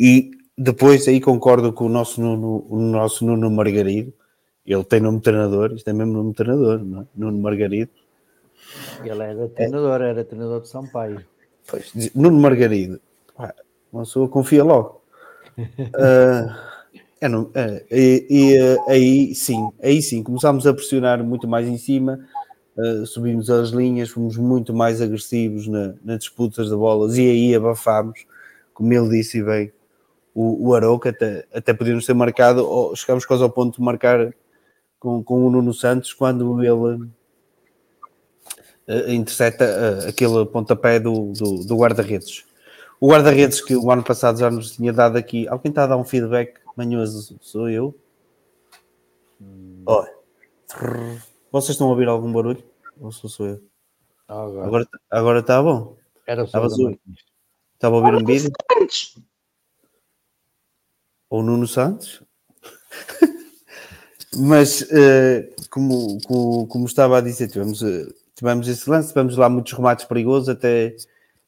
[0.00, 4.14] E depois aí concordo com o nosso Nuno, o nosso Nuno Margarido.
[4.66, 7.06] Ele tem nome de treinador, isto é mesmo nome de treinador, não é?
[7.14, 7.90] Nuno Margarido.
[9.04, 10.10] Ele era treinador, é.
[10.10, 11.24] era treinador de Sampaio.
[11.66, 13.00] Pois, Nuno Margarido,
[13.92, 15.02] uma pessoa confia logo.
[15.58, 16.72] uh,
[17.22, 21.68] É, não, é, e, e, eh, aí sim, aí sim, começámos a pressionar muito mais
[21.68, 22.18] em cima,
[22.76, 27.54] uh, subimos as linhas, fomos muito mais agressivos na, nas disputas de bolas e aí
[27.54, 28.26] abafámos,
[28.74, 29.72] como ele disse bem,
[30.34, 34.34] o, o Arouca, até, até podíamos ter marcado, ou chegámos quase ao ponto de marcar
[35.02, 37.10] com, com o Nuno Santos quando ele
[38.86, 42.44] uh, intercepta uh, aquele pontapé do, do, do guarda-redes.
[43.00, 45.96] O guarda-redes que o ano passado já nos tinha dado aqui, alguém está a dar
[45.96, 47.98] um feedback manhoso sou eu.
[49.40, 49.82] Hum.
[49.84, 50.14] Olha.
[51.50, 52.62] Vocês estão a ouvir algum barulho?
[53.00, 53.60] Ou sou, sou eu?
[54.28, 54.66] Agora.
[54.66, 55.96] agora agora está bom.
[56.24, 56.68] Era Estava,
[57.74, 58.52] Estava a ouvir um vídeo.
[61.28, 62.22] Ou Nuno Santos.
[64.36, 69.48] Mas uh, como, como, como, estava a dizer, tivemos, uh, tivemos esse lance, tivemos lá
[69.48, 70.96] muitos remates perigosos, até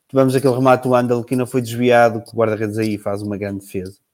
[0.08, 3.38] tivemos aquele remate do Andal que não foi desviado, que o guarda-redes aí faz uma
[3.38, 4.04] grande defesa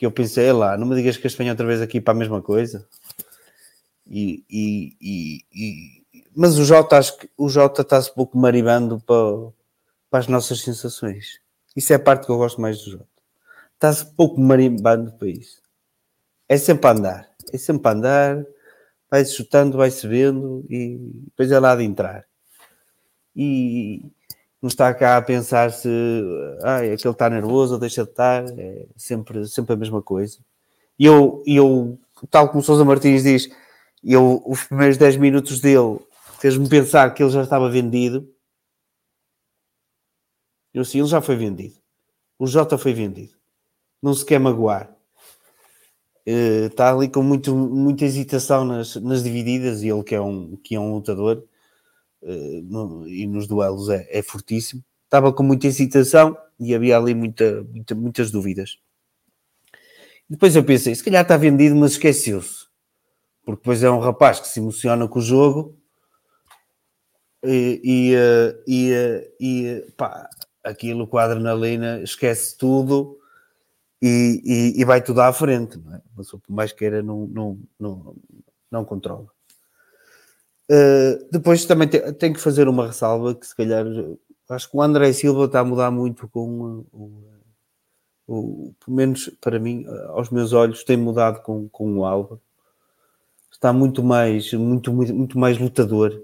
[0.00, 2.16] que eu pensei, lá, não me digas que eles venham outra vez aqui para a
[2.16, 2.88] mesma coisa.
[4.06, 6.26] E, e, e, e...
[6.34, 9.52] mas o Jota, acho que o Jota está-se pouco maribando para,
[10.08, 11.38] para as nossas sensações.
[11.76, 13.06] Isso é a parte que eu gosto mais do Jota.
[13.74, 15.60] Está-se pouco marimbando para isso.
[16.48, 17.29] É sempre a andar.
[17.52, 18.46] É sempre a andar,
[19.10, 22.24] vai-se chutando, vai-se vendo e depois é lá de entrar.
[23.34, 24.10] E,
[24.60, 25.88] não está cá a pensar se
[26.62, 30.38] ah, aquele está nervoso ou deixa de estar, é sempre, sempre a mesma coisa.
[30.98, 31.98] E eu, eu,
[32.30, 33.48] tal como Sousa Martins diz,
[34.04, 35.98] eu, os primeiros 10 minutos dele
[36.38, 38.28] fez-me pensar que ele já estava vendido.
[40.74, 41.74] Eu sim, ele já foi vendido.
[42.38, 43.34] O Jota foi vendido.
[44.02, 44.94] Não se quer magoar.
[46.66, 50.74] Está ali com muito, muita hesitação nas, nas divididas e ele que é um, que
[50.74, 51.44] é um lutador
[52.22, 54.84] uh, no, e nos duelos é, é fortíssimo.
[55.04, 58.78] Estava com muita excitação e havia ali muita, muita, muitas dúvidas.
[60.28, 62.66] Depois eu pensei, se calhar está vendido, mas esqueceu-se.
[63.44, 65.76] Porque depois é um rapaz que se emociona com o jogo
[67.42, 70.28] e, e, eh, e, eh, e pá,
[70.62, 73.19] aquilo com a adrenalina esquece tudo
[74.02, 76.00] e, e, e, vai tudo à frente, não é?
[76.16, 78.16] Mas por mais queira, não, não, não,
[78.70, 79.26] não controla.
[80.70, 83.84] Uh, depois também te, tenho que fazer uma ressalva que se calhar
[84.48, 87.30] acho que o André Silva está a mudar muito com o,
[88.26, 92.40] o, pelo menos para mim, aos meus olhos, tem mudado com, com o Alba.
[93.52, 96.22] Está muito mais, muito, muito, muito mais lutador.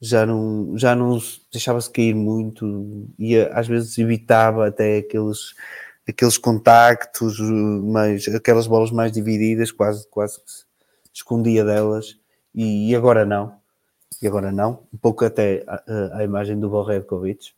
[0.00, 1.18] Já não, já não
[1.52, 5.54] deixava-se cair muito e às vezes evitava até aqueles,
[6.10, 10.38] aqueles contactos, mais, aquelas bolas mais divididas, quase, quase
[11.12, 12.18] escondia delas
[12.54, 13.58] e, e agora não.
[14.20, 14.86] E agora não.
[14.92, 17.52] Um pouco até a, a imagem do Borrevkovic,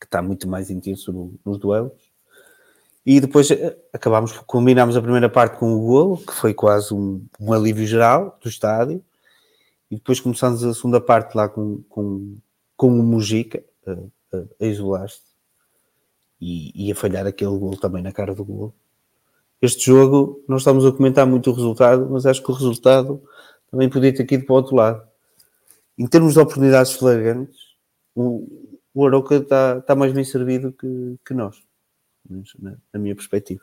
[0.00, 1.92] que está muito mais intenso no, nos duelos.
[3.04, 7.24] E depois eh, acabámos, combinámos a primeira parte com o golo, que foi quase um,
[7.38, 9.04] um alívio geral do estádio.
[9.88, 12.36] E depois começamos a segunda parte lá com, com,
[12.76, 13.92] com o Mujica a,
[14.36, 15.25] a, a isolar-se
[16.40, 18.74] e, e, a falhar aquele golo também na cara do golo.
[19.60, 23.22] Este jogo, nós estamos a comentar muito o resultado, mas acho que o resultado
[23.70, 25.06] também podia ter ido para o outro lado.
[25.98, 27.58] Em termos de oportunidades flagrantes,
[28.14, 28.46] o,
[28.92, 31.62] o Aroca está, mais bem servido que, que nós,
[32.58, 33.62] na, na minha perspectiva.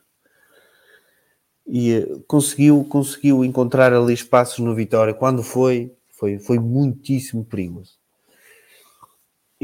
[1.66, 5.14] E uh, conseguiu, conseguiu encontrar ali espaços no Vitória.
[5.14, 8.02] Quando foi, foi, foi muitíssimo perigoso.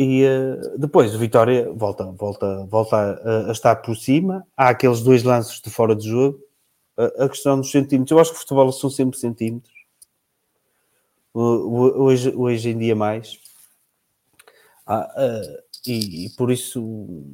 [0.02, 4.48] E uh, depois o Vitória volta, volta, volta a, a, estar por cima.
[4.56, 6.40] Há aqueles dois lances de fora de jogo.
[6.96, 9.74] A, questão dos centímetros, eu acho que o futebol são sempre centímetros
[11.34, 13.42] hoje, hoje em dia mais.
[14.88, 17.26] Ah, uh, e, e, por isso,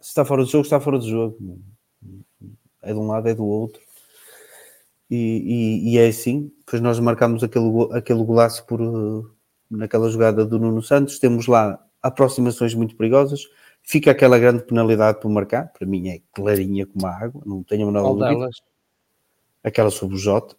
[0.00, 1.60] se está fora do jogo, está fora do jogo.
[2.82, 3.80] É de um lado, é do outro.
[5.08, 6.52] E, e, e é assim.
[6.66, 8.80] Depois nós marcamos aquele, aquele golaço por,
[9.70, 11.20] naquela jogada do Nuno Santos.
[11.20, 13.48] Temos lá aproximações muito perigosas.
[13.82, 15.72] Fica aquela grande penalidade por marcar.
[15.72, 17.42] Para mim é clarinha como a água.
[17.44, 18.50] Não tenho a menor dúvida.
[19.62, 20.56] Aquela sobre o Jota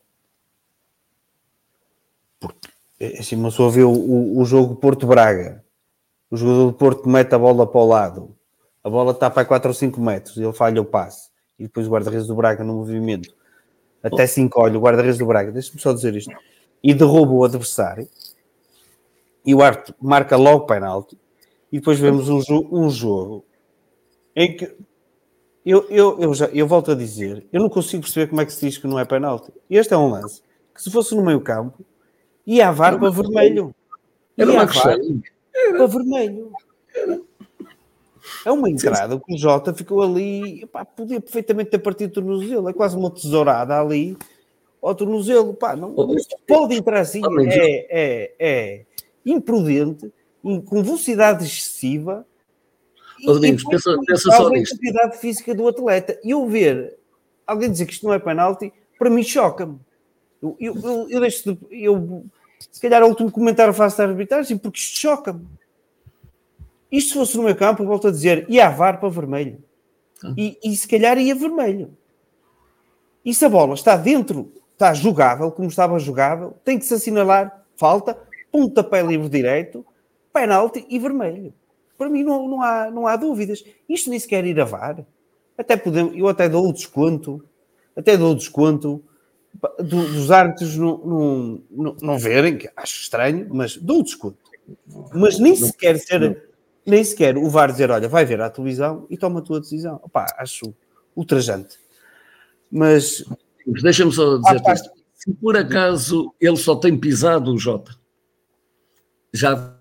[2.39, 2.67] Porque,
[2.99, 5.65] é, assim, uma pessoa vê o, o, o jogo Porto-Braga,
[6.29, 8.35] o jogador do Porto mete a bola para o lado,
[8.83, 11.89] a bola está para 4 ou 5 metros, ele falha o passe, e depois o
[11.89, 13.33] guarda-redes do Braga no movimento,
[14.03, 16.31] até se encolhe o guarda-redes do Braga, deixa-me só dizer isto,
[16.83, 18.07] e derruba o adversário,
[19.43, 21.17] e o Arte marca logo penalti,
[21.71, 23.45] e depois vemos um, jo um jogo
[24.35, 24.75] em que
[25.65, 28.53] eu, eu, eu, já, eu volto a dizer, eu não consigo perceber como é que
[28.53, 29.51] se diz que não é penalti.
[29.69, 30.41] Este é um lance
[30.73, 31.85] que se fosse no meio campo,
[32.45, 33.73] ia a VAR para vermelho.
[34.37, 34.97] Era uma questão.
[35.71, 36.51] Para vermelho.
[38.45, 42.69] É uma entrada que o Jota ficou ali, pá, podia perfeitamente ter partido o tornozelo,
[42.69, 44.17] é quase uma tesourada ali
[44.81, 45.93] ao tornozelo, pá, não
[46.47, 48.85] pode entrar assim, é, é, é
[49.25, 50.11] imprudente,
[50.41, 52.25] com velocidade excessiva
[53.25, 54.73] Ô, Domingos, pensa, pensa só nisto.
[54.73, 56.19] a atividade física do atleta.
[56.23, 56.97] E eu ver
[57.45, 59.79] alguém dizer que isto não é penalti, para mim choca-me.
[60.41, 62.25] Eu, eu, eu, eu deixo de, eu,
[62.71, 65.45] se calhar, o último comentário faço da arbitragem, porque isto choca-me.
[66.91, 69.63] Isto se fosse no meu campo, eu volto a dizer, ia a VAR para vermelho.
[70.23, 70.33] Ah.
[70.37, 71.95] E, e se calhar ia vermelho.
[73.23, 77.65] E se a bola está dentro, está jogável, como estava jogável, tem que se assinalar
[77.75, 78.17] falta,
[78.51, 79.85] pontapé livre direito,
[80.33, 81.53] penalti e vermelho.
[81.97, 83.63] Para mim não, não, há, não há dúvidas.
[83.87, 85.05] Isto nem sequer ir a VAR.
[85.57, 87.43] Até podemos, eu até dou o desconto,
[87.95, 89.03] até dou o desconto
[89.77, 94.37] do, dos árbitros não, não, não, não, verem, que acho estranho, mas dou o desconto.
[95.13, 96.49] Mas nem sequer ser,
[96.85, 99.99] nem sequer o VAR dizer, olha, vai ver a televisão e toma a tua decisão.
[100.01, 100.73] Opa, acho
[101.15, 101.77] ultrajante.
[102.71, 103.23] Mas...
[103.67, 104.89] Deixa-me só dizer parte...
[105.13, 107.95] Se por acaso ele só tem pisado o Jota,
[109.31, 109.79] já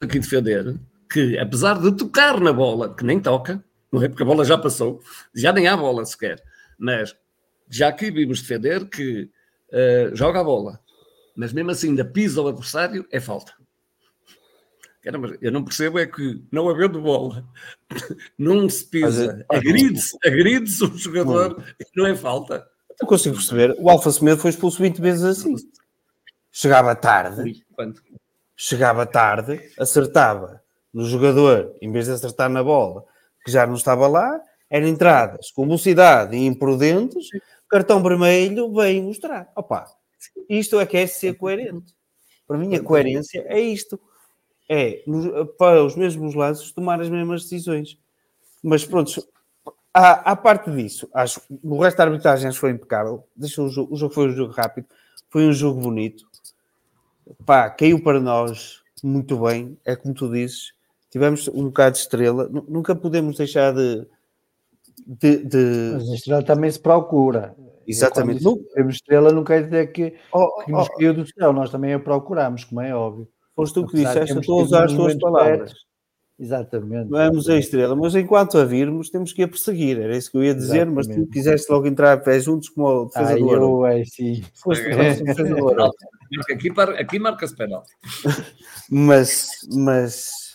[0.00, 0.78] aqui defender,
[1.10, 3.62] que, apesar de tocar na bola, que nem toca,
[3.92, 4.08] não é?
[4.08, 5.02] Porque a bola já passou,
[5.34, 6.42] já nem há bola sequer,
[6.78, 7.14] mas
[7.68, 9.28] já aqui vimos defender que
[9.72, 10.80] uh, joga a bola,
[11.36, 13.52] mas mesmo assim ainda pisa o adversário, é falta.
[15.40, 17.46] Eu não percebo é que, não havendo bola,
[18.38, 22.66] não se pisa, é, agride-se agride o jogador e não é falta.
[23.00, 23.74] Não consigo perceber.
[23.78, 25.54] O Alfa Semedo foi expulso 20 vezes assim.
[26.52, 27.64] Chegava tarde,
[28.62, 30.62] chegava tarde, acertava
[30.92, 33.06] no jogador, em vez de acertar na bola,
[33.42, 34.38] que já não estava lá,
[34.68, 37.28] eram entradas com velocidade e imprudentes,
[37.66, 39.50] cartão vermelho vem mostrar.
[39.56, 39.90] Opa,
[40.46, 41.94] isto é que é ser coerente.
[42.46, 43.98] Para mim, a coerência é isto.
[44.68, 45.02] É,
[45.56, 47.98] para os mesmos lados, tomar as mesmas decisões.
[48.62, 49.26] Mas pronto,
[49.92, 53.24] à, à parte disso, acho o resto da arbitragem foi impecável.
[53.34, 54.86] Deixa o, jogo, o jogo foi um jogo rápido,
[55.30, 56.29] foi um jogo bonito.
[57.44, 59.78] Pá, caiu para nós muito bem.
[59.84, 60.72] É como tu dizes,
[61.10, 64.06] tivemos um bocado de estrela, nunca podemos deixar de.
[65.06, 65.90] de, de...
[65.94, 67.54] Mas a estrela também se procura.
[67.86, 68.44] Exatamente.
[68.74, 71.92] Temos estrela não quer dizer que, oh, que nos oh, caiu do céu, nós também
[71.92, 73.28] a procuramos, como é óbvio.
[73.54, 75.72] Foste tu que disseste, estou a usar as tuas palavras.
[76.40, 77.10] Exatamente.
[77.10, 80.00] Vamos a estrela, mas enquanto a virmos, temos que a perseguir.
[80.00, 81.08] Era isso que eu ia dizer, Exatamente.
[81.08, 84.04] mas tu quiseste logo entrar a pé juntos como o defesa ah, do eu, é,
[84.04, 84.42] sim.
[84.54, 85.92] Foste defesa do
[86.52, 87.90] Aqui, aqui marca-se penalti.
[88.88, 90.50] mas, mas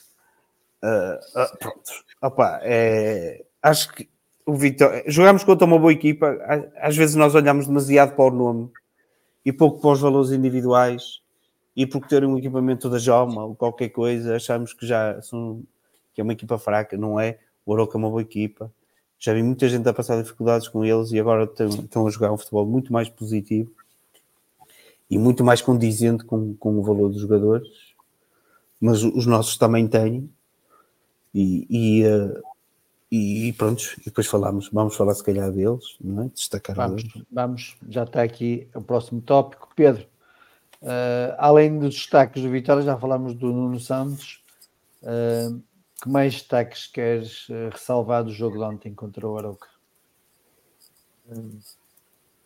[0.85, 1.91] Uh, uh, pronto.
[2.21, 4.07] Opa, é, acho que
[4.45, 5.03] o Vitória.
[5.07, 6.37] Jogamos contra uma boa equipa.
[6.77, 8.69] Às vezes nós olhamos demasiado para o nome
[9.43, 11.21] e pouco para os valores individuais.
[11.75, 15.61] E por ter um equipamento da Joma ou qualquer coisa, achamos que já são,
[16.15, 16.97] que é uma equipa fraca.
[16.97, 17.37] Não é?
[17.65, 18.71] O Oroca é uma boa equipa.
[19.19, 22.37] Já vi muita gente a passar dificuldades com eles e agora estão a jogar um
[22.37, 23.71] futebol muito mais positivo
[25.09, 27.67] e muito mais condizente com, com o valor dos jogadores.
[28.79, 30.29] Mas os nossos também têm
[31.33, 32.43] e, e, uh,
[33.11, 36.27] e, pronto, e depois falamos, vamos falar se calhar deles, não é?
[36.29, 37.27] Destacar vamos, deles.
[37.31, 39.69] vamos, já está aqui o próximo tópico.
[39.75, 40.05] Pedro,
[40.81, 44.43] uh, além dos destaques do Vitória, já falámos do Nuno Santos.
[45.01, 45.61] Uh,
[46.01, 49.67] que mais destaques queres ressalvar do jogo de ontem contra o Arauca?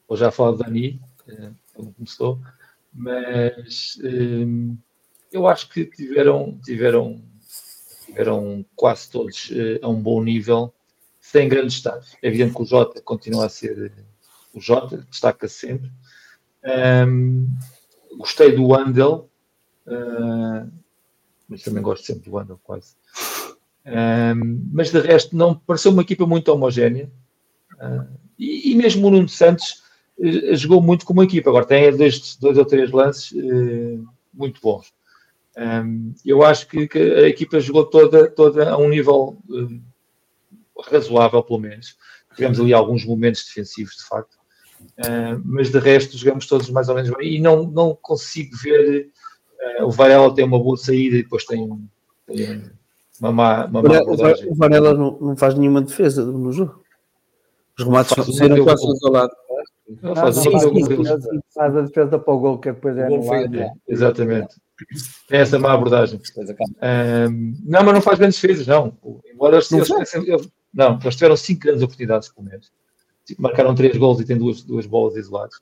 [0.08, 1.02] Vou já falar do Dani,
[1.74, 2.40] como começou,
[2.94, 3.98] mas
[5.32, 7.22] eu acho que tiveram, tiveram
[8.16, 10.74] eram quase todos uh, a um bom nível,
[11.20, 12.06] sem grande estado.
[12.22, 14.04] É evidente que o Jota continua a ser eh,
[14.54, 15.92] o Jota, destaca-se sempre.
[17.08, 17.48] Um,
[18.18, 19.30] gostei do Wandel,
[19.86, 20.72] uh,
[21.48, 22.96] mas também gosto sempre do Wandel, quase.
[23.90, 27.10] Um, mas de resto, não pareceu uma equipa muito homogénea.
[27.76, 28.08] Uh,
[28.38, 29.84] e, e, mesmo o Nuno Santos
[30.20, 31.50] uh, jogou muito como equipa.
[31.50, 33.34] Agora tem dois, dois ou três lances
[34.34, 34.94] muito bons.
[35.58, 39.82] Um, eu acho que, que, a equipa jogou toda, toda a um nível um,
[40.90, 41.98] razoável, pelo menos.
[42.36, 44.40] Tivemos ali alguns momentos defensivos, de facto,
[44.98, 49.10] Uh, mas de resto jogamos todos mais ou menos bem e não, não consigo ver
[49.78, 51.68] uh, o Varela tem uma boa saída e depois tem,
[52.26, 52.72] tem
[53.20, 54.02] uma má, uma má
[54.48, 56.84] O Varela não, não faz nenhuma defesa no jogo.
[57.78, 59.32] Os remates saíram quase todos ao lado.
[60.04, 63.56] Ah, faz, sim, sim, sim, faz a defesa para o gol que depois é anulado.
[63.56, 63.72] É.
[63.88, 64.56] Exatamente.
[65.32, 66.22] É essa má abordagem.
[66.38, 68.96] Um, não, mas não faz grandes defesas, não.
[69.34, 72.72] Embora eles, não, eles, não, eles tiveram 5 grandes oportunidades pelo menos.
[73.26, 75.60] Tipo, marcaram 3 gols e têm duas, duas bolas isoladas.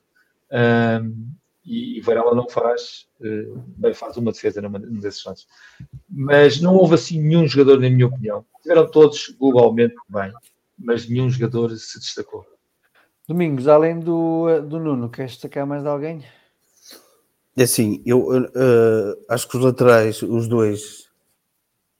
[0.52, 1.30] Um,
[1.68, 5.46] e, e Varela não faz, uh, bem, faz uma defesa numa, num desses lances.
[6.08, 8.44] Mas não houve assim nenhum jogador, na minha opinião.
[8.62, 10.32] Tiveram todos globalmente bem,
[10.78, 12.46] mas nenhum jogador se destacou.
[13.28, 16.24] Domingos, além do, do Nuno, queres destacar mais alguém?
[17.54, 21.10] É assim, eu uh, acho que os laterais, os dois,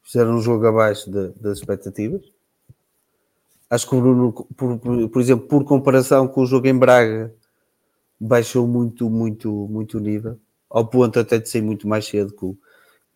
[0.02, 2.22] fizeram um jogo abaixo de, das expectativas.
[3.68, 7.34] Acho que o Bruno, por, por, por, exemplo, por comparação com o jogo em Braga,
[8.20, 10.38] baixou muito, muito, muito o nível,
[10.68, 12.56] ao ponto até de sair muito mais cedo que o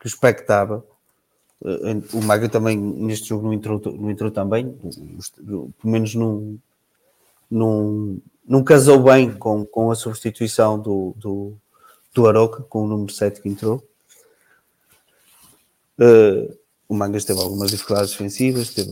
[0.00, 0.84] que expectava.
[1.60, 4.76] Uh, o Maga também neste jogo não entrou, não entrou também,
[5.36, 6.58] pelo menos não,
[7.48, 11.54] não, não casou bem com, com a substituição do, do,
[12.12, 13.82] do Aroca, com o número 7 que entrou.
[16.00, 16.56] Uh,
[16.88, 18.90] o Mangas teve algumas dificuldades defensivas, teve,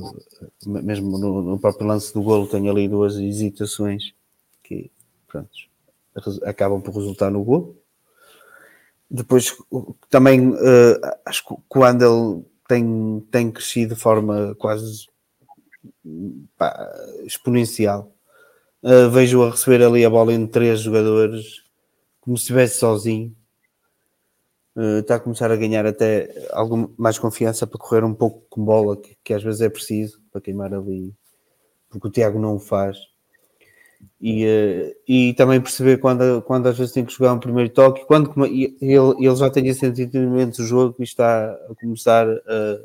[0.64, 4.14] mesmo no, no, próprio lance do golo tem ali duas hesitações
[4.62, 4.90] que
[5.28, 5.50] pronto,
[6.44, 7.76] acabam por resultar no golo.
[9.10, 9.56] Depois
[10.08, 15.06] também uh, acho que quando ele tem, tem crescido de forma quase
[16.56, 16.92] pá,
[17.24, 18.12] exponencial
[18.82, 21.62] Uh, vejo a receber ali a bola entre três jogadores,
[22.18, 23.36] como se estivesse sozinho.
[24.74, 28.64] Uh, está a começar a ganhar até alguma mais confiança para correr um pouco com
[28.64, 31.14] bola, que, que, às vezes é preciso para queimar ali,
[31.90, 32.96] porque o Tiago não o faz.
[34.20, 38.04] E, uh, e também perceber quando, quando às vezes tem que jogar um primeiro toque,
[38.04, 42.80] quando ele, ele já tem esse entendimento do jogo e está a começar a,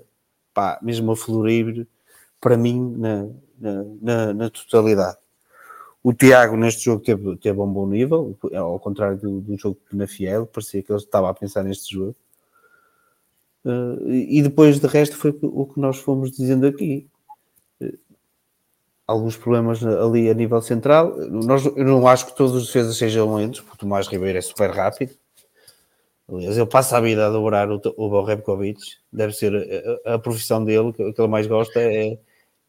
[0.54, 1.86] pá, mesmo a florir
[2.40, 3.28] para mim na,
[3.60, 5.18] na, na, na totalidade.
[6.02, 10.06] O Tiago neste jogo teve, teve um bom nível, ao contrário do, do jogo na
[10.06, 12.16] Fiel, parecia que ele estava a pensar neste jogo.
[13.66, 17.08] Uh, e depois de resto foi o que nós fomos dizendo aqui.
[19.08, 21.16] Alguns problemas ali a nível central.
[21.30, 24.42] Nós, eu não acho que todos os defesas sejam lentos, porque o Tomás Ribeiro é
[24.42, 25.14] super rápido.
[26.28, 28.82] Aliás, ele passa a vida a dobrar o, o Borrebkovic.
[29.14, 29.54] Deve ser
[30.06, 32.18] a, a, profissão dele, que, que ele mais gosta é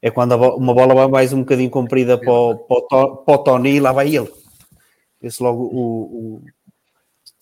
[0.02, 3.34] é quando bo uma bola vai mais um bocadinho comprida para o, para o, para
[3.34, 4.30] o Tony e lá vai ele.
[5.22, 6.42] Esse logo o, o,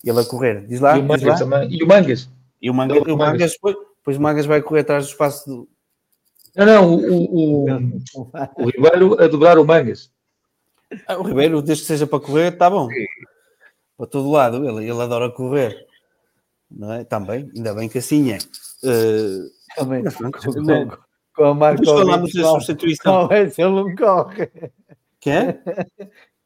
[0.03, 0.65] ele a correr.
[0.65, 0.97] Diz lá.
[0.97, 1.69] E o Mangas também.
[1.71, 2.29] E o Mangas.
[2.61, 5.69] E o Mangas, o Mangas depois, depois o Mangas vai correr atrás do espaço do.
[6.55, 10.11] Não, não, o, o, o, o Ribeiro a dobrar o Mangas.
[11.07, 12.87] Ah, o Ribeiro, desde que seja para correr, está bom.
[13.97, 15.85] Para todo lado, ele, ele adora correr.
[16.69, 17.03] Não é?
[17.03, 18.37] Também, ainda bem que assim é.
[18.83, 20.03] Uh, também,
[21.35, 22.31] com a Markovic.
[22.31, 23.13] substituição.
[23.13, 24.49] Mal é se ele não corre.
[25.19, 25.59] Quê?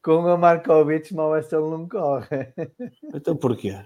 [0.04, 2.54] Com a Markovic, mal é se ele não corre.
[3.14, 3.78] Então porquê?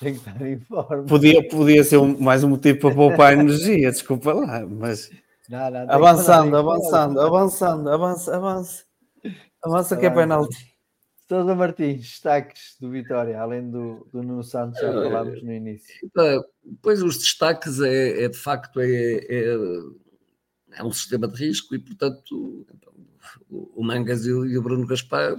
[0.00, 1.04] Tem que estar em forma.
[1.04, 5.10] Podia, podia ser um, mais um motivo para poupar energia, desculpa lá, mas.
[5.48, 8.84] Não, não, avançando, avançando, avançando, avança, avança.
[9.62, 10.72] Avança que é penalti.
[11.28, 15.94] Sousa Martins, destaques do Vitória, além do, do Nuno Santos, já falámos no início.
[16.82, 19.56] Pois os destaques é, é de facto é, é
[20.74, 22.92] é um sistema de risco e, portanto, então,
[23.50, 25.36] o Mangas e o Bruno Gaspar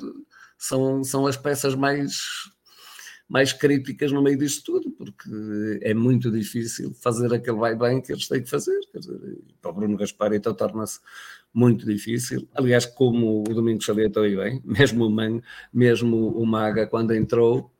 [0.58, 2.14] são, são as peças mais,
[3.28, 8.12] mais críticas no meio disto tudo, porque é muito difícil fazer aquele vai bem que
[8.12, 8.80] eles têm que fazer.
[8.94, 11.00] Dizer, para o Bruno Gaspar, então torna-se
[11.54, 12.48] muito difícil.
[12.54, 15.42] Aliás, como o Domingos salientou aí bem, mesmo o, Man,
[15.74, 17.72] mesmo o Maga, quando entrou,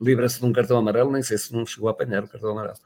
[0.00, 2.78] livra-se de um cartão amarelo, nem sei se não chegou a apanhar o cartão amarelo.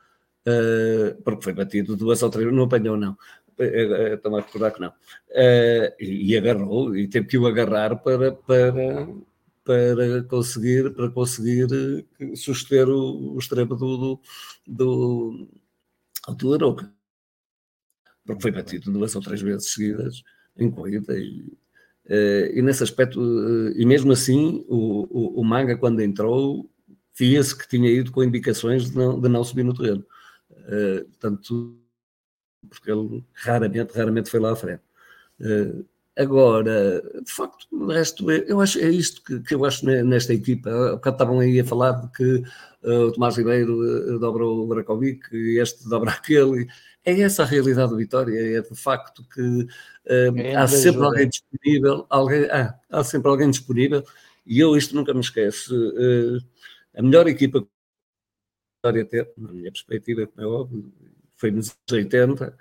[0.47, 3.17] Uh, porque foi batido duas ou três, não apanhou, não.
[3.59, 4.89] Estou a recordar que não.
[4.89, 9.09] Uh, e, e, agarrou, e teve que o agarrar para, para,
[9.69, 11.69] para conseguir, para conseguir
[12.19, 14.21] eh, suster o, o extremo do, do,
[14.67, 15.49] do,
[16.35, 16.91] do Aroca.
[18.25, 20.23] Porque foi batido duas ou três vezes seguidas
[20.57, 21.43] em corrida e,
[22.07, 26.71] uh, e nesse aspecto, uh, e mesmo assim, o, o, o Manga, quando entrou,
[27.15, 30.05] via-se que tinha ido com indicações de não, de não subir no terreno.
[31.09, 31.79] Portanto,
[32.69, 34.83] porque ele raramente, raramente foi lá à frente.
[36.19, 40.35] Agora, de facto, o resto, é, eu acho, é isto que, que eu acho nesta
[40.35, 40.71] equipa.
[40.93, 42.43] Porque estavam aí a falar de que
[42.83, 46.67] uh, o Tomás Ribeiro uh, dobra o Brakovic e este dobra aquele.
[47.05, 49.67] É essa a realidade do Vitória, é de facto que
[50.05, 54.05] é há sempre alguém disponível, alguém, ah, há sempre alguém disponível
[54.45, 55.75] E eu isto nunca me esqueço.
[55.75, 56.39] Uh,
[56.95, 57.69] a melhor equipa que
[58.85, 60.93] a Vitória teve, na minha perspectiva, como é óbvio,
[61.37, 62.57] foi nos 80.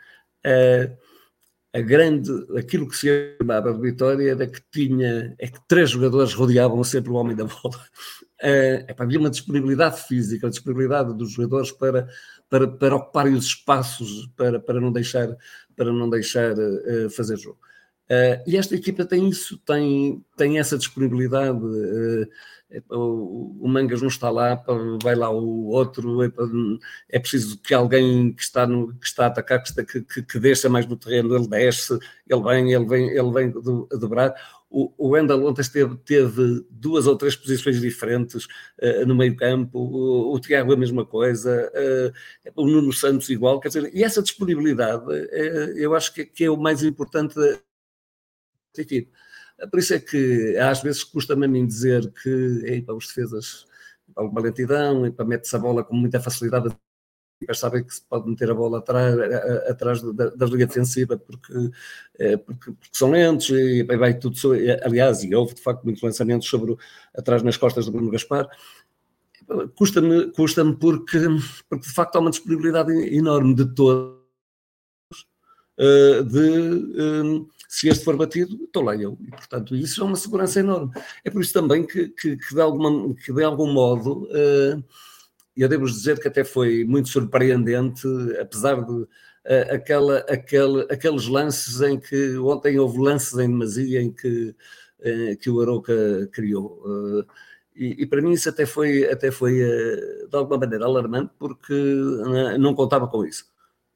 [1.73, 6.33] A grande, aquilo que se chamava de Vitória era que tinha, é que três jogadores
[6.33, 7.79] rodeavam sempre o homem da bola.
[8.39, 12.07] Uh, havia uma disponibilidade física, a disponibilidade dos jogadores para,
[12.47, 15.35] para, para ocuparem os espaços, para, para não deixar,
[15.75, 17.57] para não deixar uh, fazer jogo.
[18.09, 21.59] Uh, e esta equipa tem isso, tem, tem essa disponibilidade.
[21.59, 22.27] Uh,
[22.89, 24.61] o, o, Mangas não está lá,
[25.01, 26.23] vai lá o outro.
[26.23, 26.31] É,
[27.09, 30.69] é preciso que alguém que está, no, que está a atacar, que, que, que, que
[30.69, 31.97] mais no terreno, ele desce,
[32.27, 33.53] ele vem, ele vem, ele vem
[33.91, 34.35] a dobrar.
[34.69, 38.45] O, o Wendel ontem teve, teve duas ou três posições diferentes
[38.81, 43.61] uh, no meio campo, o, o, Tiago a mesma coisa, uh, o Nuno Santos igual,
[43.61, 47.39] quer dizer, e essa disponibilidade uh, eu acho que, que, é o mais importante
[48.81, 49.11] equipe.
[49.69, 53.65] Por isso é que às vezes custa-me a mim dizer que epa, os defesas
[54.15, 56.69] alguma lentidão, epa, mete-se a bola com muita facilidade
[57.37, 59.15] equipas sabem que se pode meter a bola atrás,
[59.69, 61.53] atrás da, da linha defensiva porque,
[62.45, 64.35] porque, porque, são lentos e vai tudo.
[64.83, 66.75] Aliás, e houve de facto muitos lançamentos sobre
[67.15, 68.47] atrás nas costas do Bruno Gaspar.
[69.75, 71.19] Custa-me custa porque,
[71.69, 74.26] porque de facto há uma disponibilidade enorme de todos
[75.77, 79.17] de se este for batido, estou lá eu.
[79.21, 80.91] E, portanto, isso é uma segurança enorme.
[81.23, 84.83] É por isso também que, que, que de, alguma, que de algum modo, uh,
[85.55, 88.07] eu devo dizer que até foi muito surpreendente,
[88.39, 89.07] apesar de uh,
[89.71, 94.55] aquela, aquele, aqueles lances em que, ontem houve lances em demasia em que,
[95.39, 95.93] que o Aroca
[96.31, 97.25] criou.
[97.75, 101.73] E, e, para mim isso até foi, até foi de alguma maneira alarmante, porque
[102.59, 103.45] não contava com isso.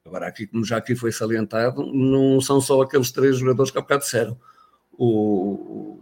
[0.04, 3.80] Agora, aqui, como já aqui foi salientado, não são só aqueles três jogadores que há
[3.80, 4.38] bocado disseram.
[4.92, 6.00] O,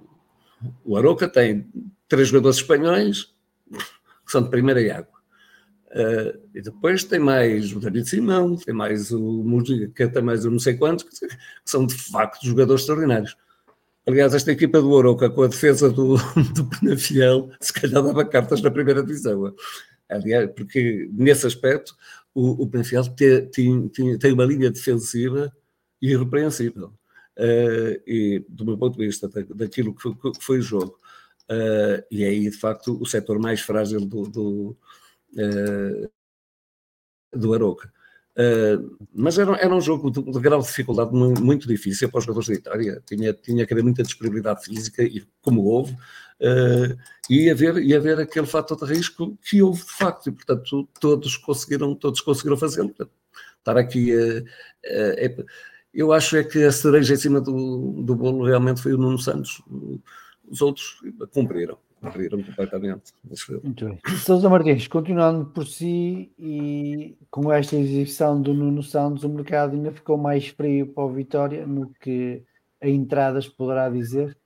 [0.85, 1.71] o Aroca tem
[2.09, 3.35] três jogadores espanhóis
[3.71, 5.21] que são de primeira água.
[5.91, 10.51] Uh, e depois tem mais o David Simão, tem mais o Mujica, tem mais o
[10.51, 11.27] não sei quantos, que
[11.65, 13.37] são de facto jogadores extraordinários.
[14.07, 16.17] Aliás, esta equipa do Oroca, com a defesa do,
[16.55, 19.53] do Penafiel, se calhar dava cartas na primeira divisão.
[20.09, 21.95] Aliás, porque nesse aspecto
[22.35, 22.71] o, o
[24.19, 25.53] tem, uma linha defensiva
[26.01, 26.93] irrepreensível.
[27.39, 30.99] Uh, e do meu ponto de vista, daquilo que foi, que foi o jogo.
[31.51, 34.77] Uh, e é aí, de facto, o setor mais frágil do, do,
[35.33, 36.11] uh,
[37.33, 37.93] do Aroca.
[38.37, 42.19] Uh, mas era, era um jogo de, de grau de dificuldade muito, muito difícil para
[42.19, 43.03] os jogadores da Itália.
[43.05, 45.97] Tinha, tinha que haver muita disponibilidade física, e como houve,
[46.41, 46.97] uh,
[47.29, 51.37] e, haver, e haver aquele fator de risco que houve de facto, e portanto todos
[51.37, 52.95] conseguiram, todos conseguiram fazê-lo.
[53.59, 54.45] Estar aqui, uh,
[54.85, 55.45] é,
[55.93, 59.19] eu acho é que a cereja em cima do, do bolo realmente foi o Nuno
[59.19, 59.63] Santos.
[60.49, 61.01] Os outros
[61.33, 63.13] cumpriram cumpriram completamente.
[63.63, 63.99] Muito bem.
[64.25, 69.93] Sousa Martins, continuando por si e com esta exibição do Nuno Santos, o mercado ainda
[69.93, 72.43] ficou mais frio para o Vitória no que
[72.81, 74.37] a entradas poderá dizer?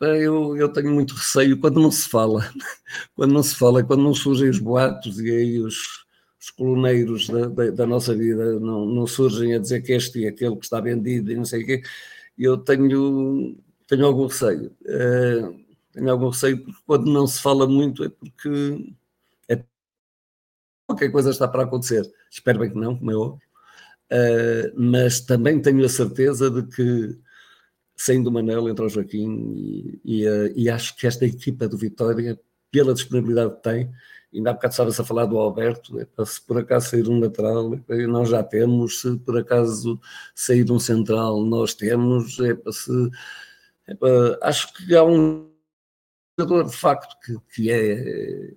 [0.00, 2.50] Eu, eu tenho muito receio quando não se fala,
[3.14, 6.04] quando não se fala, quando não surgem os boatos e aí os,
[6.40, 10.26] os coloneiros da, da, da, nossa vida não, não surgem a dizer que este e
[10.26, 11.82] aquele que está vendido e não sei o quê,
[12.38, 13.56] eu tenho,
[13.86, 14.74] tenho algum receio.
[14.82, 18.94] Uh, tenho algum receio porque quando não se fala muito é porque
[19.48, 19.62] é
[20.86, 22.10] qualquer coisa está para acontecer.
[22.30, 23.46] Espero bem que não, como é óbvio.
[24.10, 27.18] Uh, mas também tenho a certeza de que
[27.96, 31.78] saindo o Manel entra o Joaquim e, e, uh, e, acho que esta equipa do
[31.78, 32.38] Vitória,
[32.70, 33.90] pela disponibilidade que tem,
[34.34, 37.74] ainda há bocado estava-se a falar do Alberto, é, se por acaso sair um lateral,
[37.88, 40.00] é, nós já temos, se por acaso
[40.34, 43.10] sair um central, nós temos, é, se
[44.42, 45.50] acho que há um
[46.38, 48.54] jogador de facto que, que é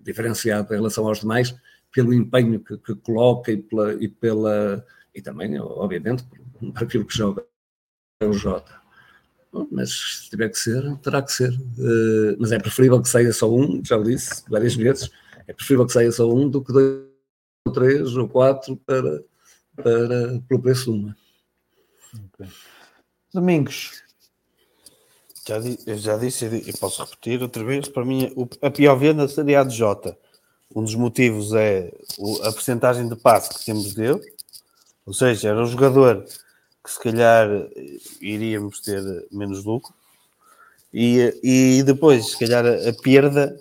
[0.00, 1.54] diferenciado em relação aos demais
[1.92, 4.84] pelo empenho que, que coloca e pela, e pela
[5.14, 7.44] e também, obviamente, por aquilo que joga
[8.20, 8.77] é o Jota.
[9.70, 11.50] Mas se tiver que ser, terá que ser.
[11.50, 15.10] Uh, mas é preferível que saia só um, já o disse várias vezes,
[15.46, 17.08] é preferível que saia só um do que dois
[17.66, 19.22] ou três ou quatro para,
[19.76, 21.16] para, pelo preço de uma.
[22.34, 22.46] Okay.
[23.32, 24.02] Domingos,
[25.46, 28.30] já, eu já disse e posso repetir outra vez, para mim
[28.60, 30.16] a pior venda seria a de Jota.
[30.74, 31.90] Um dos motivos é
[32.42, 34.20] a percentagem de passe que temos dele,
[35.06, 36.26] ou seja, era um jogador
[36.88, 37.46] que se calhar
[38.18, 39.92] iríamos ter menos lucro,
[40.92, 43.54] e, e depois, se calhar, a perda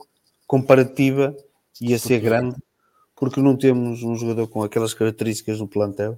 [0.48, 1.36] comparativa
[1.82, 2.56] ia ser grande,
[3.18, 6.18] porque não temos um jogador com aquelas características no plantel.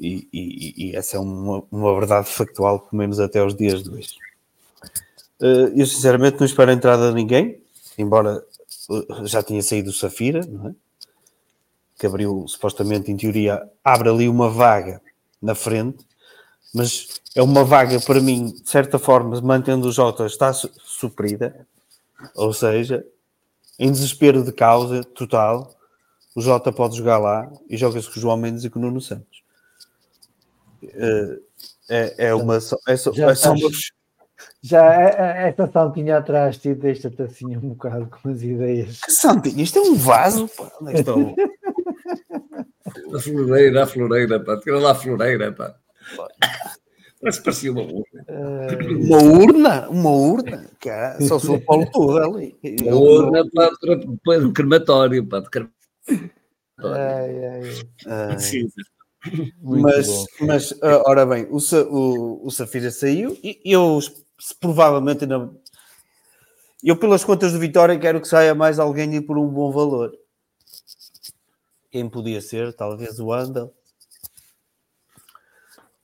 [0.00, 3.90] E, e, e essa é uma, uma verdade factual, pelo menos até os dias de
[3.90, 4.16] hoje.
[5.40, 7.60] Uh, eu sinceramente não espero a entrada de ninguém,
[7.96, 8.44] embora
[8.88, 10.74] uh, já tinha saído o Safira, não é?
[11.96, 15.00] que abriu supostamente, em teoria, abre ali uma vaga
[15.40, 16.06] na frente,
[16.74, 21.66] mas é uma vaga para mim, de certa forma, mantendo o Jota, está su suprida,
[22.34, 23.04] ou seja,
[23.78, 25.74] em desespero de causa total,
[26.34, 29.00] o Jota pode jogar lá e joga-se com o João Mendes e com o Nuno
[29.00, 29.42] Santos.
[30.82, 31.40] Uh,
[31.88, 32.56] é, é uma.
[32.56, 33.70] É só, já, é só uma...
[34.62, 39.00] já esta santinha atrás te deixa-te assim um bocado com as ideias.
[39.00, 39.62] Que santinha?
[39.62, 40.70] Isto é um vaso, pá.
[40.80, 41.57] Onde é que
[42.98, 43.16] está o...
[43.16, 44.58] A floreira, a floreira, pá.
[44.60, 45.74] Tira lá a floreira, pá.
[47.20, 48.24] Parece que parecia uma urna.
[48.28, 49.06] Uh...
[49.06, 49.88] Uma urna?
[49.88, 50.70] Uma urna?
[50.80, 52.80] Cara, só sou o Paulo Torre ali.
[52.82, 53.70] Uma urna pá,
[54.24, 55.40] para um crematório, pá.
[55.40, 56.30] De crematório.
[56.80, 57.62] Ai, ai,
[58.06, 58.36] ai.
[59.60, 61.58] mas, mas, ora bem, o,
[61.90, 63.98] o, o Safira saiu e eu
[64.60, 65.56] provavelmente não.
[66.82, 70.12] Eu, pelas contas do Vitória, quero que saia mais alguém e por um bom valor.
[71.90, 72.72] Quem podia ser?
[72.74, 73.72] Talvez o Andal.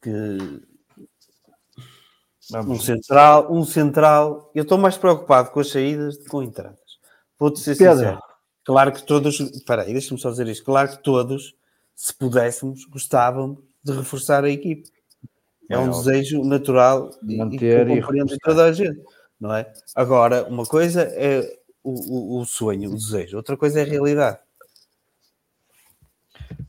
[0.01, 0.63] Que
[2.51, 2.79] Vamos.
[2.79, 4.51] Um central, um central.
[4.55, 6.79] Eu estou mais preocupado com as saídas do que com entradas.
[7.39, 7.95] Vou-te ser Pedro.
[7.95, 8.21] sincero.
[8.65, 9.41] Claro que todos.
[9.41, 10.65] Espera aí, deixa-me só dizer isto.
[10.65, 11.55] Claro que todos,
[11.95, 14.89] se pudéssemos, gostávamos de reforçar a equipe.
[15.71, 16.03] É, é um óbvio.
[16.03, 19.03] desejo natural Manter e compreendo toda a gente,
[19.41, 19.73] não é?
[19.95, 24.39] Agora, uma coisa é o, o, o sonho, o desejo, outra coisa é a realidade.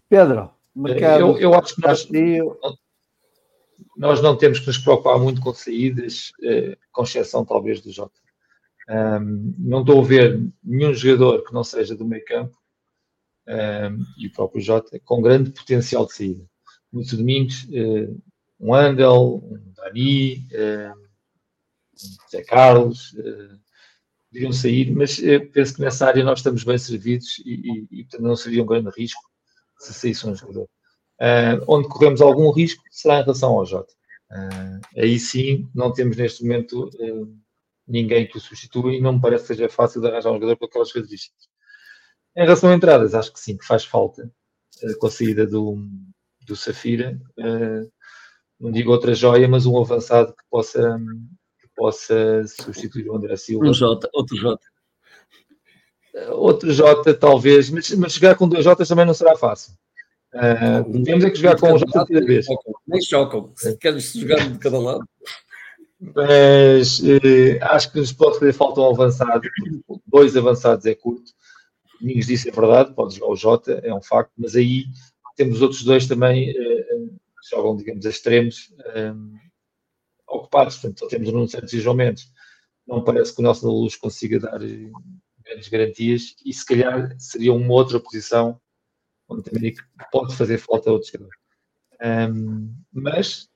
[0.09, 1.21] Pedro, mercado.
[1.21, 2.07] Eu, eu acho que nós,
[3.97, 8.19] nós não temos que nos preocupar muito com saídas, eh, com exceção talvez do Jota.
[8.87, 12.55] Um, não estou a ver nenhum jogador que não seja do meio campo
[13.47, 16.45] um, e o próprio Jota com grande potencial de saída.
[16.91, 18.21] Muito Domingos, uh,
[18.59, 23.59] um Angel, um Dani, um Zé Carlos, uh,
[24.27, 25.19] poderiam sair, mas
[25.51, 28.65] penso que nessa área nós estamos bem servidos e, e, e portanto, não seria um
[28.67, 29.21] grande risco
[29.77, 30.68] se saísse um jogador.
[31.19, 33.93] Uh, onde corremos algum risco será em relação ao Jota.
[34.31, 37.38] Uh, aí sim, não temos neste momento uh,
[37.88, 40.57] ninguém que o substitua e não me parece que seja fácil de arranjar um jogador
[40.57, 41.47] com aquelas características.
[42.35, 44.30] Em relação a entradas, acho que sim, que faz falta
[44.99, 45.77] com a saída do,
[46.45, 47.18] do Safira.
[48.60, 50.99] não digo outra joia, mas um avançado que possa,
[51.61, 53.65] que possa substituir o André Silva.
[53.65, 54.68] Um Jota, outro Jota.
[56.31, 59.73] Outro Jota, talvez, mas, mas chegar com dois Jotas também não será fácil.
[60.33, 62.45] Uh, temos é que jogar com o Jota cada vez.
[62.87, 63.53] Nem chocam.
[63.55, 65.05] Se queres jogar de cada lado.
[65.99, 69.41] Mas uh, acho que nos pode fazer falta um avançado.
[70.05, 71.31] Dois avançados é curto.
[72.01, 74.83] Ninguém disse é verdade, pode jogar o Jota, é um facto, mas aí
[75.37, 78.73] temos outros dois também uh, que jogam, digamos, a extremos
[80.27, 80.77] ocupados.
[80.77, 82.29] Portanto, só temos o Nuno Santos e o João Mendes.
[82.87, 84.59] Não parece que o nosso Luz consiga dar
[85.56, 88.60] grandes garantias e se calhar seria uma outra posição
[89.27, 89.73] onde também
[90.11, 91.34] pode fazer falta a outro jogador.
[92.03, 93.49] Um, mas,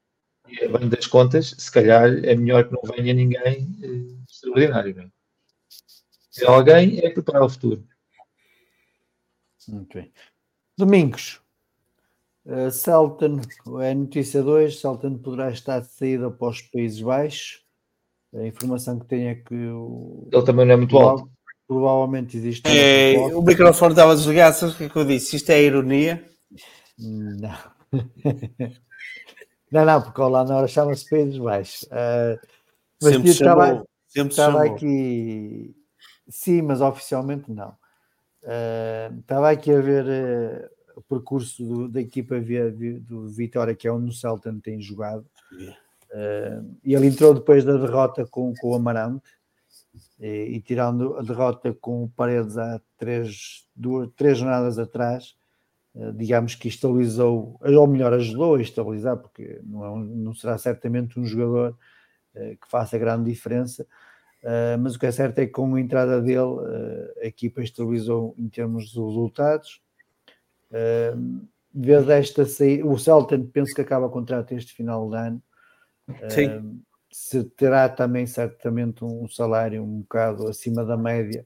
[0.46, 4.96] a bem das contas, se calhar é melhor que não venha ninguém uh, extraordinário.
[4.96, 5.12] Não é?
[6.32, 7.86] Se alguém é preparar o futuro.
[9.68, 10.12] Muito bem.
[10.76, 11.42] Domingos,
[12.46, 13.42] uh, Celton,
[13.82, 17.64] é notícia 2, Celton poderá estar de saída para os Países Baixos.
[18.34, 20.28] A informação que tenho é que o...
[20.32, 21.30] Ele também não é muito alto
[21.70, 22.68] provavelmente existe.
[22.68, 25.36] É, o microfone estava desligado, sabes o que é que eu disse?
[25.36, 26.26] Isto é ironia?
[26.98, 27.58] Não.
[29.72, 31.84] não, não, porque lá na hora chama-se Países Baixos.
[31.84, 32.40] Uh,
[33.00, 35.76] mas sempre chamou, estava, sempre estava aqui.
[36.28, 37.70] Sim, mas oficialmente não.
[38.42, 43.88] Uh, estava aqui a ver uh, o percurso do, da equipa via, do Vitória, que
[43.88, 45.24] é onde o Celta tem jogado.
[45.54, 49.30] Uh, e ele entrou depois da derrota com, com o Amarante
[50.20, 55.36] e, e, tirando a derrota com o Paredes há três, duas, três jornadas atrás,
[55.96, 60.58] eh, digamos que estabilizou, ou melhor, ajudou a estabilizar, porque não, é um, não será
[60.58, 61.78] certamente um jogador
[62.32, 63.86] que faça grande diferença,
[64.80, 66.56] mas o que é certo é que com a entrada dele
[67.22, 69.82] a equipa estabilizou em termos de resultados.
[71.74, 75.44] Vez esta sair, o Celta penso que acaba contrato este final de ano.
[76.30, 81.46] Sim se terá também certamente um salário um bocado acima da média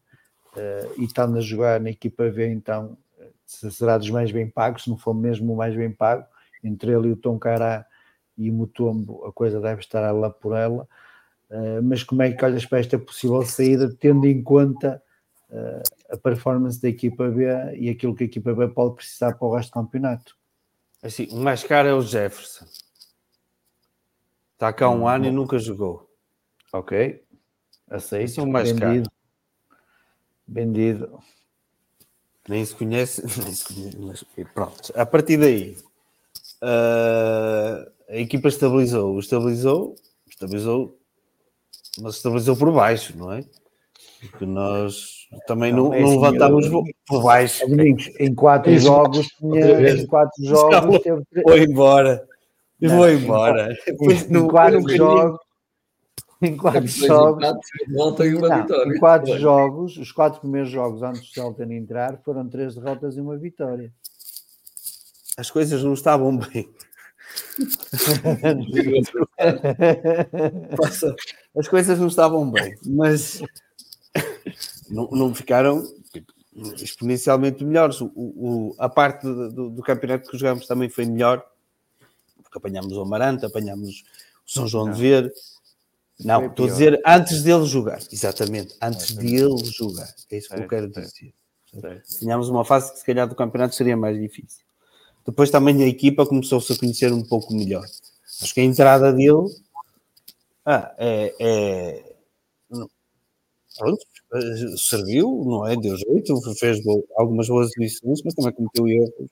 [0.56, 2.98] uh, e estando a jogar na equipa V, então
[3.45, 6.26] se será dos mais bem pagos, se não for mesmo o mais bem pago,
[6.64, 7.85] entre ele e o Tom Cará
[8.38, 10.88] e o Mutombo, a coisa deve estar lá por ela.
[11.49, 15.02] Uh, mas como é que olhas para esta possível saída, tendo em conta
[15.49, 17.45] uh, a performance da equipa B
[17.76, 20.35] e aquilo que a equipa B pode precisar para o resto do campeonato?
[21.02, 22.65] Assim, o mais caro é o Jefferson.
[24.54, 26.10] Está cá um ano e nunca jogou.
[26.72, 27.22] Ok.
[27.90, 28.32] Aceito.
[28.32, 29.10] São mais Vendido.
[30.48, 31.20] Vendido.
[32.48, 34.24] Nem se conhece, nem se conhece mas
[34.54, 34.94] pronto.
[34.96, 35.78] A partir daí,
[36.62, 39.96] ah, a equipa estabilizou, estabilizou,
[40.30, 40.98] estabilizou,
[42.02, 43.44] mas estabilizou por baixo, não é?
[44.32, 47.64] Porque nós também não, Não, é não assim, levantámos eu- por baixo.
[47.66, 52.28] Amigos, em quatro jogos, tinha, em quatro jogos, teve Vou embora.
[52.88, 53.73] Não, vou em embora.
[53.88, 55.39] em, em quatro jogos,
[56.41, 57.45] em quatro jogos,
[57.93, 58.93] volta e uma não, vitória.
[58.95, 63.22] em quatro jogos, os quatro primeiros jogos antes do Celta entrar foram três derrotas e
[63.22, 63.91] uma vitória.
[65.38, 66.69] As coisas não estavam bem.
[71.57, 73.41] As coisas não estavam bem, mas
[74.89, 76.31] não, não ficaram tipo,
[76.77, 78.01] exponencialmente melhores.
[78.01, 81.43] O, o- a parte do, do- do campeonato que jogamos também foi melhor,
[82.54, 84.04] porque apanhámos o Amarante, apanhámos
[84.46, 85.34] o São João de Ver.
[86.20, 90.14] Não, Foi estou a dizer antes dele jogar, exatamente, antes dele jogar.
[90.32, 91.34] É isso que eu quero dizer.
[92.20, 94.64] Tínhamos uma fase que se calhar do campeonato seria mais difícil.
[95.26, 97.86] Depois também a equipa começou-se a conhecer um pouco melhor.
[98.42, 99.48] Acho que a entrada dele
[100.66, 102.16] ah, é, é-
[102.70, 102.90] não-
[103.78, 104.06] pronto,
[104.78, 105.76] serviu, não é?
[105.76, 106.80] Deu jeito, fez
[107.18, 109.30] algumas boas decisões, mas também cometeu erros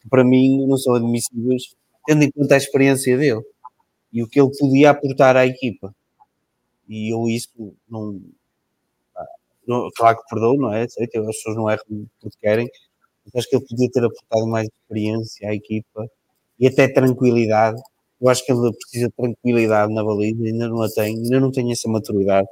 [0.00, 1.74] que para mim não são admissíveis,
[2.06, 3.42] tendo em conta a experiência dele
[4.12, 5.94] e o que ele podia aportar à equipa.
[6.88, 7.50] E eu isso
[7.88, 8.20] não,
[9.66, 10.88] não- claro que perdoo, não é?
[10.88, 11.84] Sei que as pessoas não erram
[12.20, 12.68] porque querem,
[13.24, 16.06] mas acho que ele podia ter aportado mais experiência à equipa
[16.60, 17.80] e até tranquilidade.
[18.20, 21.52] Eu acho que ele precisa de tranquilidade na baliza, ainda não a tem, ainda não
[21.52, 22.48] tem essa maturidade.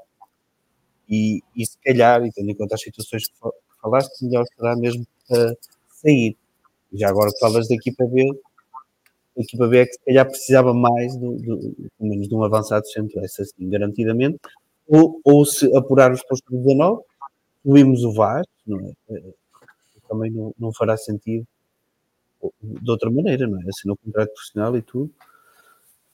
[1.09, 4.45] E, e se calhar, e tendo em conta as situações que fa- que falaste, melhor
[4.55, 5.55] será mesmo para
[6.03, 6.37] sair.
[6.93, 8.25] Já agora falas da equipa B,
[9.39, 12.86] a equipa B é que se calhar precisava mais do, do, menos de um avançado
[12.89, 14.39] centro, essa assim, garantidamente,
[14.86, 17.02] ou, ou se apurar os postos de 19,
[17.62, 18.93] subimos o VAR, não é?
[19.10, 19.35] Eh,
[20.09, 21.47] também não, não fará sentido
[22.62, 23.65] de outra maneira, não é?
[23.69, 25.12] Assim, no contrato profissional e tudo.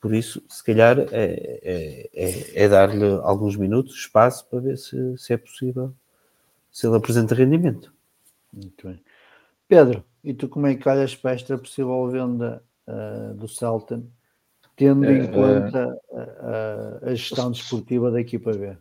[0.00, 5.16] Por isso, se calhar, é, é, é, é dar-lhe alguns minutos, espaço, para ver se,
[5.16, 5.94] se é possível,
[6.70, 7.92] se ele apresenta rendimento.
[8.52, 9.00] Muito bem.
[9.66, 14.02] Pedro, e tu como é que olhas para esta possível venda ah, do Celta,
[14.76, 18.76] tendo em Eh, conta ah, ah, a gestão desportiva da equipa B?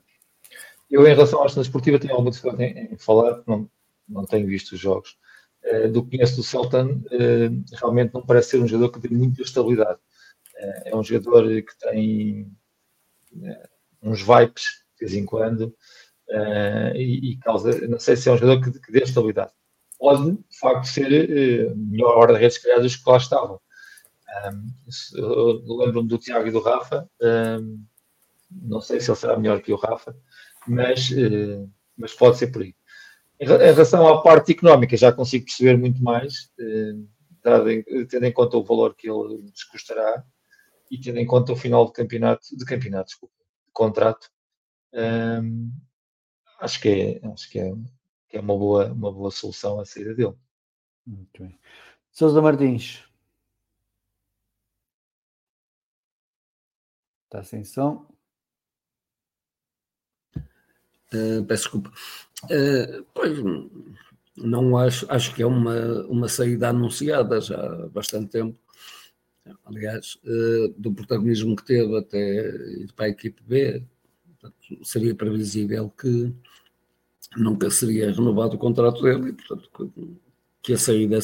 [0.89, 3.69] Eu, em relação à gestão esportiva, tenho alguma dificuldade em, em falar, não,
[4.07, 5.17] não tenho visto os jogos.
[5.63, 7.49] Eh, do que conheço do Celtan, eh,
[7.79, 9.99] realmente não parece ser um jogador que dê muita estabilidade.
[10.57, 12.51] Eh, é um jogador que tem
[13.43, 13.69] eh,
[14.01, 15.73] uns vibes de vez em quando
[16.29, 19.51] eh, e, e causa, não sei se é um jogador que, que dê estabilidade.
[19.97, 23.59] Pode, de facto, ser eh, melhor guarda-redes, se calhar, dos que lá estavam.
[24.51, 27.09] Um, lembro-me do Tiago e do Rafa.
[27.21, 27.83] um,
[28.51, 30.15] não sei se ele será melhor que o Rafa,
[30.67, 31.65] mas, eh,
[31.97, 32.75] mas pode ser por aí.
[33.39, 36.51] Em relação à parte económica, já consigo perceber muito mais,
[37.43, 40.23] dado em- tendo em conta o valor que ele nos custará
[40.91, 43.33] e tendo em conta o final de campeonato, de campeonato, desculpa,
[43.65, 44.29] de contrato.
[44.93, 45.71] Ehm,
[46.59, 46.89] acho que
[47.23, 47.71] é, acho que é,
[48.29, 50.35] que é uma, boa, uma boa solução a saída dele.
[51.05, 51.57] Muito bem.
[52.11, 53.03] Sousa Martins.
[57.33, 58.05] Está sem som.
[61.11, 61.91] Uh, peço desculpa.
[62.43, 63.39] Uh, pois,
[64.37, 68.59] não acho, acho que é uma, uma saída anunciada já há bastante tempo.
[69.65, 72.49] Aliás, uh, do protagonismo que teve até
[72.83, 73.83] ir para a equipe B,
[74.27, 76.31] portanto, seria previsível que
[77.35, 80.17] nunca seria renovado o contrato dele e, portanto, que,
[80.61, 81.17] que a saída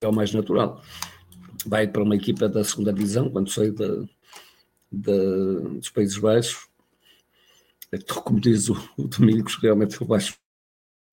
[0.00, 0.82] é o mais natural.
[1.66, 4.08] Vai para uma equipa da segunda divisão, quando sai da,
[4.90, 6.68] da, dos Países Baixos,
[7.90, 10.36] é como diz o, o Domingos, realmente o baixo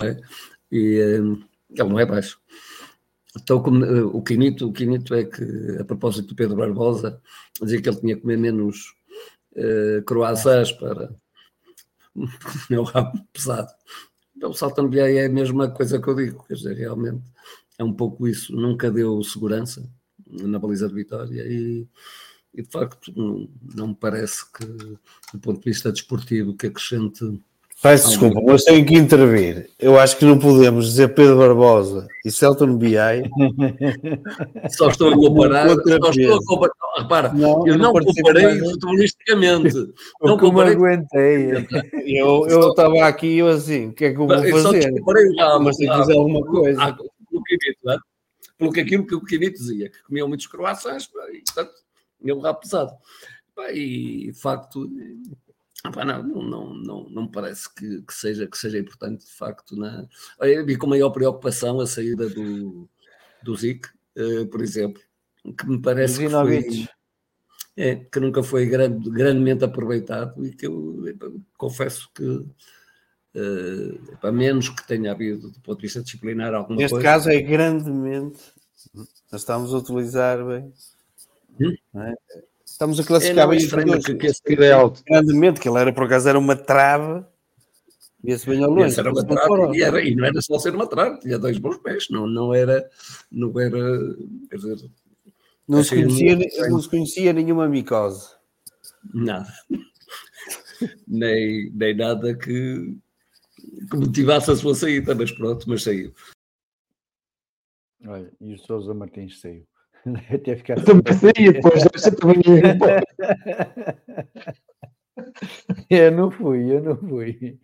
[0.01, 0.19] é,
[0.71, 2.39] e um, ele não é baixo.
[3.37, 5.43] Então, como, uh, o, Quinito, o Quinito é que,
[5.79, 7.21] a propósito do Pedro Barbosa,
[7.61, 8.93] dizia que ele tinha que comer menos
[9.53, 11.13] uh, croissants para
[12.69, 13.71] meu rabo pesado.
[14.35, 17.23] Então, o Saltão Biai é a mesma coisa que eu digo, quer dizer, realmente
[17.77, 18.55] é um pouco isso.
[18.55, 19.89] Nunca deu segurança
[20.27, 21.87] na baliza de vitória e
[22.57, 27.39] e de facto não, não me parece que, do ponto de vista desportivo, que acrescente.
[27.83, 29.69] Peço desculpa, mas tenho que intervir.
[29.77, 32.95] Eu acho que não podemos dizer Pedro Barbosa e Celton BI.
[34.69, 35.67] Só estou a comparar.
[35.69, 36.73] Só estou a comparar.
[36.79, 38.59] Não, repara, Não, eu não participo comparei mais.
[38.71, 39.75] futebolisticamente.
[40.21, 40.73] Não que comparei.
[40.73, 41.67] aguentei.
[42.05, 44.93] Eu eu estava aqui e eu assim, o que é que eu vou Eu fazer?
[45.37, 45.63] rabo.
[45.65, 46.81] Mas tem que fazer alguma coisa.
[46.81, 47.97] ah, Pelo Quinito, é?
[48.57, 51.73] Pelo que aquilo que o Quinito dizia, que comiam muitos croissants, portanto,
[52.21, 52.93] um rabo pesado.
[53.73, 54.89] E de facto,
[56.05, 59.75] não, não, não, não, me parece que, que, seja, que seja importante, de facto.
[59.75, 60.07] Na...
[60.39, 62.89] Eu vi com maior preocupação a saída do,
[63.43, 63.87] do Zic,
[64.17, 65.01] uh, por exemplo,
[65.57, 66.87] que me parece que, foi,
[67.77, 71.03] é, que nunca foi grande, grandemente aproveitado e que eu
[71.57, 76.93] confesso que uh, para menos que tenha havido do ponto de vista disciplinar alguma Neste
[76.93, 77.03] coisa.
[77.03, 78.39] caso é grandemente,
[79.31, 80.73] nós estamos a utilizar bem.
[81.59, 81.75] Hum?
[82.01, 82.13] É?
[82.65, 85.03] Estamos a classificar bem estranho que, que esse é alto.
[85.05, 87.23] Grandemente, que ele era por acaso era uma trave.
[88.23, 88.99] Via-se bem ao longe.
[88.99, 91.77] Era uma trave, e, era, e não era só ser uma trave, tinha dois bons
[91.77, 92.89] pés, não, não era,
[93.31, 93.77] não era,
[94.49, 94.89] quer dizer,
[95.67, 96.37] não se, conhecia,
[96.69, 98.35] não se conhecia nenhuma micose.
[99.13, 99.51] Nada.
[101.07, 102.97] nem, nem nada que,
[103.89, 106.13] que motivasse a sua saída, mas pronto, mas saiu.
[108.05, 109.65] Olha, e o Sousa Martins saiu.
[110.33, 113.03] Até ficar também saí, depois dessa também ia embora.
[115.89, 117.59] Eu não fui, eu não fui.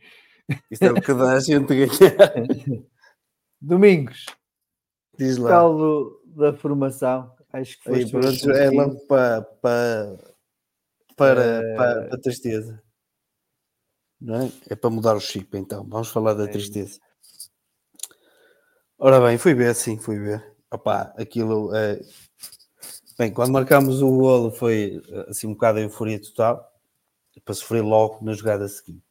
[0.69, 2.33] Isto é o que dá a gente ganhar.
[3.61, 4.25] Domingos.
[5.17, 5.49] Diz lá.
[5.49, 7.33] Caldo da formação.
[7.51, 8.09] Acho que foi.
[8.09, 10.17] pronto, é logo para, para,
[11.15, 11.75] para, é...
[11.75, 12.81] para, para a tristeza.
[14.19, 14.51] Não é?
[14.69, 15.85] é para mudar o chip, então.
[15.87, 16.47] Vamos falar da é.
[16.47, 16.99] tristeza.
[18.97, 20.55] Ora bem, fui ver, sim, fui ver.
[20.71, 22.01] Opá, aquilo é,
[23.21, 26.73] Bem, quando marcámos o golo foi assim um bocado a euforia total
[27.45, 29.03] para sofrer logo na jogada seguinte.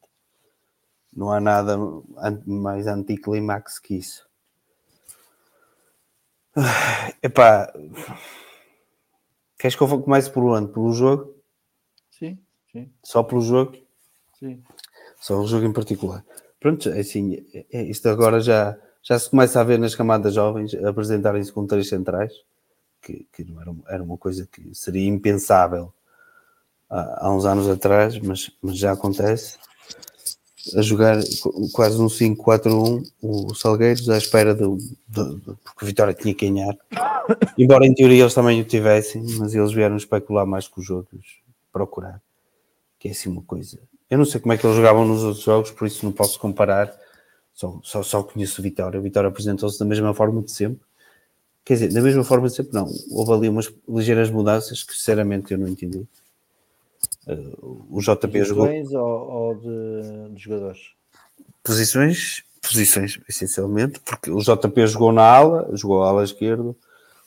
[1.12, 1.78] Não há nada
[2.44, 4.28] mais anticlimax que isso.
[7.22, 7.72] Epá,
[9.56, 10.72] queres que eu comece por onde?
[10.72, 11.34] Pelo jogo?
[12.10, 12.36] Sim,
[12.72, 12.92] sim.
[13.04, 13.76] Só pelo jogo?
[14.40, 14.60] Sim.
[15.20, 16.24] Só o jogo em particular.
[16.58, 20.74] Pronto, é assim, é, isto agora já, já se começa a ver nas camadas jovens
[20.74, 22.32] apresentarem-se com três centrais
[23.00, 25.92] que, que não era, era uma coisa que seria impensável
[26.88, 29.58] há, há uns anos atrás, mas, mas já acontece.
[30.76, 31.16] A jogar
[31.72, 34.76] quase um 5-4-1, o Salgueiros à espera do,
[35.08, 36.76] do, do, porque a Vitória tinha que ganhar.
[37.56, 41.40] Embora em teoria eles também o tivessem, mas eles vieram especular mais com os jogos,
[41.72, 42.20] procurar.
[42.98, 43.78] Que é assim uma coisa.
[44.10, 46.38] Eu não sei como é que eles jogavam nos outros jogos, por isso não posso
[46.38, 46.94] comparar.
[47.54, 48.98] Só, só, só conheço o Vitória.
[48.98, 50.80] O Vitória apresentou-se da mesma forma de sempre
[51.64, 52.88] Quer dizer, da mesma forma sempre não.
[53.10, 56.06] Houve ali umas ligeiras mudanças que sinceramente eu não entendi.
[57.26, 59.08] Uh, o JP Posições jogou.
[59.08, 60.80] ou, ou de, de, jogadores?
[61.62, 66.74] Posições, posições, essencialmente, porque o JP jogou na ala, jogou a ala esquerda,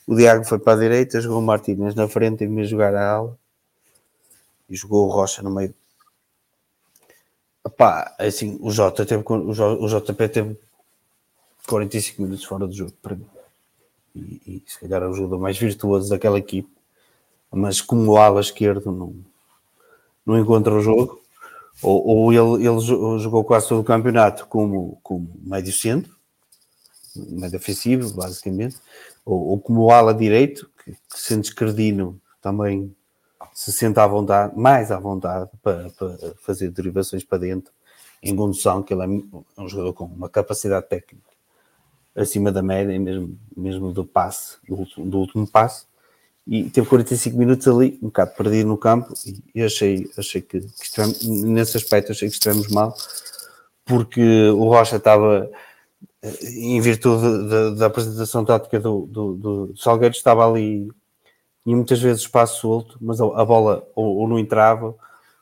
[0.05, 2.93] o Diago foi para a direita, jogou o Martínez na frente em vez de jogar
[2.95, 3.37] a ala
[4.69, 5.73] e jogou o Rocha no meio.
[7.65, 10.57] Epá, assim, o, J teve, o JP teve
[11.67, 13.25] 45 minutos fora do jogo para mim.
[14.15, 16.69] E, e se calhar é o jogador mais virtuoso daquela equipe,
[17.49, 19.15] mas como ala esquerdo não,
[20.25, 21.21] não encontra o jogo,
[21.81, 22.79] ou, ou ele, ele
[23.19, 26.13] jogou quase todo o campeonato como, como médio centro,
[27.15, 28.77] médio ofensivo, basicamente,
[29.25, 32.93] ou, ou como ala direito, que, que sendo esquerdino também
[33.53, 37.71] se sente à vontade, mais à vontade para, para fazer derivações para dentro,
[38.21, 41.33] em condução, que ele é um jogador com uma capacidade técnica
[42.15, 45.85] acima da média, mesmo, mesmo do passe, do do último passe,
[46.45, 49.13] e teve 45 minutos ali, um bocado perdido no campo,
[49.55, 52.93] e achei, achei que, que nesse aspecto achei que estivemos mal,
[53.85, 55.49] porque o Rocha estava,
[56.41, 60.89] em virtude da, da apresentação tática do, do, do Salgueiro, estava ali,
[61.65, 64.95] e muitas vezes espaço solto, mas a, bola ou, ou, não entrava,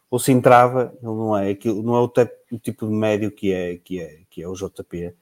[0.09, 2.11] ou se entrava, ele não é, aquilo, não é o,
[2.55, 5.15] o tipo de médio que é, que é, que é o JP,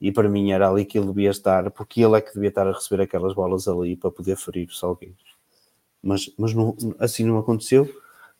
[0.00, 2.66] e para mim era ali que ele devia estar, porque ele é que devia estar
[2.66, 5.34] a receber aquelas bolas ali para poder ferir o Salgueiros.
[6.02, 7.88] Mas, mas não, assim não aconteceu.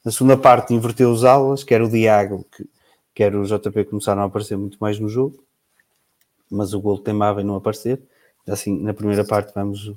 [0.05, 2.69] Na segunda parte inverteu os alas, quer o Diago, que,
[3.15, 5.43] quer o JP começaram a aparecer muito mais no jogo,
[6.51, 8.03] mas o gol teimava em não aparecer.
[8.47, 9.95] Assim, na primeira parte tivemos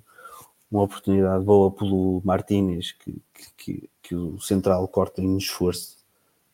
[0.72, 3.22] uma oportunidade boa pelo Martínez, que,
[3.58, 5.98] que, que, o central corta em esforço,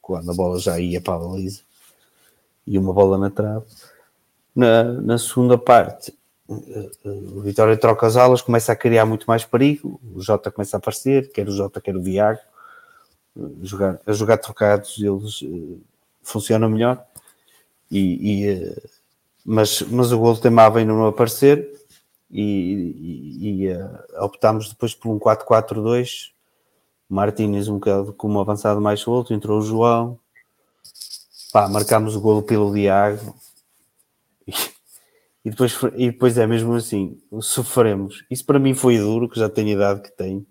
[0.01, 1.61] quando a bola já ia para a baliza,
[2.65, 3.65] e uma bola na trave.
[4.55, 6.13] Na, na segunda parte,
[6.47, 10.79] o Vitória troca as alas, começa a criar muito mais perigo, o Jota começa a
[10.79, 12.39] aparecer, quer o Jota, quer o Diago,
[13.61, 15.43] jogar, a jogar trocados eles
[16.21, 17.03] funcionam melhor,
[17.89, 18.75] e, e
[19.45, 21.82] mas, mas o gol temava em não aparecer,
[22.33, 26.31] e, e, e uh, optámos depois por um 4-4-2,
[27.07, 30.19] Martínez um bocado como avançado mais solto, entrou o João,
[31.51, 33.35] pá, marcámos o golo pelo Diago,
[35.45, 38.25] e depois, e depois é mesmo assim, sofremos.
[38.31, 40.45] Isso para mim foi duro, que já tenho a idade que tenho.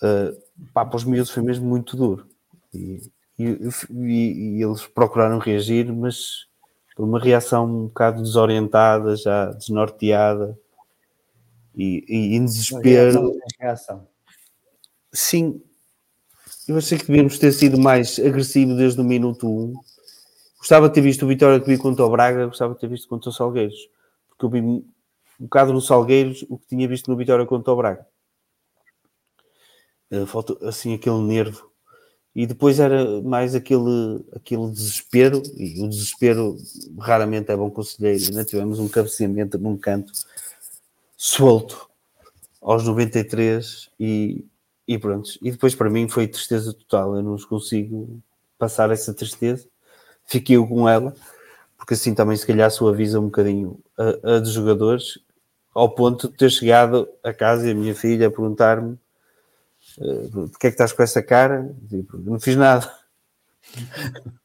[0.00, 2.28] Uh, pá, para os miúdos foi mesmo muito duro.
[2.72, 3.00] E,
[3.36, 3.58] e,
[3.90, 6.46] e, e eles procuraram reagir, mas
[7.04, 10.58] uma reação um bocado desorientada, já desnorteada
[11.74, 13.32] e, e em desespero.
[13.58, 14.06] Reação.
[15.12, 15.62] Sim,
[16.68, 19.74] eu achei que devíamos ter sido mais agressivo desde o minuto 1.
[20.58, 23.08] Gostava de ter visto o Vitória que vi contra o Braga, gostava de ter visto
[23.08, 23.88] contra o Salgueiros,
[24.28, 24.84] porque eu vi um
[25.38, 28.06] bocado no Salgueiros o que tinha visto no Vitória contra o Braga.
[30.12, 31.69] Uh, falta assim aquele nervo
[32.34, 36.56] e depois era mais aquele, aquele desespero, e o desespero
[36.98, 38.24] raramente é bom conselheiro.
[38.26, 40.12] Ainda tivemos um cabeceamento num canto
[41.16, 41.88] solto
[42.62, 44.44] aos 93 e,
[44.86, 45.30] e pronto.
[45.42, 47.16] E depois para mim foi tristeza total.
[47.16, 48.20] Eu não consigo
[48.56, 49.66] passar essa tristeza.
[50.24, 51.14] Fiquei com ela,
[51.76, 55.18] porque assim também se calhar suaviza um bocadinho a, a dos jogadores,
[55.74, 58.96] ao ponto de ter chegado a casa e a minha filha a perguntar-me
[60.32, 61.74] porque é que estás com essa cara?
[61.88, 62.90] Tipo, não fiz nada.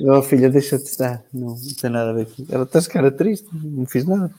[0.00, 1.24] Oh, filha, deixa-te estar.
[1.32, 4.34] Não, não tem nada a ver com Ela estás cara triste, não fiz nada.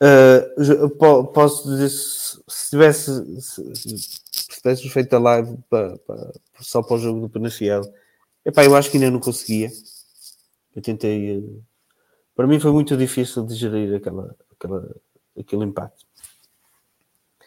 [0.00, 6.80] Uh, posso dizer se, se tivesse se, se tivesse feito a live para, para, só
[6.80, 7.82] para o jogo do Penafiel,
[8.44, 9.70] epá, eu acho que ainda não conseguia.
[10.74, 11.38] Eu tentei.
[11.38, 11.60] Uh,
[12.36, 14.96] para mim foi muito difícil digerir aquela, aquela,
[15.36, 16.05] aquele impacto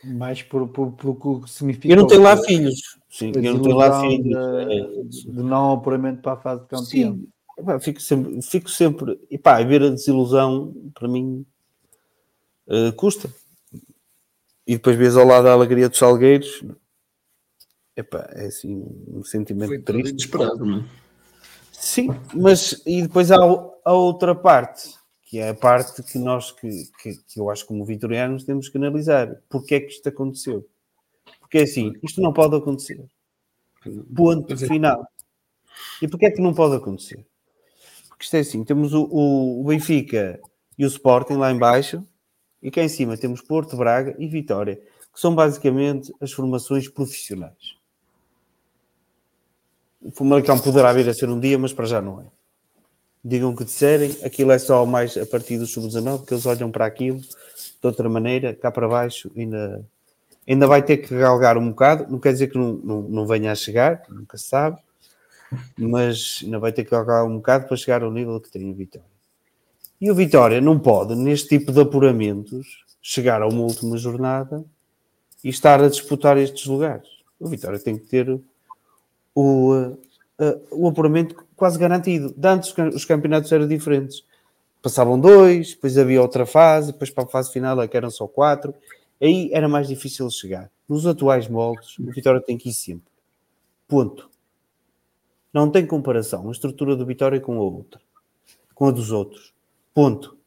[0.03, 1.87] mais por, por, pelo que significa.
[1.87, 2.97] Eu não tenho lá filhos.
[3.09, 4.23] Sim, eu não tenho lá filhos.
[4.23, 5.31] De, é.
[5.33, 6.85] de não apuramento para a fase de campeão.
[6.85, 7.27] Sim.
[7.57, 9.19] Epá, fico sempre, fico sempre.
[9.29, 11.45] E pá, ver a desilusão para mim
[12.67, 13.29] uh, custa.
[14.65, 16.63] E depois vês ao lado a alegria dos Salgueiros.
[17.97, 20.11] Epá, é assim um sentimento Foi triste.
[20.11, 20.85] Inesperado, não é?
[21.71, 24.98] Sim, mas e depois há a outra parte
[25.29, 26.67] que é a parte que nós, que,
[26.99, 29.35] que, que, eu acho como vitorianos, temos que analisar.
[29.47, 30.67] Porquê é que isto aconteceu?
[31.39, 33.05] Porque é assim, isto não pode acontecer.
[34.15, 35.07] Ponto final.
[36.01, 37.23] E porquê é que não pode acontecer?
[38.07, 40.39] Porque isto é assim, temos o, o, o Benfica
[40.75, 42.03] e o Sporting lá embaixo,
[42.59, 44.77] e cá em cima temos Porto, Braga e Vitória,
[45.13, 47.77] que são basicamente as formações profissionais.
[50.01, 52.38] O Famalicão poderá vir a ser um dia, mas para já não é
[53.23, 56.71] digam o que disserem, aquilo é só mais a partir do sub-19, que eles olham
[56.71, 59.85] para aquilo de outra maneira, cá para baixo, ainda,
[60.47, 63.51] ainda vai ter que galgar um bocado, não quer dizer que não, não, não venha
[63.51, 64.77] a chegar, nunca se sabe,
[65.77, 68.73] mas ainda vai ter que galgar um bocado para chegar ao nível que tem o
[68.73, 69.07] Vitória.
[69.99, 74.63] E o Vitória não pode, neste tipo de apuramentos, chegar a uma última jornada
[75.43, 77.07] e estar a disputar estes lugares.
[77.39, 78.39] O Vitória tem que ter
[79.33, 79.97] o,
[80.39, 82.33] uh, o apuramento quase garantido.
[82.35, 84.23] De antes os campeonatos eram diferentes.
[84.81, 88.27] Passavam dois, depois havia outra fase, depois para a fase final é que eram só
[88.27, 88.73] quatro.
[89.21, 90.71] Aí era mais difícil chegar.
[90.87, 93.11] Nos atuais moldes, o Vitória tem que ir sempre.
[93.87, 94.29] Ponto.
[95.53, 97.99] Não tem comparação a estrutura do Vitória com a outra,
[98.73, 99.53] com a dos outros.
[99.93, 100.37] Ponto.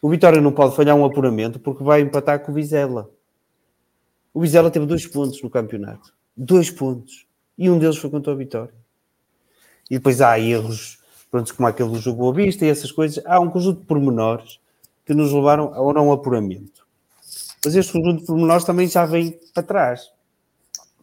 [0.00, 3.10] O Vitória não pode falhar um apuramento porque vai empatar com o Vizela.
[4.32, 6.14] O Vizela teve dois pontos no campeonato.
[6.36, 7.26] Dois pontos.
[7.56, 8.72] E um deles foi contra o Vitória
[9.90, 10.98] e depois há erros,
[11.30, 13.24] pronto, como aquele do jogo à vista e essas coisas.
[13.26, 14.58] Há um conjunto de pormenores
[15.06, 16.86] que nos levaram ao não apuramento.
[17.64, 20.10] Mas este conjunto de pormenores também já vem para trás.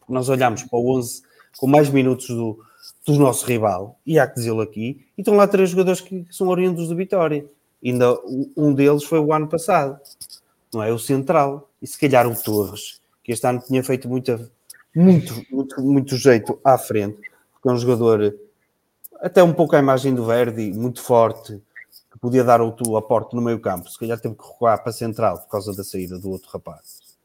[0.07, 1.23] Nós olhamos para o 11
[1.57, 2.59] com mais minutos do,
[3.05, 6.47] do nosso rival, e há que dizê-lo aqui, e estão lá três jogadores que, são
[6.47, 7.45] oriundos do Vitória.
[7.83, 8.17] Ainda
[8.57, 9.99] um deles foi o ano passado,
[10.73, 10.91] não é?
[10.91, 14.49] O Central, e se calhar o Torres, que este ano tinha feito muita,
[14.95, 17.21] muito, muito, muito jeito à frente,
[17.53, 18.35] porque é um jogador
[19.25, 21.59] até um pouco a imagem do Verdi, muito forte,
[22.11, 23.89] que podia dar outro aporte no meio campo.
[23.89, 27.17] Se calhar teve que recuar para a central por causa da saída do outro rapaz.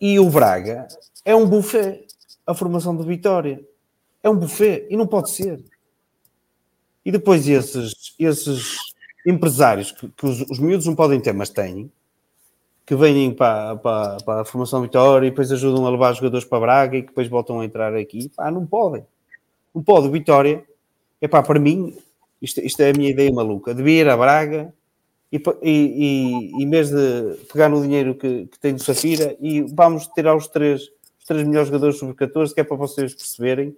[0.00, 0.88] E, o Braga
[1.24, 2.08] é um buffet.
[2.44, 3.64] A formação do Vitória
[4.20, 5.62] é um buffet e não pode ser.
[7.04, 8.78] E depois esses, esses
[9.24, 11.90] empresários que, que os, os miúdos não podem ter, mas têm,
[12.84, 16.58] que vêm para, para, para a formação Vitória e depois ajudam a levar jogadores para
[16.58, 18.28] Braga e que depois voltam a entrar aqui.
[18.34, 19.06] Pá, não podem.
[19.72, 20.08] Não pode.
[20.08, 20.68] O Vitória
[21.20, 21.96] Epá, para mim,
[22.40, 24.72] isto, isto é a minha ideia maluca, devia ir a Braga
[25.30, 29.60] e, e, e, em vez de pegar no dinheiro que, que tem do Safira e
[29.62, 30.82] vamos tirar os três,
[31.18, 33.76] os três melhores jogadores sobre 14, que é para vocês perceberem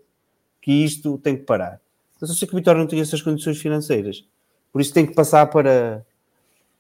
[0.61, 1.81] que isto tem que parar.
[2.21, 4.25] Mas eu sei que o Vitória não tem essas condições financeiras,
[4.73, 6.07] por isso tem que passar para,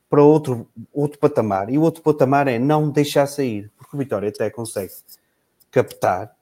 [0.08, 1.68] para outro, outro patamar.
[1.68, 4.92] E o outro patamar é não deixar sair, porque o Vitória até consegue
[5.70, 6.34] captar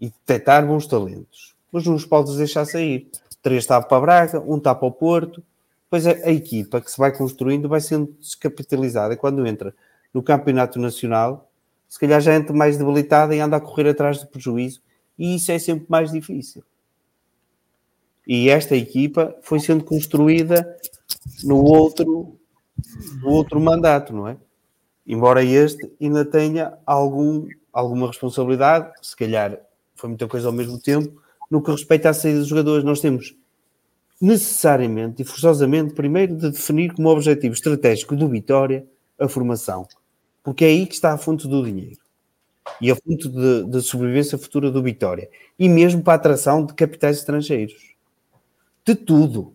[0.00, 3.10] e detectar bons talentos, mas não os podes deixar sair
[3.46, 5.40] três está para Braga, um está para o Porto,
[5.84, 9.72] depois a, a, equipa que se vai construindo vai sendo descapitalizada quando entra
[10.12, 11.48] no campeonato nacional,
[11.88, 14.82] se calhar já entra mais debilitada e anda a correr atrás do prejuízo
[15.16, 16.64] E isso é sempre mais difícil.
[18.26, 20.76] E esta equipa foi sendo construída
[21.44, 22.36] no outro,
[23.22, 24.36] no outro mandato, não é?
[25.06, 29.56] Embora este ainda tenha algum, alguma responsabilidade, se calhar
[29.94, 32.84] foi muita coisa ao mesmo tempo, no que respeita à saída dos jogadores.
[32.84, 33.34] Nós temos
[34.20, 38.86] necessariamente e forçosamente, primeiro, de definir como objetivo estratégico do Vitória
[39.18, 39.86] a formação,
[40.42, 42.00] porque é aí que está a fonte do dinheiro
[42.80, 45.28] e a fonte de sobrevivência futura do Vitória,
[45.58, 47.94] e mesmo para a atração de capitais estrangeiros.
[48.84, 49.54] De tudo.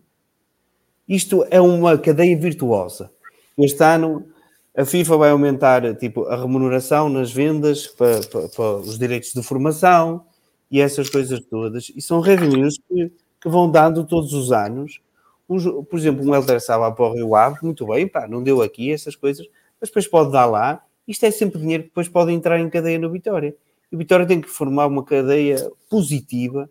[1.08, 3.10] Isto é uma cadeia virtuosa.
[3.58, 4.26] Este ano
[4.74, 9.42] a FIFA vai aumentar tipo, a remuneração nas vendas para, para, para os direitos de
[9.42, 10.24] formação
[10.72, 11.92] e essas coisas todas.
[11.94, 13.12] E são revenues que
[13.42, 15.00] que vão dando todos os anos.
[15.48, 18.92] por exemplo, um Helder Saba para o Rio Ave, muito bem, pá, não deu aqui
[18.92, 19.44] essas coisas,
[19.80, 20.80] mas depois pode dar lá.
[21.06, 23.54] Isto é sempre dinheiro que depois pode entrar em cadeia no Vitória.
[23.90, 26.70] E o Vitória tem que formar uma cadeia positiva.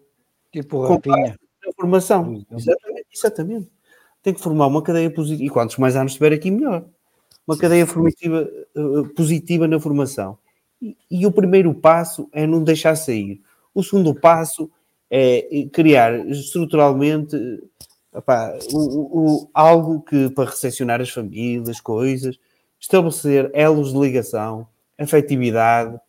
[0.50, 1.38] Tipo Rapinha.
[1.68, 2.42] A formação.
[2.50, 3.72] Exatamente, exatamente.
[4.24, 5.44] Tem que formar uma cadeia positiva.
[5.44, 6.86] E quantos mais anos estiver aqui, melhor.
[7.46, 10.38] Uma cadeia formativa uh, positiva na formação.
[10.82, 13.42] E, e o primeiro passo é não deixar sair.
[13.74, 14.70] O segundo passo
[15.10, 17.36] é criar estruturalmente
[18.74, 22.38] o, o, algo que para recepcionar as famílias, coisas,
[22.80, 24.68] estabelecer elos de ligação,
[24.98, 26.00] afetividade,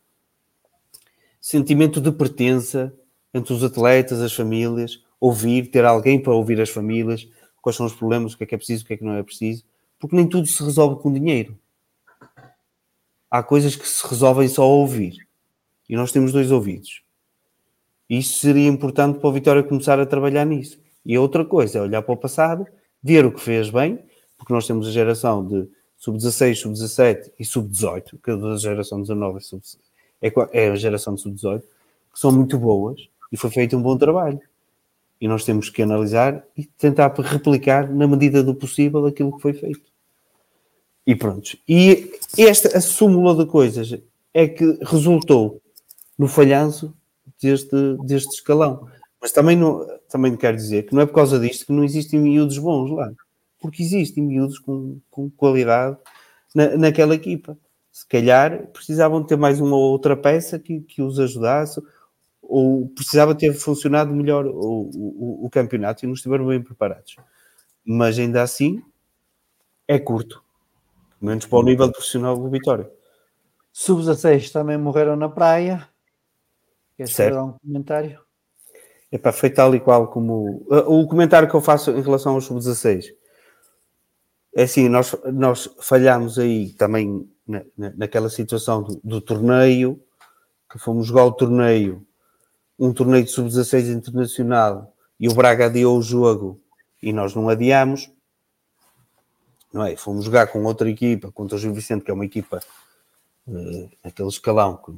[1.39, 2.93] sentimento de pertença
[3.33, 7.27] entre os atletas, as famílias, ouvir, ter alguém para ouvir as famílias,
[7.61, 9.15] quais são os problemas, o que é que é preciso, o que é que não
[9.15, 9.63] é preciso,
[9.97, 11.57] porque nem tudo se resolve com dinheiro.
[13.31, 15.27] Há coisas que se resolvem só a ouvir.
[15.89, 17.02] E nós temos dois ouvidos.
[18.09, 20.79] Isso seria importante para o Vitória começar a trabalhar nisso.
[21.05, 22.65] E outra coisa é olhar para o passado,
[23.01, 23.99] ver o que fez bem,
[24.37, 25.67] porque nós temos a geração de
[25.97, 29.39] sub-16, sub-17 e sub-18, que a geração 19
[30.21, 32.99] é, é, a geração de sub-18, que são muito boas
[33.31, 34.39] e foi feito um bom trabalho.
[35.19, 39.53] E nós temos que analisar e tentar replicar, na medida do possível, aquilo que foi
[39.53, 39.93] feito.
[41.05, 41.57] E pronto.
[41.67, 43.97] E esta a súmula de coisas
[44.33, 45.61] é que resultou
[46.17, 46.93] no falhanço
[47.47, 48.87] deste, deste escalão.
[49.21, 52.19] Mas também, não, também quero dizer que não é por causa disto que não existem
[52.19, 53.11] miúdos bons lá.
[53.59, 55.97] Porque existem miúdos com, com qualidade
[56.53, 57.57] na, naquela equipa.
[57.91, 61.81] Se calhar precisavam ter mais uma ou outra peça que, que os ajudasse,
[62.41, 67.15] ou precisava ter funcionado melhor o, o, o campeonato e não estiveram bem preparados.
[67.85, 68.81] Mas ainda assim,
[69.87, 70.43] é curto.
[71.21, 72.89] Menos para o nível profissional do Vitória.
[73.71, 75.87] Sub-16 também morreram na praia.
[77.03, 77.39] Queres certo.
[77.39, 78.19] um comentário?
[79.11, 80.65] É para foi tal e qual como.
[80.87, 83.13] O comentário que eu faço em relação ao sub-16
[84.55, 90.01] é assim: nós, nós falhámos aí também na, na, naquela situação do, do, torneio,
[90.71, 92.05] que fomos jogar o torneio,
[92.79, 96.59] um torneio de sub-16 internacional, e o Braga adiou o jogo
[97.01, 98.09] e nós não adiamos,
[99.71, 99.95] não é?
[99.95, 102.59] Fomos jogar com outra equipa, contra o Gil Vicente, que é uma equipa
[103.47, 104.91] uh, aquele escalão que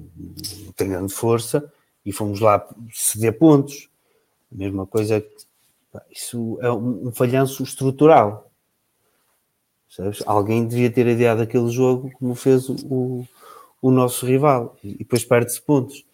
[0.66, 1.72] não tem grande força,
[2.06, 3.90] e fomos lá ceder pontos.
[4.54, 5.26] A mesma coisa,
[6.12, 8.52] isso é um, falhanço estrutural.
[9.90, 10.22] Sabes?
[10.26, 13.26] Alguém devia ter adiado aquele jogo como fez o,
[13.82, 16.06] o nosso rival e depois perde-se pontos.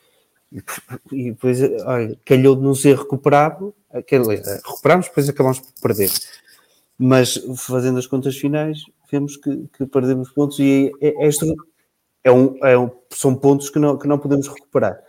[1.12, 3.74] E depois, olha, calhou de não ser recuperado.
[3.90, 6.12] Recuperámos, depois acabamos por perder.
[6.98, 11.30] Mas fazendo as contas finais, vemos que, que perdemos pontos e é, é,
[12.26, 15.02] é, um, é um, são pontos que não, que não podemos recuperar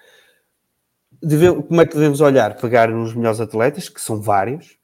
[1.23, 2.57] deve, como é que devemos olhar?
[2.57, 4.78] Pegar nos melhores atletas, que são vários,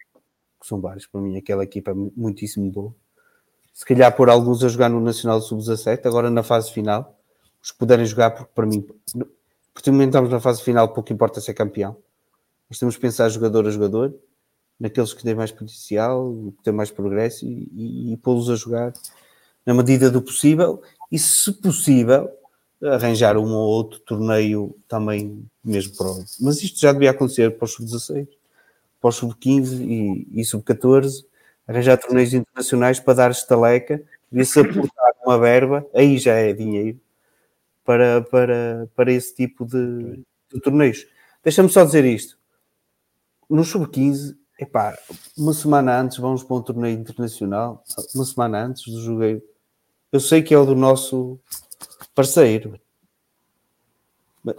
[0.60, 2.94] que são vários, para mim aquela equipa é muitíssimo boa.
[3.72, 7.16] Se calhar pôr alguns a jogar no Nacional Sub-17, agora na fase final,
[7.62, 8.86] os puderem jogar, porque para mim,
[9.72, 11.96] porque estamos na fase final, pouco importa ser campeão.
[12.68, 14.14] Nós temos que pensar jogador a jogador,
[14.78, 18.92] naqueles que têm mais potencial, que têm mais progresso e, e, e pô-los a jogar
[19.64, 22.30] na medida do possível e, se possível,
[22.82, 26.06] arranjar um ou outro torneio também mesmo para
[26.40, 28.28] Mas isto já devia acontecer para os sub-16,
[29.00, 31.24] para os sub-15 e, e sub-14,
[31.66, 36.98] arranjar torneios internacionais para dar estaleca, devia-se aportar uma verba, aí já é dinheiro,
[37.84, 40.22] para, para, para esse tipo de,
[40.52, 41.06] de torneios.
[41.42, 42.38] Deixa-me só dizer isto.
[43.48, 44.96] No sub-15, epá,
[45.36, 47.82] uma semana antes vamos para um torneio internacional,
[48.14, 49.42] uma semana antes do jogueiro.
[50.12, 51.38] Eu sei que é o do nosso
[52.18, 52.80] parceiro.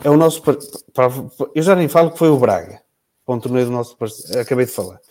[0.02, 0.42] É o nosso.
[1.54, 2.82] Eu já nem falo que foi o Braga,
[3.26, 4.40] para um torneio do nosso parceiro.
[4.40, 5.02] Acabei de falar.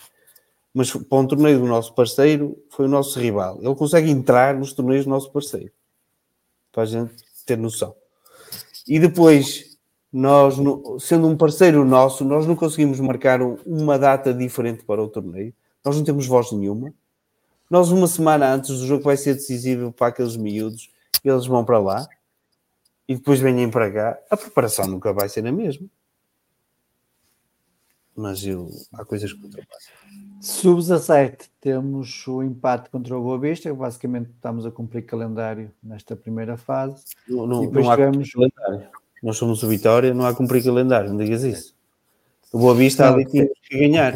[0.73, 3.59] Mas para um torneio do nosso parceiro, foi o nosso rival.
[3.61, 5.70] Ele consegue entrar nos torneios do nosso parceiro.
[6.73, 7.15] Para a gente
[7.45, 7.95] ter noção.
[8.87, 9.77] E depois,
[10.11, 10.57] nós,
[11.01, 15.53] sendo um parceiro nosso, nós não conseguimos marcar uma data diferente para o torneio.
[15.85, 16.95] Nós não temos voz nenhuma.
[17.69, 20.89] Nós, uma semana antes do jogo, vai ser decisivo para aqueles miúdos,
[21.23, 22.09] eles vão para lá
[23.09, 24.18] e depois vêm para cá.
[24.30, 25.89] A preparação nunca vai ser a mesma.
[28.14, 29.93] Mas eu, há coisas que ultrapassam.
[30.40, 36.56] Sub-17, temos o empate contra o Boa Vista, basicamente estamos a cumprir calendário nesta primeira
[36.56, 37.05] fase.
[37.28, 38.30] Não, não, não há tivemos...
[38.30, 38.89] calendário.
[39.22, 41.76] Nós somos o Vitória, não há cumprir calendário, não digas isso.
[42.52, 44.14] O Boa Vista ali tinha que ganhar.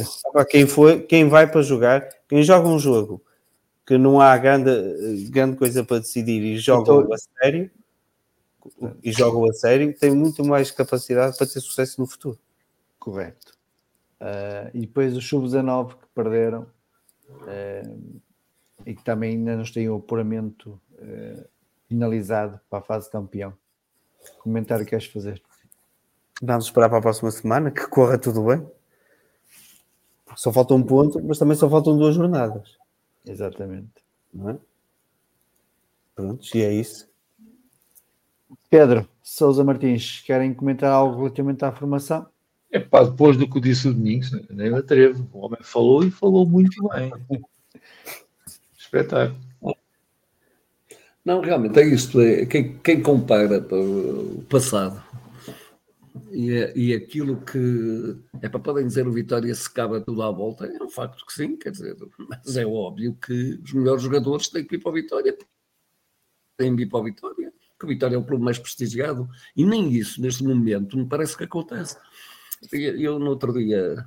[0.48, 3.22] Quem, foi, quem vai para jogar, quem joga um jogo
[3.86, 7.70] que não há grande, grande coisa para decidir e joga então, a sério,
[9.02, 12.38] e jogam a sério, tem muito mais capacidade para ter sucesso no futuro.
[12.98, 13.52] Correto.
[14.20, 16.66] Uh, e depois os sub-19 que perderam
[17.28, 18.20] uh,
[18.86, 21.44] e que também ainda não têm o apuramento uh,
[21.88, 23.52] finalizado para a fase campeão.
[24.38, 25.42] Comentário que queres fazer?
[26.40, 28.64] Vamos esperar para a próxima semana que corra tudo bem.
[30.36, 32.78] Só falta um ponto, mas também só faltam duas jornadas.
[33.26, 34.04] Exatamente.
[34.32, 34.58] Não é?
[36.14, 37.11] Pronto, e é isso.
[38.72, 42.26] Pedro, Souza Martins, querem comentar algo relativamente à formação?
[42.70, 45.28] É pá, depois do que disse o Domingos, nem me atrevo.
[45.30, 47.12] O homem falou e falou muito bem.
[48.74, 49.38] Espetáculo.
[51.22, 52.18] Não, realmente é isto.
[52.18, 55.04] É, quem, quem compara o passado
[56.30, 60.30] e, é, e aquilo que é para podem dizer o Vitória se acaba tudo à
[60.30, 61.94] volta, é um facto que sim, quer dizer,
[62.26, 65.36] mas é óbvio que os melhores jogadores têm que ir para o Vitória,
[66.56, 67.51] têm que ir para o Vitória,
[67.82, 71.36] que o Vitória é o clube mais prestigiado, e nem isso neste momento me parece
[71.36, 71.96] que acontece.
[72.72, 74.06] Eu no outro dia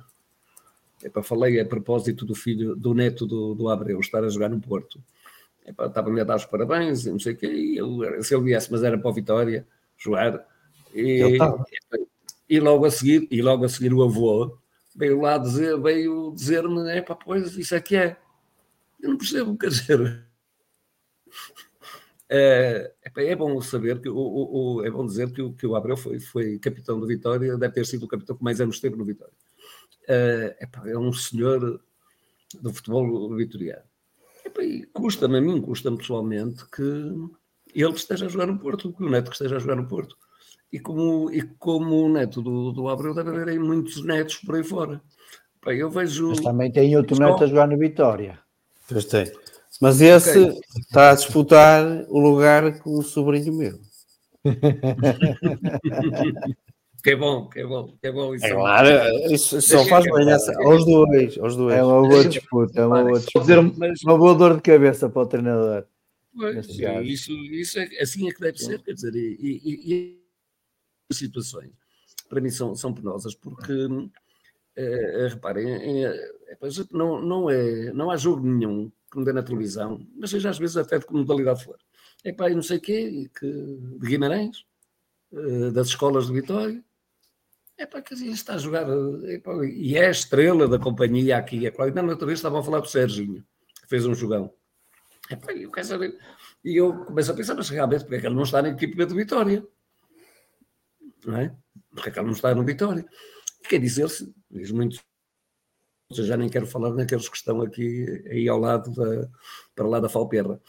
[1.12, 4.58] para falei a propósito do filho, do neto do, do Abreu estar a jogar no
[4.58, 4.98] Porto
[5.68, 8.70] estava-me a dar os parabéns e não sei o quê, e eu, se ele viesse,
[8.70, 9.66] mas era para o Vitória
[9.98, 10.46] jogar,
[10.94, 11.36] e,
[12.48, 14.56] e, logo a seguir, e logo a seguir o avô
[14.94, 18.16] veio lá dizer, veio dizer-me, é pá, pois isso é que é.
[19.00, 20.24] Eu não percebo, quer dizer.
[22.28, 25.96] É, é bom saber que o, o, é bom dizer que o, que o Abreu
[25.96, 29.04] foi, foi capitão do Vitória, deve ter sido o capitão que mais anos teve no
[29.04, 29.34] Vitória.
[30.08, 31.80] É, é um senhor
[32.60, 33.82] do futebol vitoriano.
[34.92, 36.82] Custa-me a mim, custa-me pessoalmente que
[37.74, 40.16] ele esteja a jogar no Porto, que o Neto esteja a jogar no Porto.
[40.72, 44.56] E como, e como o neto do, do Abreu, deve haver aí muitos netos por
[44.56, 45.00] aí fora.
[45.64, 46.28] Bem, eu vejo.
[46.28, 48.38] Mas também tem outro neto a jogar no Vitória.
[48.88, 49.30] Pois tem.
[49.80, 50.60] Mas esse okay.
[50.78, 53.78] está a disputar o lugar com o sobrinho meu.
[57.02, 58.34] Que é bom, que é bom, que é bom.
[58.34, 58.88] Isso é claro,
[59.32, 61.76] isso só faz bem essa, aos dois, aos dois.
[61.76, 63.60] É uma boa disputa, é uma boa, disputa.
[63.60, 65.86] uma boa dor de cabeça para o treinador.
[66.34, 66.66] Pois,
[67.04, 71.70] isso, isso é, assim é que deve ser, quer dizer, e, e, e situações
[72.28, 73.72] para mim são, são penosas, porque
[74.76, 76.28] é, reparem, é, é,
[76.90, 80.58] não, não, é, não há jogo nenhum que me dê na televisão, mas seja às
[80.58, 81.78] vezes até de que modalidade for.
[82.24, 84.64] É pá, não sei o quê, que, de Guimarães,
[85.72, 86.82] das escolas de Vitória,
[87.78, 88.86] é para que está a jogar.
[89.68, 91.66] e é a estrela da companhia aqui.
[91.66, 93.44] É claro, na outra vez estavam a falar do Serginho,
[93.82, 94.52] que fez um jogão.
[95.30, 96.18] Epá, eu quero saber.
[96.64, 99.04] E eu começo a pensar, mas realmente, porque é que ele não está na equipe
[99.04, 99.66] de Vitória?
[101.24, 101.54] Não é?
[101.90, 103.04] Porque é que ele não está no Vitória?
[103.68, 105.02] Quer dizer-se, diz muito.
[106.10, 109.28] Eu já nem quero falar naqueles que estão aqui aí ao lado da,
[109.74, 110.60] para lá da Falperra.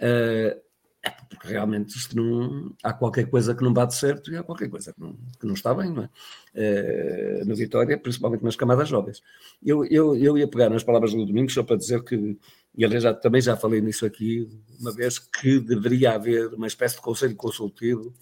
[0.00, 0.60] Uh,
[1.02, 2.74] é porque realmente isto não.
[2.82, 5.54] Há qualquer coisa que não bate certo e há qualquer coisa que não, que não
[5.54, 6.10] está bem, não é?
[6.54, 9.22] Uh, na Vitória, principalmente nas camadas jovens.
[9.64, 12.36] Eu, eu, eu ia pegar nas palavras do Domingos só para dizer que,
[12.76, 14.46] e aliás já, também já falei nisso aqui
[14.78, 18.12] uma vez, que deveria haver uma espécie de conselho consultivo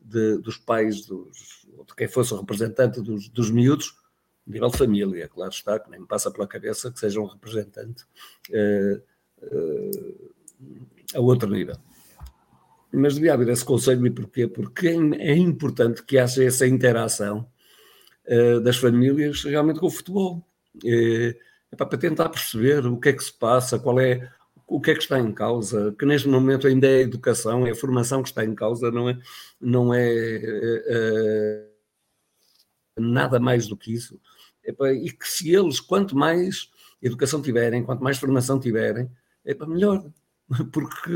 [0.00, 3.94] de, dos pais, dos, de quem fosse o representante dos, dos miúdos,
[4.46, 8.04] nível de família, claro está, que nem me passa pela cabeça que seja um representante
[8.50, 9.02] uh,
[9.42, 10.32] uh,
[11.14, 11.76] a outro nível
[12.92, 14.46] mas devia haver esse conselho, e porquê?
[14.46, 17.48] Porque é importante que haja essa interação
[18.28, 20.46] uh, das famílias realmente com o futebol.
[20.84, 21.34] É
[21.76, 24.30] para tentar perceber o que é que se passa, qual é
[24.66, 27.70] o que é que está em causa, que neste momento ainda é a educação, é
[27.70, 29.18] a formação que está em causa, não é,
[29.60, 31.66] não é
[32.98, 34.18] uh, nada mais do que isso.
[34.66, 36.70] E que se eles, quanto mais
[37.00, 39.10] educação tiverem, quanto mais formação tiverem,
[39.44, 40.04] é para melhor
[40.72, 41.12] porque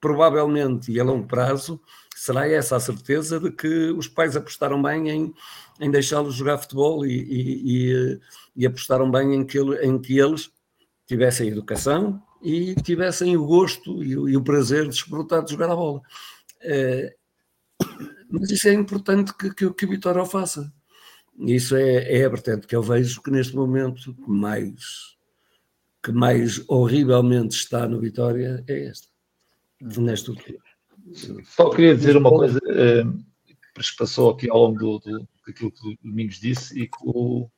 [0.00, 1.80] provavelmente e a longo prazo
[2.14, 5.34] será essa a certeza de que os pais apostaram bem em,
[5.80, 8.20] em deixá-los jogar futebol e, e, e,
[8.56, 10.50] e, apostaram bem em que, em que eles
[11.06, 15.70] tivessem educação e tivessem o gosto e o, e o prazer de desfrutar de jogar
[15.70, 16.02] a bola.
[16.60, 17.14] É,
[18.30, 20.72] Mas isso é importante que, que, que o Vitória o faça.
[21.40, 25.16] Isso é, é a vertente que eu vejo que neste momento mais
[26.02, 29.08] que mais horrivelmente está no Vitória é esta.
[29.80, 30.58] Nesta altura.
[31.44, 33.04] Só queria dizer uma coisa eh,
[33.74, 36.98] que se passou aqui ao longo do, do, daquilo que o Domingos disse e que
[37.02, 37.48] o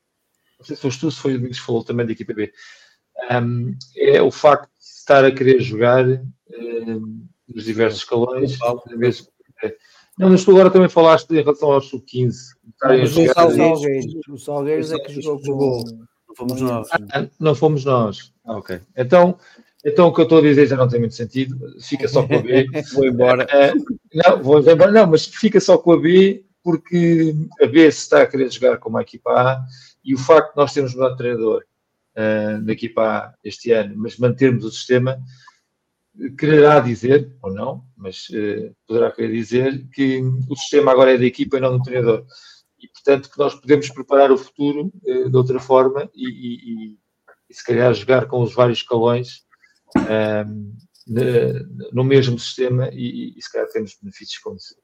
[0.59, 2.53] não sei se foste tu, se foi o Domingos que falou também da equipa B.
[3.31, 8.59] Um, é o facto de estar a querer jogar um, nos diversos escalões.
[10.21, 12.35] Não, mas tu agora também falaste em relação aos sub-15.
[12.85, 15.83] O Salgueiros, o Salgueiros é que jogou.
[16.29, 16.89] Não fomos nós.
[16.93, 18.31] Ah, não fomos nós.
[18.45, 18.81] Ah, ok.
[18.95, 19.39] Então,
[19.83, 21.57] então o que eu estou a dizer já não tem muito sentido.
[21.81, 22.67] Fica só com a B.
[22.93, 23.47] vou embora.
[23.47, 24.93] Uh, não, vou embora.
[24.93, 28.77] Não, mas fica só com a B porque a B se está a querer jogar
[28.77, 29.65] como a equipa A
[30.05, 31.65] e o facto de nós termos mudado de treinador
[32.15, 35.19] uh, da equipa A este ano, mas mantermos o sistema,
[36.39, 41.25] quererá dizer, ou não, mas uh, poderá querer dizer que o sistema agora é da
[41.25, 42.25] equipa e não do treinador.
[42.79, 46.99] E, portanto, que nós podemos preparar o futuro uh, de outra forma e, e,
[47.49, 49.45] e, se calhar jogar com os vários escalões
[51.93, 54.77] no mesmo sistema e, e, se calhar temos benefícios com isso.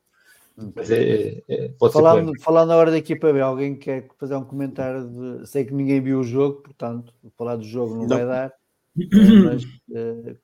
[0.75, 4.35] Mas é, é, pode falando, ser falando na hora da equipa B, alguém quer fazer
[4.37, 5.47] um comentário de.
[5.47, 8.09] Sei que ninguém viu o jogo, portanto, falar do jogo não, não.
[8.09, 8.53] vai dar.
[9.45, 10.39] Mas uh,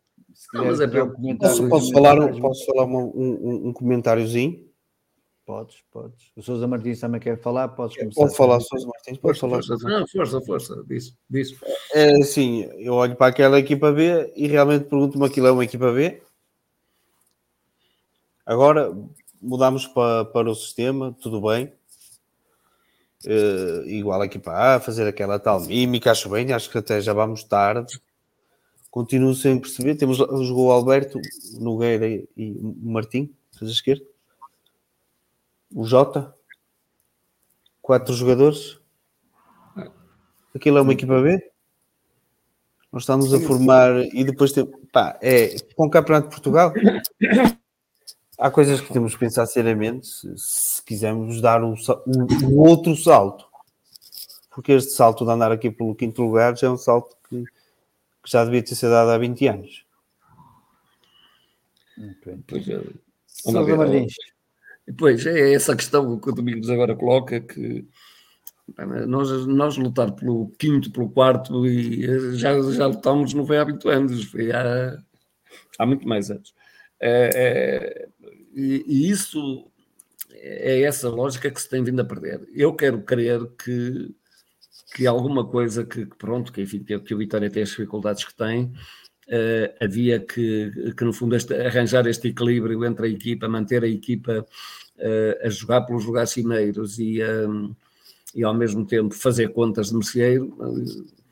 [0.54, 1.56] mas é um comentário.
[1.56, 4.64] Posso, posso falar, posso falar um, um, um, comentáriozinho?
[5.44, 6.30] Podes, podes.
[6.36, 8.20] O Sousa Martins também quer falar, podes começar.
[8.20, 9.62] Pode falar, Sousa Martins, pode falar.
[9.62, 11.54] Força, não, força, força, diz, diz.
[11.92, 15.92] É, sim, eu olho para aquela equipa B e realmente pergunto-me aquilo é uma equipa
[15.92, 16.22] B.
[18.46, 18.92] Agora,
[19.40, 21.72] mudámos para, para o sistema, tudo bem.
[23.24, 27.12] Uh, igual aqui para A, fazer aquela tal mímica, acho bem, acho que até já
[27.12, 28.00] vamos tarde.
[28.92, 29.96] Continuo sem perceber.
[29.96, 31.18] Temos, jogou o Alberto,
[31.58, 34.04] Nogueira e o Martim, a esquerda.
[35.74, 36.32] O Jota,
[37.80, 38.78] quatro jogadores.
[40.54, 41.50] Aquilo é uma equipa B.
[42.92, 46.72] Nós estamos a formar e depois tem, pá, é com o Campeonato de Portugal
[48.42, 51.74] há coisas que temos que pensar seriamente se, se quisermos dar um,
[52.06, 53.46] um, um, outro salto.
[54.50, 57.16] Porque este salto de andar aqui pelo quinto lugar já é um salto
[58.22, 59.86] que, já devia ter sido dado há 20 anos.
[62.46, 62.82] Pois é.
[63.76, 64.14] Martins.
[64.98, 67.86] Pois é essa questão que o Domingos agora coloca que
[69.06, 73.88] nós, nós lutar pelo quinto, pelo quarto e já, já lutámos não foi há 20
[73.88, 74.98] anos, foi há,
[75.78, 76.54] há muito mais anos.
[77.00, 78.08] É, é,
[78.54, 79.70] e, e, isso
[80.32, 82.46] é essa lógica que se tem vindo a perder.
[82.54, 84.14] Eu quero crer que,
[84.94, 88.64] que alguma coisa que, pronto, que, enfim, que, o Vitória tem as dificuldades que tem,
[88.64, 93.88] uh, havia que, que no fundo, este, arranjar este equilíbrio entre a equipa, manter a
[93.88, 94.46] equipa
[94.98, 97.74] uh, a jogar pelos lugares cimeiros e, um,
[98.34, 100.56] e ao mesmo tempo fazer contas de merceeiro,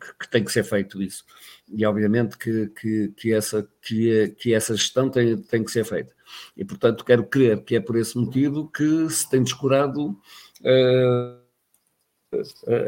[0.01, 1.25] que, que tem que ser feito isso
[1.73, 6.13] e obviamente que, que, que, essa, que, que essa gestão tem, tem que ser feita.
[6.57, 11.40] E, portanto, quero crer que é por esse motivo que se tem descurado uh,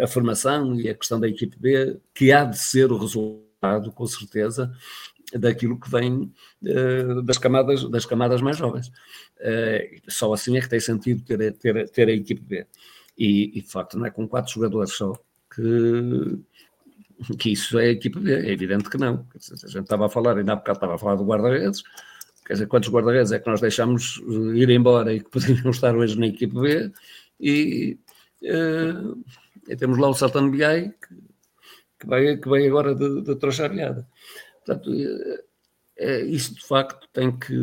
[0.03, 4.07] a, formação e a questão da equipe B, que há de ser o resultado, com
[4.07, 4.73] certeza,
[5.35, 6.33] daquilo que vem
[6.63, 8.89] uh, das, camadas, das camadas mais jovens.
[9.39, 12.67] Uh, só assim é que tem sentido ter, ter, ter a equipe B.
[13.17, 15.13] E, e, de facto, não é com quatro jogadores só
[15.55, 16.43] que
[17.39, 19.27] que isso é a equipa B, é evidente que não.
[19.35, 21.83] A gente estava a falar, ainda há bocado estava a falar do guarda-redes,
[22.45, 25.95] quer dizer, quantos guarda-redes é que nós deixamos eh, ir embora e que poderiam estar
[25.97, 26.91] hoje na equipa B,
[27.41, 27.99] e,
[28.45, 31.15] uh, temos lá o Saltano Biai, que,
[32.01, 33.71] que, vai, que vai agora de, de trouxa
[34.65, 34.91] Portanto,
[35.97, 37.55] é, isso de facto tem que,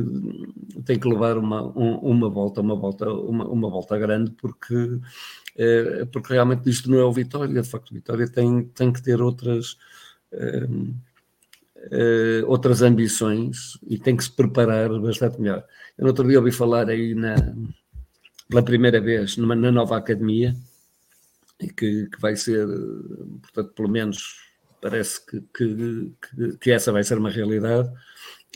[0.86, 5.00] tem que levar uma, um, uma volta, uma volta, uma, uma volta grande, porque
[6.12, 9.22] porque realmente isto não é o Vitória, de facto o Vitória tem, tem que ter
[9.22, 9.78] outras,
[10.32, 10.96] uh,
[11.78, 15.66] uh, outras ambições e tem que se preparar bastante melhor.
[15.98, 17.36] Eu no outro dia ouvi falar aí na,
[18.48, 20.56] pela primeira vez numa, na nova academia,
[21.68, 22.66] que, que vai ser,
[23.42, 24.50] portanto, pelo menos
[24.82, 26.14] parece que, que,
[26.60, 27.90] que, essa vai ser uma realidade.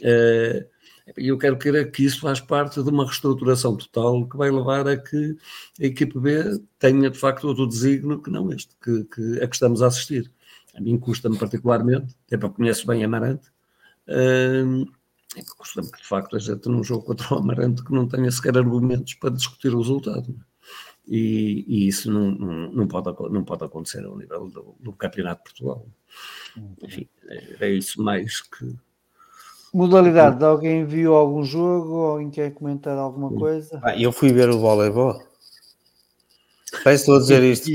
[0.01, 0.73] Uh,
[1.17, 4.87] e eu quero crer que isso faz parte de uma reestruturação total que vai levar
[4.87, 5.35] a que
[5.81, 9.55] a equipe B tenha de facto outro desígnio que não este, que, que a que
[9.55, 10.31] estamos a assistir.
[10.73, 13.47] A mim custa-me particularmente, até porque conheço bem Amarante,
[14.07, 14.85] uh,
[15.57, 18.57] custa-me que de facto a gente num jogo contra o Amarante que não tenha sequer
[18.57, 20.33] argumentos para discutir o resultado.
[21.07, 25.39] E, e isso não, não, não, pode, não pode acontecer ao nível do, do Campeonato
[25.39, 25.85] de Portugal.
[26.81, 28.75] Enfim, é, é isso mais que
[29.73, 31.95] Modalidade, alguém viu algum jogo?
[32.03, 33.81] Alguém quer comentar alguma coisa?
[33.83, 35.19] Ah, eu fui ver o voleibol.
[36.83, 37.71] Parece estou a dizer isto.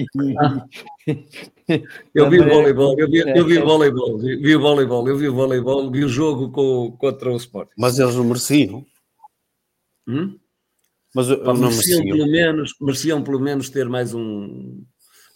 [2.14, 5.16] Eu vi o voleibol, eu vi, eu vi o voleibol, vi, vi o voleibol, eu
[5.16, 7.70] vi o voleibol, vi o jogo com, contra o Sport.
[7.76, 8.86] Mas eles não mereciam.
[10.06, 10.38] Hum?
[11.18, 14.84] Mas eu Pá, não mereciam, pelo menos, mereciam pelo menos ter mais um,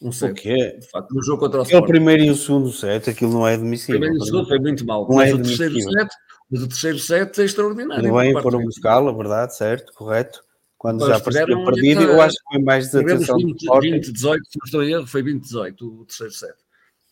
[0.00, 0.32] um O set.
[0.40, 0.78] quê?
[0.80, 1.88] De facto, no jogo contra o Sport.
[1.88, 3.98] primeiro e o segundo set, aquilo não é admissível.
[3.98, 5.09] Primeiro e o segundo foi muito mal.
[5.09, 6.09] Não mas, é o terceiro set,
[6.48, 8.14] mas o terceiro set é extraordinário.
[8.14, 8.66] Bem, O foram set.
[8.66, 10.40] buscá-la, verdade, certo, correto.
[10.78, 13.90] Quando Mas já parecia perdido, eu acho que foi mais desatenção do 20, Sporting.
[13.90, 16.54] 20, 18, se não estou em erro, foi 20, 18 o terceiro set.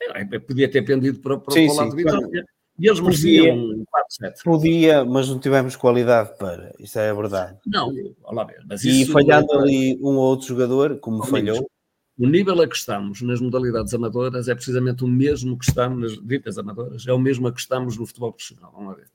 [0.00, 2.30] É, é, podia ter pendido para, para, Sim, para o lado sim, de claro.
[2.80, 4.42] E eles mereciam um 4 set.
[4.42, 7.58] Podia, mas não tivemos qualidade para, isso é a verdade.
[7.66, 7.92] Não,
[8.24, 8.64] olha ver.
[8.66, 11.68] Mas E isso, falhando ali um ou outro jogador, como falhou,
[12.20, 16.26] O nível a que estamos nas modalidades amadoras é precisamente o mesmo que estamos nas
[16.26, 18.72] ditas amadoras, é o mesmo a que estamos no futebol profissional.
[18.74, 19.10] Vamos ver.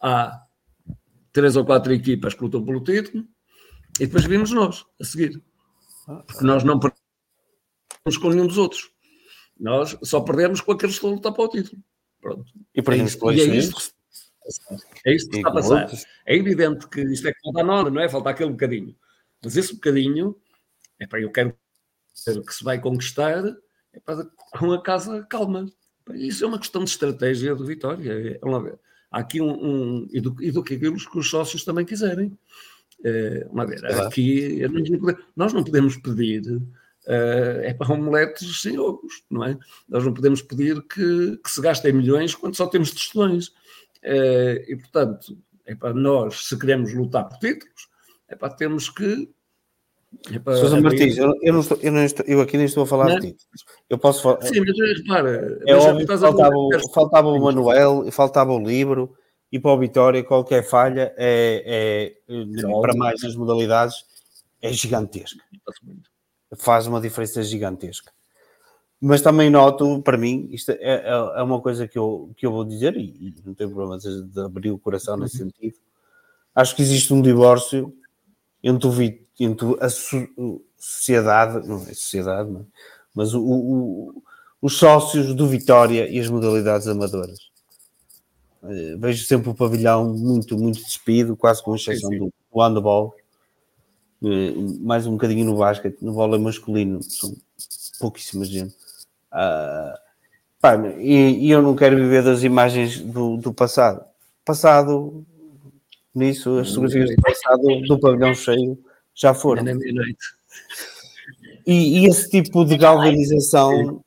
[0.00, 0.42] Há
[1.32, 3.24] três ou quatro equipas que lutam pelo título
[3.98, 5.42] e depois vimos nós a seguir.
[6.26, 8.90] Porque nós não perdemos com nenhum dos outros.
[9.58, 11.82] Nós só perdemos com aqueles que estão a lutar para o título.
[12.24, 12.50] Pronto.
[12.74, 13.94] e perdemos É pelos isto- e é isto,
[15.06, 15.82] é isto que está a passar.
[15.82, 16.04] outros.
[16.26, 18.08] É evidente que isto é que falta a nona, não é?
[18.08, 18.96] Falta aquele bocadinho.
[19.42, 20.34] Mas esse bocadinho,
[20.98, 21.54] é para eu quero
[22.46, 23.44] que se vai conquistar
[23.92, 24.24] é para
[24.58, 25.66] com a casa calma.
[26.14, 28.10] Isso é uma questão de estratégia do Vitória.
[28.10, 28.78] É, ver.
[29.10, 29.52] Há aqui um.
[29.52, 32.36] um e, do, e do que aquilo que os sócios também quiserem.
[33.04, 33.84] É, vamos lá ver.
[34.06, 36.42] Aqui nós não podemos, nós não podemos pedir.
[37.06, 39.56] Eh, é para omeletes sem ovos, não é?
[39.88, 43.52] Nós não podemos pedir que, que se gastem milhões quando só temos tostões.
[44.02, 47.88] Eh, e, portanto, é para nós, se queremos lutar por títulos,
[48.28, 49.28] é para temos que.
[50.32, 52.84] É para, Sousa Martins, eu, eu não estou, eu, não estou- eu aqui nem estou
[52.84, 53.14] a falar Não.
[53.18, 53.64] de títulos.
[53.90, 54.42] Eu posso falar.
[54.42, 55.58] Sim, mas eh, repara.
[55.66, 59.16] É óbvio faltava, o- faltava o Manuel, faltava o livro,
[59.50, 64.04] e para o Vitória qualquer falha é, é, É para mais nas modalidades
[64.62, 65.40] é gigantesca.
[66.56, 68.12] Faz uma diferença gigantesca.
[69.00, 71.02] Mas também noto, para mim, isto é, é-
[71.36, 74.70] é uma coisa que eu, que eu vou dizer, e, não tenho problema de abrir
[74.70, 75.76] o coração nesse sentido.
[76.54, 77.94] Acho que existe um divórcio
[78.62, 78.92] entre, o,
[79.40, 82.64] entre a so- sociedade, não é sociedade, não é?
[83.14, 84.22] mas o- o-
[84.62, 87.38] os sócios do Vitória e as modalidades amadoras.
[88.64, 92.30] Eh, Vejo sempre o pavilhão muito, muito despido, quase com exceção Sim, sim.
[92.52, 93.14] do, handball,
[94.80, 97.34] mais um bocadinho no basquete, no vôlei masculino, são
[97.98, 98.74] pouquíssima gente.
[99.30, 99.98] Ah,
[100.60, 104.04] pá, e, e eu não quero viver das imagens do, do passado.
[104.44, 105.24] Passado,
[106.14, 108.78] nisso, as fotografias do passado do pavilhão cheio
[109.14, 109.64] já foram.
[111.66, 114.02] E, e esse tipo de galvanização.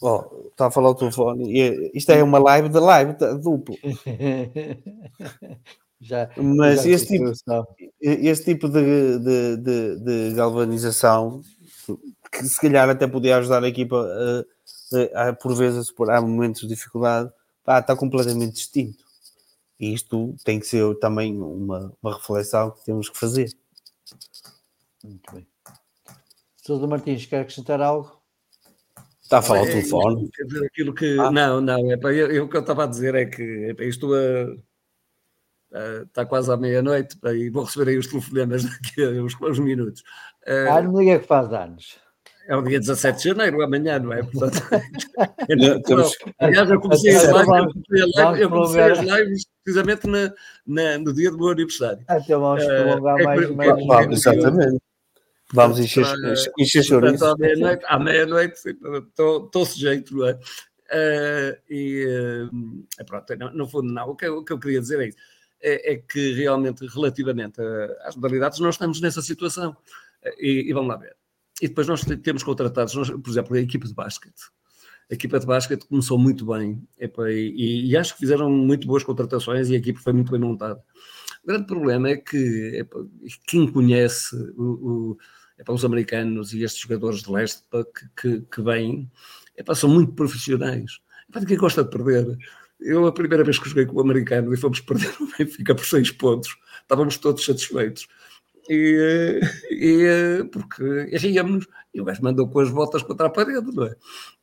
[0.00, 1.52] Oh, está a falar o telefone.
[1.52, 3.76] e isto é uma live de live tá, duplo.
[6.02, 7.32] já, Mas já esse tipo,
[8.00, 9.96] esse tipo de, de, de,
[10.30, 11.42] de galvanização,
[12.30, 14.44] que se calhar até podia ajudar a equipa a,
[15.24, 17.30] a- a, por vezes a superar momentos de dificuldade,
[17.64, 19.02] pá, está completamente distinto.
[19.78, 23.50] E isto tem que ser também uma, uma reflexão que temos que fazer.
[25.04, 25.46] Muito bem.
[26.64, 28.20] Sousa Martins, quer acrescentar algo?
[29.22, 30.30] Está a falar o É, telefone.
[30.32, 31.16] Quer dizer, aquilo que.
[31.18, 31.30] Ah.
[31.30, 33.74] Não, não, é para eu, eu- o que eu estava a dizer é que é
[33.74, 34.56] para isto a-
[36.06, 40.02] está quase à meia-noite e vou receber aí os telefonemas daqui a uns, uns minutos.
[40.46, 41.96] Eh, Ah, não me diga que faz anos.
[42.48, 44.22] é o dia 17 de janeiro, amanhã, não é?
[44.22, 44.60] Portanto,
[45.86, 48.80] Temos- aliás, eu comecei as Então, lives, eu vamos- comecei, a live- vamos eu comecei
[48.82, 50.32] as lives precisamente na,
[50.66, 52.04] na- no dia do meu aniversário.
[52.08, 54.14] Até vamos Eh, prolongar é mais, por- mais é- um Vamos, bocadinho.
[54.14, 54.82] exatamente.
[55.54, 56.04] Vamos encher,
[56.84, 57.34] chouriços.
[57.86, 58.58] à meia-noite,
[59.08, 60.38] estou sujeito, não é?
[60.94, 62.06] Eh, e
[62.98, 64.08] eh, pronto, no, no fundo, não.
[64.10, 65.16] O que, o que eu queria dizer é isso.
[65.62, 69.76] É, é que realmente, relativamente a- às modalidades, nós estamos nessa situação.
[70.22, 71.14] Eh, E, e vamos lá ver.
[71.60, 74.42] E depois nós te- temos contratados, nós, por exemplo, a equipe de basquete.
[75.10, 76.82] A equipa de basquete começou muito bem
[77.28, 80.82] e, e acho que fizeram muito boas contratações e a equipe foi muito bem montada.
[81.44, 82.98] O grande problema é que epá,
[83.46, 84.62] quem conhece o,
[85.12, 85.18] o-
[85.58, 87.62] epá, os americanos e estes jogadores de leste
[87.94, 88.08] que,
[88.40, 89.10] que, que vêm
[89.74, 91.00] são muito profissionais.
[91.28, 92.36] Epá, de quem gosta de perder?
[92.84, 95.84] Eu, a primeira vez que joguei com o americano e fomos perder o Benfica por
[95.84, 98.06] seis pontos, estávamos todos satisfeitos.
[98.68, 100.82] E, e, porque
[101.16, 103.94] ríamos e o gajo mandou com as botas contra a parede, não é?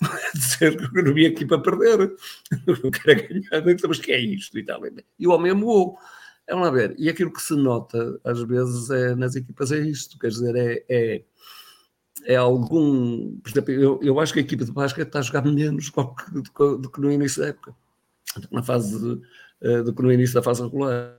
[0.35, 2.15] Dizer que não vim aqui para perder,
[2.67, 4.81] eu quero ganhar, mas que é isto e tal.
[5.17, 5.97] E o homem amoou.
[6.49, 6.95] Vamos lá ver.
[6.97, 10.17] E aquilo que se nota, às vezes, é, nas equipas é isto.
[10.19, 11.23] Quer dizer, é, é,
[12.25, 13.37] é algum...
[13.39, 16.43] Por exemplo, eu, eu acho que a equipa de basquete está a jogar menos do
[16.43, 17.75] que- do que no início da época.
[18.51, 19.21] Na fase, de-
[19.83, 21.17] do que no início da fase regular.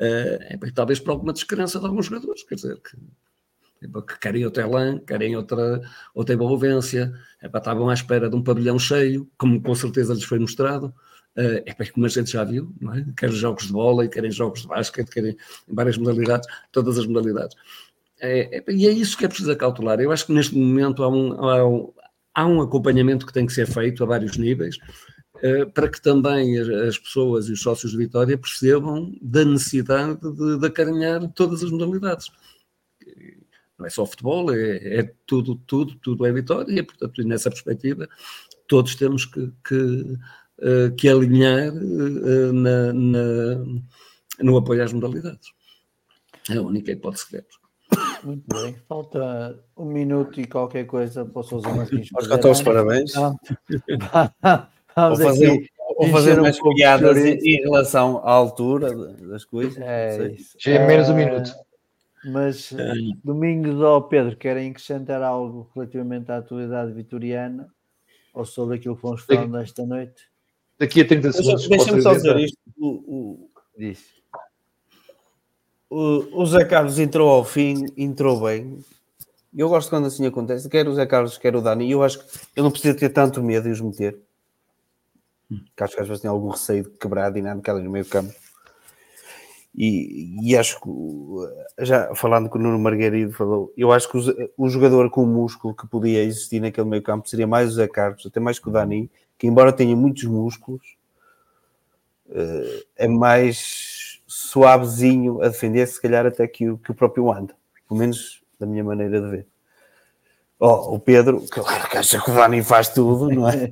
[0.00, 2.96] Uh, talvez por alguma descrença de alguns jogadores, quer dizer, que,
[4.02, 5.80] que querem outro Elan, querem outra,
[6.14, 10.38] outra envolvência, para estavam à espera de um pavilhão cheio, como com certeza lhes foi
[10.38, 10.88] mostrado,
[11.36, 13.06] uh, é como a gente já viu, não é?
[13.16, 15.36] querem jogos de bola, querem jogos de basquete, querem
[15.68, 17.56] várias modalidades, todas as modalidades.
[18.20, 20.00] É, é, e é isso que é preciso cautelar.
[20.00, 21.92] Eu acho que neste momento há um, há um,
[22.34, 25.05] há um acompanhamento que tem que ser feito a vários níveis, eh,
[25.74, 30.66] para que também as pessoas e os sócios de Vitória percebam da necessidade de, de
[30.66, 32.30] acarinhar todas as modalidades.
[33.78, 38.08] Não é só futebol, é, é tudo, tudo, tudo é Vitória, e portanto, nessa perspectiva,
[38.66, 40.18] todos temos que, que,
[40.60, 43.64] eh, que alinhar eh, na, na,
[44.40, 45.52] no apoio às modalidades.
[46.48, 47.66] É a única hipótese que temos.
[48.24, 52.08] Muito bem, falta um minuto e qualquer coisa para o Sousa Martins.
[52.08, 53.12] Já os parabéns.
[54.96, 59.44] Vamos vou fazer, aqui, vou fazer umas um piadas em, em, relação à altura das
[59.44, 59.76] coisas.
[59.78, 61.54] É, Já é menos um minuto.
[62.24, 62.94] Mas é.
[63.22, 67.68] Domingos ou Pedro, querem acrescentar algo relativamente à atualidade vitoriana
[68.32, 70.22] ou sobre aquilo que fomos falando esta noite?
[70.78, 71.68] Daqui a 30 segundos.
[71.68, 72.58] Deixa-me só dizer isto.
[72.78, 74.02] O, o, Diz.
[75.90, 78.78] O, o Zé Carlos entrou ao fim, entrou bem.
[79.54, 81.86] Eu gosto quando assim acontece, quer o Zé Carlos, quer o Dani.
[81.86, 82.24] E eu acho que
[82.56, 84.25] eu não preciso ter tanto medo de os meter
[85.48, 88.06] que acho que às vezes tem algum receio de quebrar a dinâmica ali no meio
[88.06, 88.32] campo.
[89.74, 94.50] E, e, acho que, já falando com o Nuno Margarido falou, eu acho que o,
[94.56, 98.24] o, jogador com músculo que podia existir naquele meio campo seria mais o Zé Carlos,
[98.24, 100.96] até mais que o Dani, que embora tenha muitos músculos,
[102.30, 107.54] eh, é mais suavezinho a defender, se calhar até que o, que o próprio Wanda,
[107.86, 109.46] pelo menos da minha maneira de ver.
[110.58, 111.60] Oh, o Pedro, que,
[111.90, 113.70] que acha que o Dani faz tudo, não é?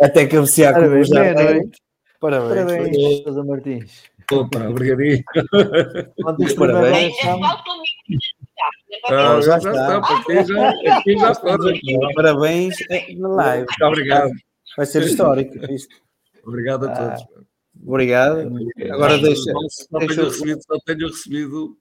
[0.00, 1.70] Até cabecear com o Jardim.
[2.20, 4.02] Parabéns, parabéns, Sousa Martins.
[4.32, 5.22] Opa, obrigadinho.
[6.58, 7.14] parabéns.
[9.06, 11.80] Ah, já, já está, aqui já, aqui já pode.
[12.14, 13.66] Parabéns é, na live.
[13.66, 14.30] Muito obrigado.
[14.76, 15.94] Vai ser histórico isto.
[16.44, 17.22] Obrigado a todos.
[17.22, 17.40] Ah,
[17.86, 18.50] obrigado.
[18.90, 19.52] Agora deixa.
[19.70, 19.98] Só.
[20.84, 21.76] Tenho recebido,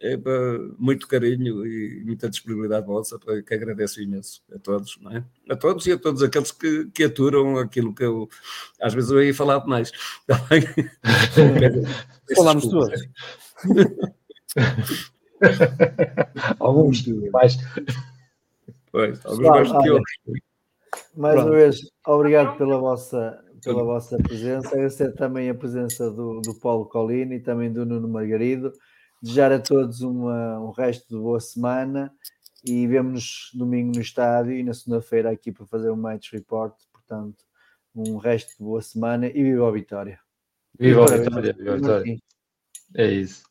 [0.00, 5.24] recebido é, muito carinho e muita disponibilidade vossa, que agradeço imenso a todos, não é?
[5.48, 8.28] A todos e a todos aqueles que, que aturam aquilo que eu
[8.80, 9.92] às vezes eu ia falar demais.
[12.34, 13.08] Falamos todos.
[16.58, 17.56] alguns mais.
[18.90, 20.12] Pois, alguns mais que outros.
[21.16, 24.68] Mais uma vez, obrigado pela vossa, pela vossa presença.
[24.68, 28.72] Agradecer também a presença do, do Paulo Colini e também do Nuno Margarido.
[29.22, 32.12] Desejar a todos uma, um resto de boa semana
[32.64, 36.74] e vemos-nos domingo no estádio e na segunda-feira aqui para fazer um match report.
[36.92, 37.44] Portanto,
[37.94, 40.20] um resto de boa semana e viva a vitória!
[40.78, 41.52] Viva a vitória!
[41.52, 42.18] Viva a vitória!
[42.94, 43.49] É isso.